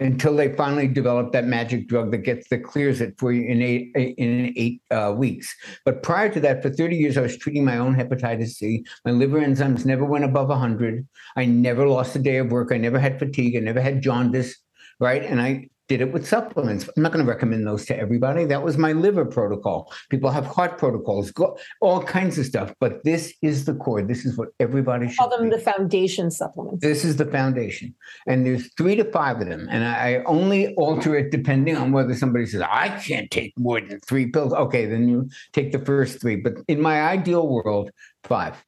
until 0.00 0.34
they 0.34 0.54
finally 0.54 0.88
developed 0.88 1.32
that 1.32 1.44
magic 1.44 1.86
drug 1.86 2.10
that 2.10 2.18
gets 2.18 2.48
that 2.48 2.64
clears 2.64 3.00
it 3.00 3.14
for 3.18 3.32
you 3.32 3.48
in 3.48 3.62
eight 3.62 3.92
in 3.94 4.52
eight 4.56 4.82
uh, 4.90 5.14
weeks. 5.16 5.54
But 5.84 6.02
prior 6.02 6.28
to 6.30 6.40
that, 6.40 6.62
for 6.62 6.70
30 6.70 6.96
years, 6.96 7.16
I 7.16 7.22
was 7.22 7.36
treating 7.36 7.64
my 7.64 7.78
own 7.78 7.94
hepatitis 7.94 8.54
C. 8.54 8.84
My 9.04 9.12
liver 9.12 9.40
enzymes 9.40 9.84
never 9.84 10.04
went 10.04 10.24
above 10.24 10.48
100. 10.48 11.06
I 11.36 11.44
never 11.44 11.86
lost 11.86 12.16
a 12.16 12.18
day 12.18 12.38
of 12.38 12.50
work. 12.50 12.72
I 12.72 12.78
never 12.78 12.98
had 12.98 13.18
fatigue. 13.18 13.56
I 13.56 13.60
never 13.60 13.80
had 13.80 14.02
jaundice. 14.02 14.56
Right, 14.98 15.22
and 15.22 15.40
I 15.40 15.68
did 15.90 16.00
it 16.00 16.12
with 16.12 16.24
supplements. 16.24 16.88
I'm 16.96 17.02
not 17.02 17.10
going 17.10 17.24
to 17.24 17.28
recommend 17.28 17.66
those 17.66 17.84
to 17.86 17.98
everybody. 17.98 18.44
That 18.44 18.62
was 18.62 18.78
my 18.78 18.92
liver 18.92 19.24
protocol. 19.24 19.92
People 20.08 20.30
have 20.30 20.46
heart 20.46 20.78
protocols, 20.78 21.32
all 21.80 22.00
kinds 22.04 22.38
of 22.38 22.46
stuff. 22.46 22.72
But 22.78 23.02
this 23.02 23.34
is 23.42 23.64
the 23.64 23.74
core. 23.74 24.00
This 24.00 24.24
is 24.24 24.38
what 24.38 24.50
everybody 24.60 25.08
should. 25.08 25.18
Call 25.18 25.30
them 25.30 25.50
be. 25.50 25.56
the 25.56 25.58
foundation 25.58 26.30
supplements. 26.30 26.80
This 26.80 27.04
is 27.04 27.16
the 27.16 27.24
foundation, 27.24 27.92
and 28.28 28.46
there's 28.46 28.72
three 28.74 28.94
to 28.94 29.04
five 29.10 29.40
of 29.40 29.48
them. 29.48 29.66
And 29.68 29.82
I 29.82 30.22
only 30.26 30.72
alter 30.76 31.16
it 31.16 31.32
depending 31.32 31.76
on 31.76 31.90
whether 31.90 32.14
somebody 32.14 32.46
says 32.46 32.62
I 32.62 32.90
can't 33.00 33.28
take 33.28 33.52
more 33.58 33.80
than 33.80 33.98
three 34.06 34.30
pills. 34.30 34.52
Okay, 34.52 34.86
then 34.86 35.08
you 35.08 35.28
take 35.52 35.72
the 35.72 35.80
first 35.80 36.20
three. 36.20 36.36
But 36.36 36.52
in 36.68 36.80
my 36.80 37.02
ideal 37.02 37.48
world, 37.48 37.90
five. 38.22 38.64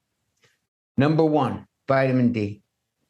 Number 0.97 1.25
one, 1.25 1.69
vitamin 1.87 2.33
D. 2.33 2.63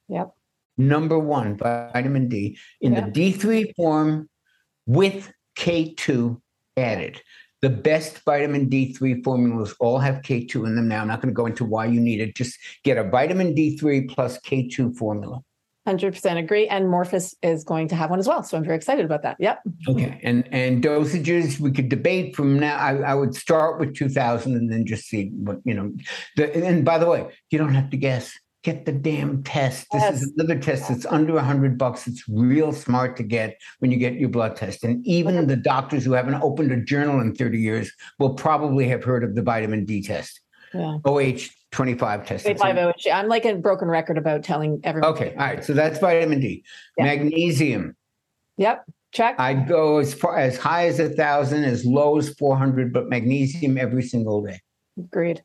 Yep. 0.08 0.34
Number 0.78 1.18
one, 1.18 1.56
vitamin 1.56 2.28
D 2.28 2.58
in 2.80 2.92
Yep. 2.94 3.14
the 3.14 3.32
D3 3.32 3.74
form 3.76 4.28
with 4.86 5.32
K2 5.56 6.40
added. 6.76 7.20
The 7.60 7.70
best 7.70 8.18
vitamin 8.24 8.68
D3 8.68 9.22
formulas 9.22 9.74
all 9.78 9.98
have 9.98 10.22
K2 10.22 10.66
in 10.66 10.74
them 10.74 10.88
now. 10.88 11.02
I'm 11.02 11.08
not 11.08 11.20
going 11.20 11.32
to 11.32 11.36
go 11.36 11.46
into 11.46 11.64
why 11.64 11.86
you 11.86 12.00
need 12.00 12.20
it. 12.20 12.34
Just 12.34 12.58
get 12.82 12.98
a 12.98 13.04
vitamin 13.04 13.54
D3 13.54 14.08
plus 14.08 14.40
K2 14.40 14.96
formula. 14.96 15.40
100% 15.86 16.38
agree. 16.38 16.68
And 16.68 16.86
Morphus 16.86 17.34
is 17.42 17.64
going 17.64 17.88
to 17.88 17.96
have 17.96 18.10
one 18.10 18.18
as 18.18 18.28
well. 18.28 18.42
So 18.42 18.56
I'm 18.56 18.64
very 18.64 18.76
excited 18.76 19.04
about 19.04 19.22
that. 19.22 19.36
Yep. 19.40 19.62
Okay, 19.88 20.20
and 20.22 20.48
and 20.52 20.82
dosages 20.82 21.58
we 21.58 21.72
could 21.72 21.88
debate 21.88 22.36
from 22.36 22.58
now. 22.58 22.76
I, 22.76 22.98
I 22.98 23.14
would 23.14 23.34
start 23.34 23.80
with 23.80 23.94
two 23.94 24.08
thousand 24.08 24.54
and 24.54 24.70
then 24.72 24.86
just 24.86 25.06
see 25.08 25.30
what 25.34 25.58
you 25.64 25.74
know. 25.74 25.92
The, 26.36 26.54
and 26.64 26.84
by 26.84 26.98
the 26.98 27.06
way, 27.08 27.26
you 27.50 27.58
don't 27.58 27.74
have 27.74 27.90
to 27.90 27.96
guess. 27.96 28.32
Get 28.62 28.86
the 28.86 28.92
damn 28.92 29.42
test. 29.42 29.88
This 29.90 30.02
Yes. 30.02 30.22
is 30.22 30.32
another 30.36 30.56
test 30.56 30.88
that's 30.88 31.04
under 31.06 31.36
a 31.36 31.42
hundred 31.42 31.76
bucks. 31.76 32.06
It's 32.06 32.28
real 32.28 32.72
smart 32.72 33.16
to 33.16 33.24
get 33.24 33.60
when 33.80 33.90
you 33.90 33.96
get 33.96 34.14
your 34.14 34.28
blood 34.28 34.54
test. 34.54 34.84
And 34.84 35.04
even 35.04 35.48
the 35.48 35.56
doctors 35.56 36.04
who 36.04 36.12
haven't 36.12 36.40
opened 36.42 36.70
a 36.70 36.76
journal 36.76 37.20
in 37.20 37.34
thirty 37.34 37.58
years 37.58 37.90
will 38.20 38.34
probably 38.34 38.86
have 38.88 39.02
heard 39.02 39.24
of 39.24 39.34
the 39.34 39.42
vitamin 39.42 39.84
D 39.84 40.00
test, 40.00 40.40
Yeah. 40.72 40.98
OH 41.04 41.50
twenty 41.72 41.94
five 41.94 42.24
test. 42.24 42.46
Wait, 42.46 42.60
five 42.60 42.76
oh, 42.78 42.92
I'm 43.12 43.26
like 43.26 43.44
a 43.44 43.56
broken 43.56 43.88
record 43.88 44.16
about 44.16 44.44
telling 44.44 44.80
everyone. 44.84 45.10
Okay, 45.12 45.30
all 45.32 45.44
right. 45.44 45.64
So 45.64 45.72
that's 45.72 45.98
vitamin 45.98 46.38
D. 46.38 46.62
Magnesium. 46.98 47.96
Yep. 48.58 48.84
Check. 49.10 49.40
I'd 49.40 49.66
go 49.66 49.98
as 49.98 50.14
far 50.14 50.38
as 50.38 50.56
high 50.56 50.86
as 50.86 51.00
a 51.00 51.08
thousand, 51.08 51.64
as 51.64 51.84
low 51.84 52.16
as 52.16 52.32
four 52.34 52.56
hundred, 52.56 52.92
but 52.92 53.08
magnesium 53.08 53.76
every 53.76 54.02
single 54.04 54.40
day. 54.40 54.60
Agreed. 54.98 55.42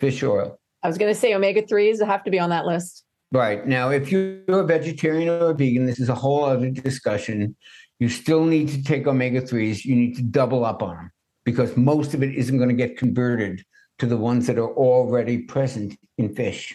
Fish 0.00 0.22
oil. 0.24 0.58
I 0.88 0.90
was 0.90 0.96
going 0.96 1.12
to 1.12 1.20
say 1.20 1.34
omega 1.34 1.60
3s 1.60 2.02
have 2.06 2.24
to 2.24 2.30
be 2.30 2.38
on 2.38 2.48
that 2.48 2.64
list. 2.64 3.04
Right. 3.30 3.66
Now, 3.66 3.90
if 3.90 4.10
you're 4.10 4.40
a 4.48 4.64
vegetarian 4.64 5.28
or 5.28 5.50
a 5.50 5.54
vegan, 5.54 5.84
this 5.84 6.00
is 6.00 6.08
a 6.08 6.14
whole 6.14 6.46
other 6.46 6.70
discussion. 6.70 7.54
You 7.98 8.08
still 8.08 8.42
need 8.46 8.70
to 8.70 8.82
take 8.82 9.06
omega 9.06 9.42
3s. 9.42 9.84
You 9.84 9.94
need 9.94 10.16
to 10.16 10.22
double 10.22 10.64
up 10.64 10.82
on 10.82 10.96
them 10.96 11.10
because 11.44 11.76
most 11.76 12.14
of 12.14 12.22
it 12.22 12.34
isn't 12.34 12.56
going 12.56 12.70
to 12.70 12.74
get 12.74 12.96
converted 12.96 13.62
to 13.98 14.06
the 14.06 14.16
ones 14.16 14.46
that 14.46 14.56
are 14.56 14.72
already 14.76 15.42
present 15.42 15.94
in 16.16 16.34
fish. 16.34 16.74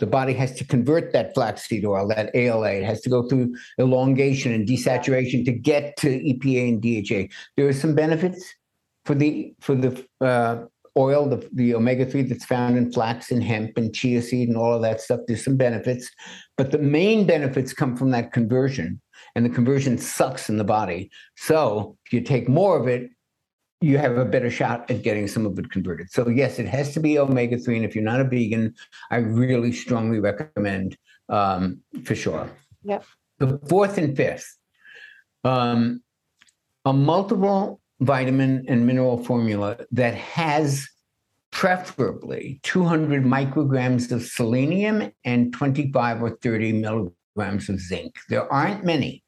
The 0.00 0.06
body 0.06 0.34
has 0.34 0.52
to 0.56 0.64
convert 0.66 1.14
that 1.14 1.32
flaxseed 1.32 1.86
oil, 1.86 2.08
that 2.08 2.36
ALA. 2.36 2.72
It 2.72 2.84
has 2.84 3.00
to 3.00 3.08
go 3.08 3.26
through 3.26 3.56
elongation 3.78 4.52
and 4.52 4.68
desaturation 4.68 5.46
to 5.46 5.52
get 5.52 5.96
to 5.96 6.08
EPA 6.08 6.68
and 6.68 6.82
DHA. 6.82 7.34
There 7.56 7.66
are 7.66 7.72
some 7.72 7.94
benefits 7.94 8.54
for 9.06 9.14
the 9.14 9.54
for 9.60 9.74
the 9.74 10.06
uh, 10.20 10.64
oil, 10.96 11.28
the, 11.28 11.48
the 11.52 11.74
omega 11.74 12.06
3 12.06 12.22
that's 12.22 12.44
found 12.44 12.76
in 12.76 12.92
flax 12.92 13.30
and 13.30 13.42
hemp 13.42 13.76
and 13.76 13.94
chia 13.94 14.22
seed 14.22 14.48
and 14.48 14.56
all 14.56 14.74
of 14.74 14.82
that 14.82 15.00
stuff. 15.00 15.20
There's 15.26 15.44
some 15.44 15.56
benefits, 15.56 16.10
but 16.56 16.70
the 16.70 16.78
main 16.78 17.26
benefits 17.26 17.72
come 17.72 17.96
from 17.96 18.10
that 18.10 18.32
conversion, 18.32 19.00
and 19.34 19.44
the 19.44 19.50
conversion 19.50 19.98
sucks 19.98 20.48
in 20.48 20.56
the 20.56 20.64
body. 20.64 21.10
So 21.36 21.96
if 22.06 22.12
you 22.12 22.20
take 22.20 22.48
more 22.48 22.78
of 22.78 22.88
it, 22.88 23.10
you 23.80 23.98
have 23.98 24.16
a 24.16 24.24
better 24.24 24.50
shot 24.50 24.90
at 24.90 25.02
getting 25.02 25.28
some 25.28 25.44
of 25.44 25.58
it 25.58 25.70
converted. 25.70 26.10
So, 26.10 26.28
yes, 26.28 26.58
it 26.58 26.66
has 26.66 26.94
to 26.94 27.00
be 27.00 27.18
omega 27.18 27.58
3. 27.58 27.76
And 27.76 27.84
if 27.84 27.94
you're 27.94 28.04
not 28.04 28.20
a 28.20 28.24
vegan, 28.24 28.74
I 29.10 29.16
really 29.16 29.72
strongly 29.72 30.18
recommend 30.18 30.96
um, 31.28 31.82
fish 32.04 32.26
oil. 32.26 32.48
Yep. 32.84 33.04
The 33.38 33.60
fourth 33.68 33.98
and 33.98 34.16
fifth, 34.16 34.56
um, 35.44 36.02
a 36.86 36.92
multiple 36.92 37.80
vitamin 38.00 38.64
and 38.68 38.86
mineral 38.86 39.22
formula 39.22 39.78
that 39.90 40.14
has 40.14 40.88
preferably 41.50 42.60
200 42.64 43.24
micrograms 43.24 44.12
of 44.12 44.22
selenium 44.22 45.10
and 45.24 45.52
25 45.52 46.22
or 46.22 46.36
30 46.42 46.72
milligrams 46.72 47.68
of 47.68 47.80
zinc. 47.80 48.14
There 48.28 48.50
aren't 48.52 48.84
many, 48.84 49.24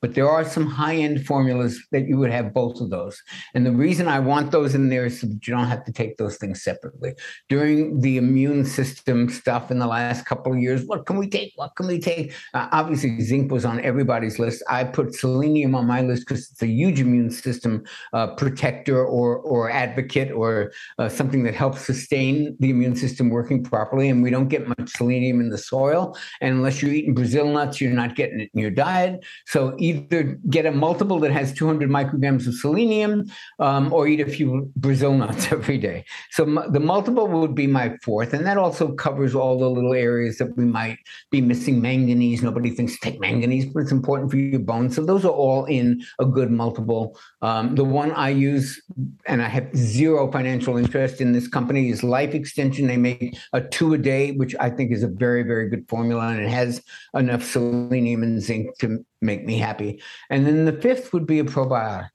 but 0.00 0.14
there 0.14 0.28
are 0.28 0.44
some 0.44 0.66
high 0.66 0.96
end 0.96 1.24
formulas 1.26 1.80
that 1.92 2.06
you 2.06 2.18
would 2.18 2.30
have 2.30 2.52
both 2.52 2.80
of 2.80 2.90
those. 2.90 3.20
And 3.54 3.64
the 3.64 3.72
reason 3.72 4.08
I 4.08 4.18
want 4.18 4.50
those 4.50 4.74
in 4.74 4.88
there 4.88 5.06
is 5.06 5.20
so 5.20 5.26
that 5.26 5.46
you 5.46 5.54
don't 5.54 5.66
have 5.66 5.84
to 5.84 5.92
take 5.92 6.16
those 6.16 6.36
things 6.36 6.62
separately. 6.62 7.14
During 7.48 8.00
the 8.00 8.16
immune 8.16 8.64
system 8.64 9.28
stuff 9.28 9.70
in 9.70 9.78
the 9.78 9.86
last 9.86 10.26
couple 10.26 10.52
of 10.52 10.58
years, 10.58 10.84
what 10.86 11.06
can 11.06 11.16
we 11.16 11.28
take? 11.28 11.52
What 11.56 11.76
can 11.76 11.86
we 11.86 12.00
take? 12.00 12.32
Uh, 12.54 12.68
obviously, 12.72 13.20
zinc 13.20 13.52
was 13.52 13.64
on 13.64 13.80
everybody's 13.80 14.38
list. 14.38 14.62
I 14.68 14.84
put 14.84 15.14
selenium 15.14 15.74
on 15.74 15.86
my 15.86 16.02
list 16.02 16.26
because 16.26 16.50
it's 16.50 16.62
a 16.62 16.66
huge 16.66 17.00
immune 17.00 17.30
system 17.30 17.84
uh, 18.12 18.28
protector 18.34 19.04
or 19.04 19.38
or 19.38 19.70
advocate 19.70 20.30
or 20.32 20.72
uh, 20.98 21.08
something 21.08 21.42
that 21.44 21.54
helps 21.54 21.82
sustain 21.82 22.56
the 22.60 22.70
immune 22.70 22.96
system 22.96 23.30
working 23.30 23.62
properly. 23.62 24.08
And 24.08 24.22
we 24.22 24.30
don't 24.30 24.48
get 24.48 24.66
much 24.66 24.90
selenium 24.90 25.40
in 25.40 25.50
the 25.50 25.58
soil, 25.58 26.16
and 26.40 26.56
unless 26.56 26.82
you're 26.82 26.92
eating 26.92 27.14
Brazil 27.14 27.46
nuts, 27.46 27.80
you're 27.80 27.92
not 27.92 28.16
getting 28.16 28.40
it 28.40 28.50
in 28.52 28.60
your 28.60 28.70
diet. 28.70 29.24
So 29.46 29.61
either 29.78 30.38
get 30.48 30.66
a 30.66 30.72
multiple 30.72 31.18
that 31.20 31.32
has 31.32 31.52
200 31.52 31.88
micrograms 31.88 32.46
of 32.46 32.54
selenium, 32.54 33.30
um, 33.58 33.92
or 33.92 34.06
eat 34.06 34.20
a 34.20 34.30
few 34.30 34.70
Brazil 34.76 35.14
nuts 35.14 35.50
every 35.56 35.78
day. 35.78 36.04
So 36.30 36.44
m- 36.44 36.72
the 36.72 36.80
multiple 36.80 37.26
would 37.28 37.54
be 37.54 37.66
my 37.66 37.96
fourth, 38.02 38.32
and 38.34 38.46
that 38.46 38.58
also 38.58 38.92
covers 38.92 39.34
all 39.34 39.58
the 39.58 39.70
little 39.70 39.94
areas 39.94 40.38
that 40.38 40.56
we 40.56 40.64
might 40.64 40.98
be 41.30 41.40
missing 41.40 41.80
manganese. 41.80 42.42
Nobody 42.42 42.70
thinks 42.70 42.94
to 42.94 43.00
take 43.00 43.20
manganese, 43.20 43.66
but 43.66 43.80
it's 43.80 43.92
important 43.92 44.30
for 44.30 44.36
your 44.36 44.60
bones. 44.60 44.96
So 44.96 45.04
those 45.04 45.24
are 45.24 45.36
all 45.46 45.64
in 45.66 46.02
a 46.18 46.26
good 46.26 46.50
multiple. 46.50 47.18
Um, 47.40 47.74
the 47.74 47.84
one 47.84 48.12
I 48.12 48.30
use, 48.30 48.82
and 49.26 49.42
I 49.42 49.48
have 49.48 49.74
zero 49.76 50.30
financial 50.30 50.76
interest 50.76 51.20
in 51.20 51.32
this 51.32 51.48
company, 51.48 51.90
is 51.90 52.02
Life 52.02 52.34
Extension. 52.34 52.86
They 52.86 52.96
make 52.96 53.36
a 53.52 53.60
two 53.60 53.94
a 53.94 53.98
day, 53.98 54.32
which 54.32 54.54
I 54.60 54.70
think 54.70 54.92
is 54.92 55.02
a 55.02 55.08
very, 55.08 55.42
very 55.42 55.68
good 55.68 55.88
formula, 55.88 56.28
and 56.28 56.40
it 56.40 56.48
has 56.48 56.82
enough 57.14 57.42
selenium 57.42 58.22
and 58.22 58.40
zinc 58.40 58.76
to 58.78 59.04
make 59.22 59.44
me 59.44 59.58
happy. 59.58 60.02
And 60.30 60.46
then 60.46 60.64
the 60.64 60.72
fifth 60.72 61.12
would 61.12 61.26
be 61.26 61.38
a 61.38 61.44
probiotic. 61.44 62.08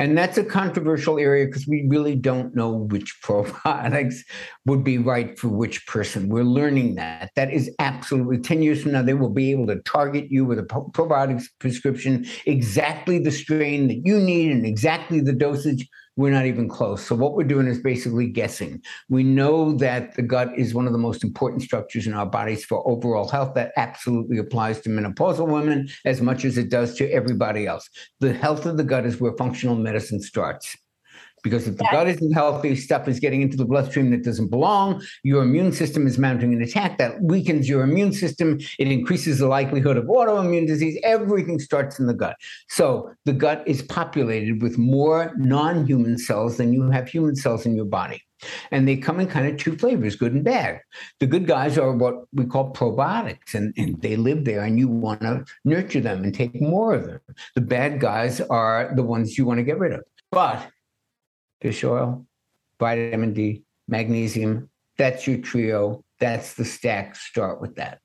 And 0.00 0.16
that's 0.16 0.38
a 0.38 0.44
controversial 0.44 1.18
area 1.18 1.44
because 1.44 1.66
we 1.66 1.86
really 1.86 2.16
don't 2.16 2.54
know 2.54 2.70
which 2.70 3.20
probiotics 3.24 4.16
would 4.64 4.82
be 4.82 4.96
right 4.96 5.38
for 5.38 5.48
which 5.48 5.86
person. 5.86 6.30
We're 6.30 6.42
learning 6.42 6.94
that. 6.94 7.30
That 7.36 7.52
is 7.52 7.70
absolutely 7.78 8.38
10 8.38 8.62
years 8.62 8.82
from 8.82 8.92
now, 8.92 9.02
they 9.02 9.12
will 9.12 9.28
be 9.28 9.50
able 9.50 9.66
to 9.66 9.80
target 9.82 10.30
you 10.30 10.46
with 10.46 10.58
a 10.58 10.62
pro- 10.62 10.88
probiotics 10.88 11.44
prescription, 11.58 12.24
exactly 12.46 13.18
the 13.18 13.30
strain 13.30 13.88
that 13.88 14.00
you 14.06 14.18
need 14.18 14.50
and 14.50 14.64
exactly 14.64 15.20
the 15.20 15.34
dosage. 15.34 15.86
We're 16.20 16.32
not 16.32 16.44
even 16.44 16.68
close. 16.68 17.02
So, 17.06 17.14
what 17.14 17.34
we're 17.34 17.44
doing 17.44 17.66
is 17.66 17.80
basically 17.80 18.26
guessing. 18.26 18.82
We 19.08 19.22
know 19.22 19.72
that 19.78 20.16
the 20.16 20.22
gut 20.22 20.50
is 20.54 20.74
one 20.74 20.86
of 20.86 20.92
the 20.92 20.98
most 20.98 21.24
important 21.24 21.62
structures 21.62 22.06
in 22.06 22.12
our 22.12 22.26
bodies 22.26 22.62
for 22.62 22.86
overall 22.86 23.26
health. 23.26 23.54
That 23.54 23.72
absolutely 23.78 24.36
applies 24.36 24.82
to 24.82 24.90
menopausal 24.90 25.48
women 25.48 25.88
as 26.04 26.20
much 26.20 26.44
as 26.44 26.58
it 26.58 26.68
does 26.68 26.94
to 26.96 27.10
everybody 27.10 27.66
else. 27.66 27.88
The 28.18 28.34
health 28.34 28.66
of 28.66 28.76
the 28.76 28.84
gut 28.84 29.06
is 29.06 29.18
where 29.18 29.32
functional 29.38 29.76
medicine 29.76 30.20
starts. 30.20 30.76
Because 31.42 31.66
if 31.66 31.76
the 31.76 31.86
gut 31.90 32.08
isn't 32.08 32.32
healthy, 32.32 32.76
stuff 32.76 33.08
is 33.08 33.20
getting 33.20 33.42
into 33.42 33.56
the 33.56 33.64
bloodstream 33.64 34.10
that 34.10 34.24
doesn't 34.24 34.48
belong. 34.48 35.02
Your 35.22 35.42
immune 35.42 35.72
system 35.72 36.06
is 36.06 36.18
mounting 36.18 36.52
an 36.54 36.62
attack 36.62 36.98
that 36.98 37.22
weakens 37.22 37.68
your 37.68 37.82
immune 37.82 38.12
system. 38.12 38.58
It 38.78 38.88
increases 38.88 39.38
the 39.38 39.48
likelihood 39.48 39.96
of 39.96 40.04
autoimmune 40.04 40.66
disease. 40.66 40.98
Everything 41.02 41.58
starts 41.58 41.98
in 41.98 42.06
the 42.06 42.14
gut. 42.14 42.36
So 42.68 43.12
the 43.24 43.32
gut 43.32 43.62
is 43.66 43.82
populated 43.82 44.62
with 44.62 44.78
more 44.78 45.32
non 45.36 45.86
human 45.86 46.18
cells 46.18 46.56
than 46.56 46.72
you 46.72 46.90
have 46.90 47.08
human 47.08 47.36
cells 47.36 47.66
in 47.66 47.74
your 47.74 47.84
body. 47.84 48.22
And 48.70 48.88
they 48.88 48.96
come 48.96 49.20
in 49.20 49.26
kind 49.26 49.46
of 49.46 49.58
two 49.58 49.76
flavors, 49.76 50.16
good 50.16 50.32
and 50.32 50.44
bad. 50.44 50.80
The 51.18 51.26
good 51.26 51.46
guys 51.46 51.76
are 51.76 51.92
what 51.92 52.24
we 52.32 52.46
call 52.46 52.72
probiotics, 52.72 53.54
and, 53.54 53.74
and 53.76 54.00
they 54.00 54.16
live 54.16 54.44
there, 54.44 54.62
and 54.62 54.78
you 54.78 54.88
want 54.88 55.20
to 55.22 55.44
nurture 55.64 56.00
them 56.00 56.24
and 56.24 56.34
take 56.34 56.60
more 56.60 56.94
of 56.94 57.06
them. 57.06 57.20
The 57.54 57.60
bad 57.60 58.00
guys 58.00 58.40
are 58.40 58.92
the 58.94 59.02
ones 59.02 59.36
you 59.36 59.44
want 59.44 59.58
to 59.58 59.64
get 59.64 59.78
rid 59.78 59.92
of. 59.92 60.00
But 60.32 60.70
fish 61.60 61.84
oil, 61.84 62.26
vitamin 62.78 63.32
D, 63.32 63.62
magnesium, 63.88 64.70
that's 64.96 65.26
your 65.26 65.38
trio. 65.38 66.04
That's 66.18 66.54
the 66.54 66.64
stack. 66.64 67.16
Start 67.16 67.60
with 67.60 67.76
that. 67.76 68.00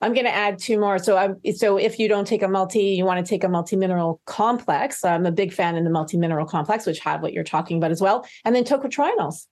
I'm 0.00 0.12
going 0.12 0.26
to 0.26 0.34
add 0.34 0.58
two 0.58 0.78
more. 0.78 0.98
So, 0.98 1.16
I'm, 1.16 1.36
so 1.54 1.78
if 1.78 1.98
you 1.98 2.08
don't 2.08 2.26
take 2.26 2.42
a 2.42 2.48
multi, 2.48 2.80
you 2.80 3.04
want 3.04 3.24
to 3.24 3.28
take 3.28 3.44
a 3.44 3.48
multi 3.48 3.76
mineral 3.76 4.20
complex. 4.26 5.04
I'm 5.04 5.24
a 5.24 5.32
big 5.32 5.52
fan 5.52 5.76
in 5.76 5.84
the 5.84 5.90
multi 5.90 6.16
mineral 6.18 6.46
complex, 6.46 6.84
which 6.84 6.98
have 7.00 7.22
what 7.22 7.32
you're 7.32 7.44
talking 7.44 7.78
about 7.78 7.92
as 7.92 8.00
well. 8.00 8.26
And 8.44 8.54
then 8.54 8.64
tocotrienols. 8.64 9.46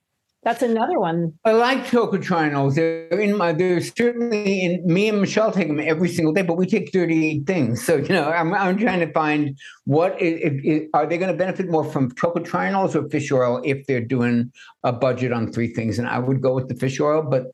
That's 0.45 0.61
another 0.61 0.99
one. 0.99 1.33
I 1.43 1.53
like 1.53 1.87
tocotrienols. 1.87 2.75
They're 2.75 3.19
in 3.19 3.35
my. 3.35 3.51
They're 3.51 3.81
certainly 3.81 4.61
in. 4.61 4.85
Me 4.85 5.09
and 5.09 5.19
Michelle 5.19 5.51
take 5.51 5.67
them 5.67 5.79
every 5.79 6.07
single 6.07 6.33
day, 6.33 6.43
but 6.43 6.55
we 6.55 6.67
take 6.67 6.93
thirty-eight 6.93 7.47
things. 7.47 7.83
So 7.83 7.95
you 7.95 8.09
know, 8.09 8.29
I'm 8.29 8.53
I'm 8.53 8.77
trying 8.77 8.99
to 8.99 9.11
find 9.11 9.57
what 9.85 10.15
if, 10.21 10.63
if, 10.63 10.87
are 10.93 11.07
they 11.07 11.17
going 11.17 11.31
to 11.31 11.37
benefit 11.37 11.67
more 11.67 11.83
from 11.83 12.11
tocotrienols 12.11 12.93
or 12.93 13.09
fish 13.09 13.31
oil 13.31 13.59
if 13.65 13.87
they're 13.87 14.05
doing 14.05 14.51
a 14.83 14.93
budget 14.93 15.33
on 15.33 15.51
three 15.51 15.73
things, 15.73 15.97
and 15.97 16.07
I 16.07 16.19
would 16.19 16.41
go 16.41 16.53
with 16.53 16.67
the 16.67 16.75
fish 16.75 16.99
oil, 16.99 17.23
but 17.23 17.47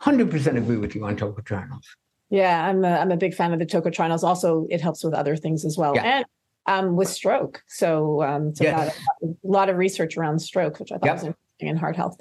hundred 0.00 0.30
percent 0.30 0.58
agree 0.58 0.76
with 0.76 0.94
you 0.94 1.02
on 1.06 1.16
tocotrienols. 1.16 1.86
Yeah, 2.28 2.68
I'm 2.68 2.84
a, 2.84 2.88
I'm 2.88 3.10
a 3.10 3.16
big 3.16 3.34
fan 3.34 3.54
of 3.54 3.58
the 3.58 3.66
tocotrienols. 3.66 4.22
Also, 4.22 4.66
it 4.68 4.82
helps 4.82 5.02
with 5.02 5.14
other 5.14 5.34
things 5.34 5.64
as 5.64 5.78
well. 5.78 5.94
Yeah. 5.94 6.24
And 6.66 6.86
um, 6.88 6.96
with 6.96 7.08
stroke. 7.08 7.62
So, 7.68 8.22
um, 8.22 8.54
so 8.54 8.64
Yes. 8.64 8.98
a 9.22 9.28
lot 9.44 9.68
of 9.68 9.76
research 9.76 10.16
around 10.16 10.40
stroke, 10.40 10.78
which 10.80 10.92
I 10.92 10.96
thought 10.96 11.06
Yep. 11.06 11.22
was 11.22 11.34
in 11.60 11.76
heart 11.76 11.96
health. 11.96 12.16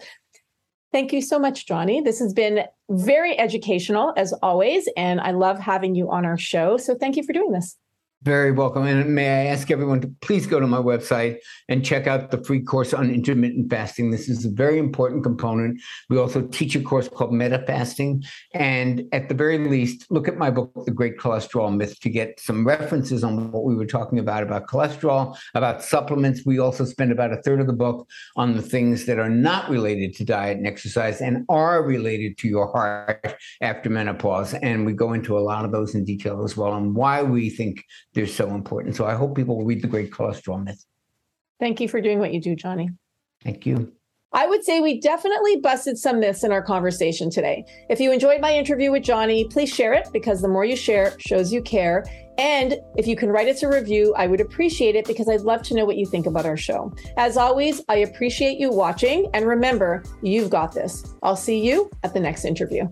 Thank 0.92 1.12
you 1.12 1.22
so 1.22 1.40
much, 1.40 1.66
Jonny. 1.66 2.02
This 2.02 2.20
has 2.20 2.34
been 2.34 2.66
very 2.90 3.38
educational 3.40 4.14
as 4.16 4.32
always, 4.44 4.88
and 4.96 5.20
I 5.20 5.32
love 5.32 5.58
having 5.60 5.96
you 5.96 6.12
on 6.12 6.24
our 6.24 6.38
show. 6.38 6.78
So 6.78 6.94
thank 6.96 7.18
you 7.18 7.24
for 7.24 7.34
doing 7.34 7.52
this. 7.52 7.76
Very 8.24 8.54
welcome. 8.54 8.88
And 8.88 9.14
may 9.14 9.28
I 9.28 9.52
ask 9.52 9.70
everyone 9.70 10.00
to 10.00 10.08
please 10.22 10.48
go 10.48 10.58
to 10.58 10.66
my 10.66 10.78
website 10.78 11.40
and 11.68 11.84
check 11.84 12.08
out 12.08 12.32
the 12.32 12.42
free 12.46 12.62
course 12.62 12.94
on 12.94 13.10
intermittent 13.10 13.70
fasting. 13.70 14.12
This 14.12 14.30
is 14.30 14.46
a 14.46 14.50
very 14.50 14.80
important 14.80 15.24
component. 15.24 15.82
We 16.10 16.18
also 16.18 16.44
teach 16.44 16.74
a 16.74 16.82
course 16.82 17.10
called 17.10 17.34
Meta 17.34 17.62
Fasting. 17.68 18.24
And 18.54 19.04
at 19.12 19.28
the 19.28 19.36
very 19.36 19.58
least, 19.58 20.10
look 20.10 20.30
at 20.30 20.38
my 20.38 20.52
book, 20.52 20.72
The 20.86 20.92
Great 20.92 21.18
Cholesterol 21.18 21.76
Myth, 21.76 22.00
to 22.00 22.10
get 22.10 22.40
some 22.40 22.66
references 22.66 23.26
on 23.26 23.52
what 23.52 23.66
we 23.66 23.76
were 23.76 23.86
talking 23.86 24.20
about 24.20 24.42
about 24.42 24.68
cholesterol, 24.68 25.38
about 25.54 25.84
supplements. 25.84 26.46
We 26.46 26.60
also 26.60 26.86
spend 26.86 27.12
about 27.12 27.34
a 27.34 27.42
third 27.42 27.60
of 27.60 27.68
the 27.68 27.74
book 27.74 28.08
on 28.38 28.56
the 28.56 28.62
things 28.62 29.06
that 29.06 29.20
are 29.20 29.30
not 29.30 29.70
related 29.70 30.16
to 30.16 30.24
diet 30.24 30.56
and 30.56 30.66
exercise 30.66 31.20
and 31.20 31.44
are 31.50 31.84
related 31.84 32.38
to 32.38 32.48
your 32.48 32.72
heart 32.72 33.36
after 33.60 33.90
menopause. 33.90 34.54
And 34.54 34.86
we 34.86 34.94
go 34.94 35.12
into 35.12 35.38
a 35.38 35.42
lot 35.42 35.66
of 35.66 35.74
those 35.74 35.94
in 35.94 36.06
detail 36.06 36.46
as 36.46 36.56
well 36.56 36.74
and 36.74 36.96
why 36.96 37.22
we 37.22 37.50
think 37.50 37.84
they're 38.14 38.28
so 38.28 38.54
important. 38.54 38.96
So 38.96 39.06
I 39.06 39.16
hope 39.16 39.36
people 39.36 39.58
will 39.58 39.66
read 39.66 39.82
The 39.82 39.88
Great 39.88 40.12
Cholesterol 40.12 40.64
Myth. 40.64 40.86
Thank 41.60 41.80
you 41.80 41.88
for 41.88 42.02
doing 42.02 42.20
what 42.20 42.34
you 42.34 42.42
do, 42.42 42.56
Jonny. 42.56 42.90
Thank 43.44 43.66
you. 43.66 43.94
I 44.36 44.48
would 44.48 44.64
say 44.64 44.80
we 44.80 45.00
definitely 45.00 45.58
busted 45.58 45.96
some 45.98 46.20
myths 46.20 46.44
in 46.44 46.52
our 46.52 46.64
conversation 46.64 47.30
today. 47.30 47.64
If 47.88 48.00
you 48.00 48.12
enjoyed 48.12 48.42
my 48.42 48.52
interview 48.52 48.92
with 48.92 49.04
Jonny, 49.04 49.46
please 49.46 49.72
share 49.72 49.94
it 49.94 50.08
because 50.12 50.42
the 50.42 50.48
more 50.48 50.66
you 50.66 50.76
share 50.76 51.14
shows 51.20 51.54
you 51.54 51.62
care. 51.62 52.04
And 52.40 52.80
if 52.98 53.06
you 53.06 53.16
can 53.16 53.30
write 53.30 53.48
us 53.48 53.62
a 53.62 53.70
review, 53.70 54.12
I 54.18 54.26
would 54.26 54.42
appreciate 54.42 54.96
it 54.96 55.06
because 55.06 55.30
I'd 55.30 55.42
love 55.42 55.62
to 55.64 55.76
know 55.76 55.86
what 55.86 55.98
you 55.98 56.08
think 56.08 56.26
about 56.26 56.48
our 56.48 56.58
show. 56.58 56.92
As 57.16 57.38
always, 57.38 57.82
I 57.90 57.98
appreciate 57.98 58.58
you 58.58 58.72
watching. 58.72 59.30
And 59.36 59.46
remember, 59.46 60.04
you've 60.24 60.50
got 60.50 60.74
this. 60.74 61.04
I'll 61.22 61.36
see 61.36 61.64
you 61.64 61.92
at 62.02 62.16
the 62.16 62.20
next 62.20 62.44
interview. 62.44 62.88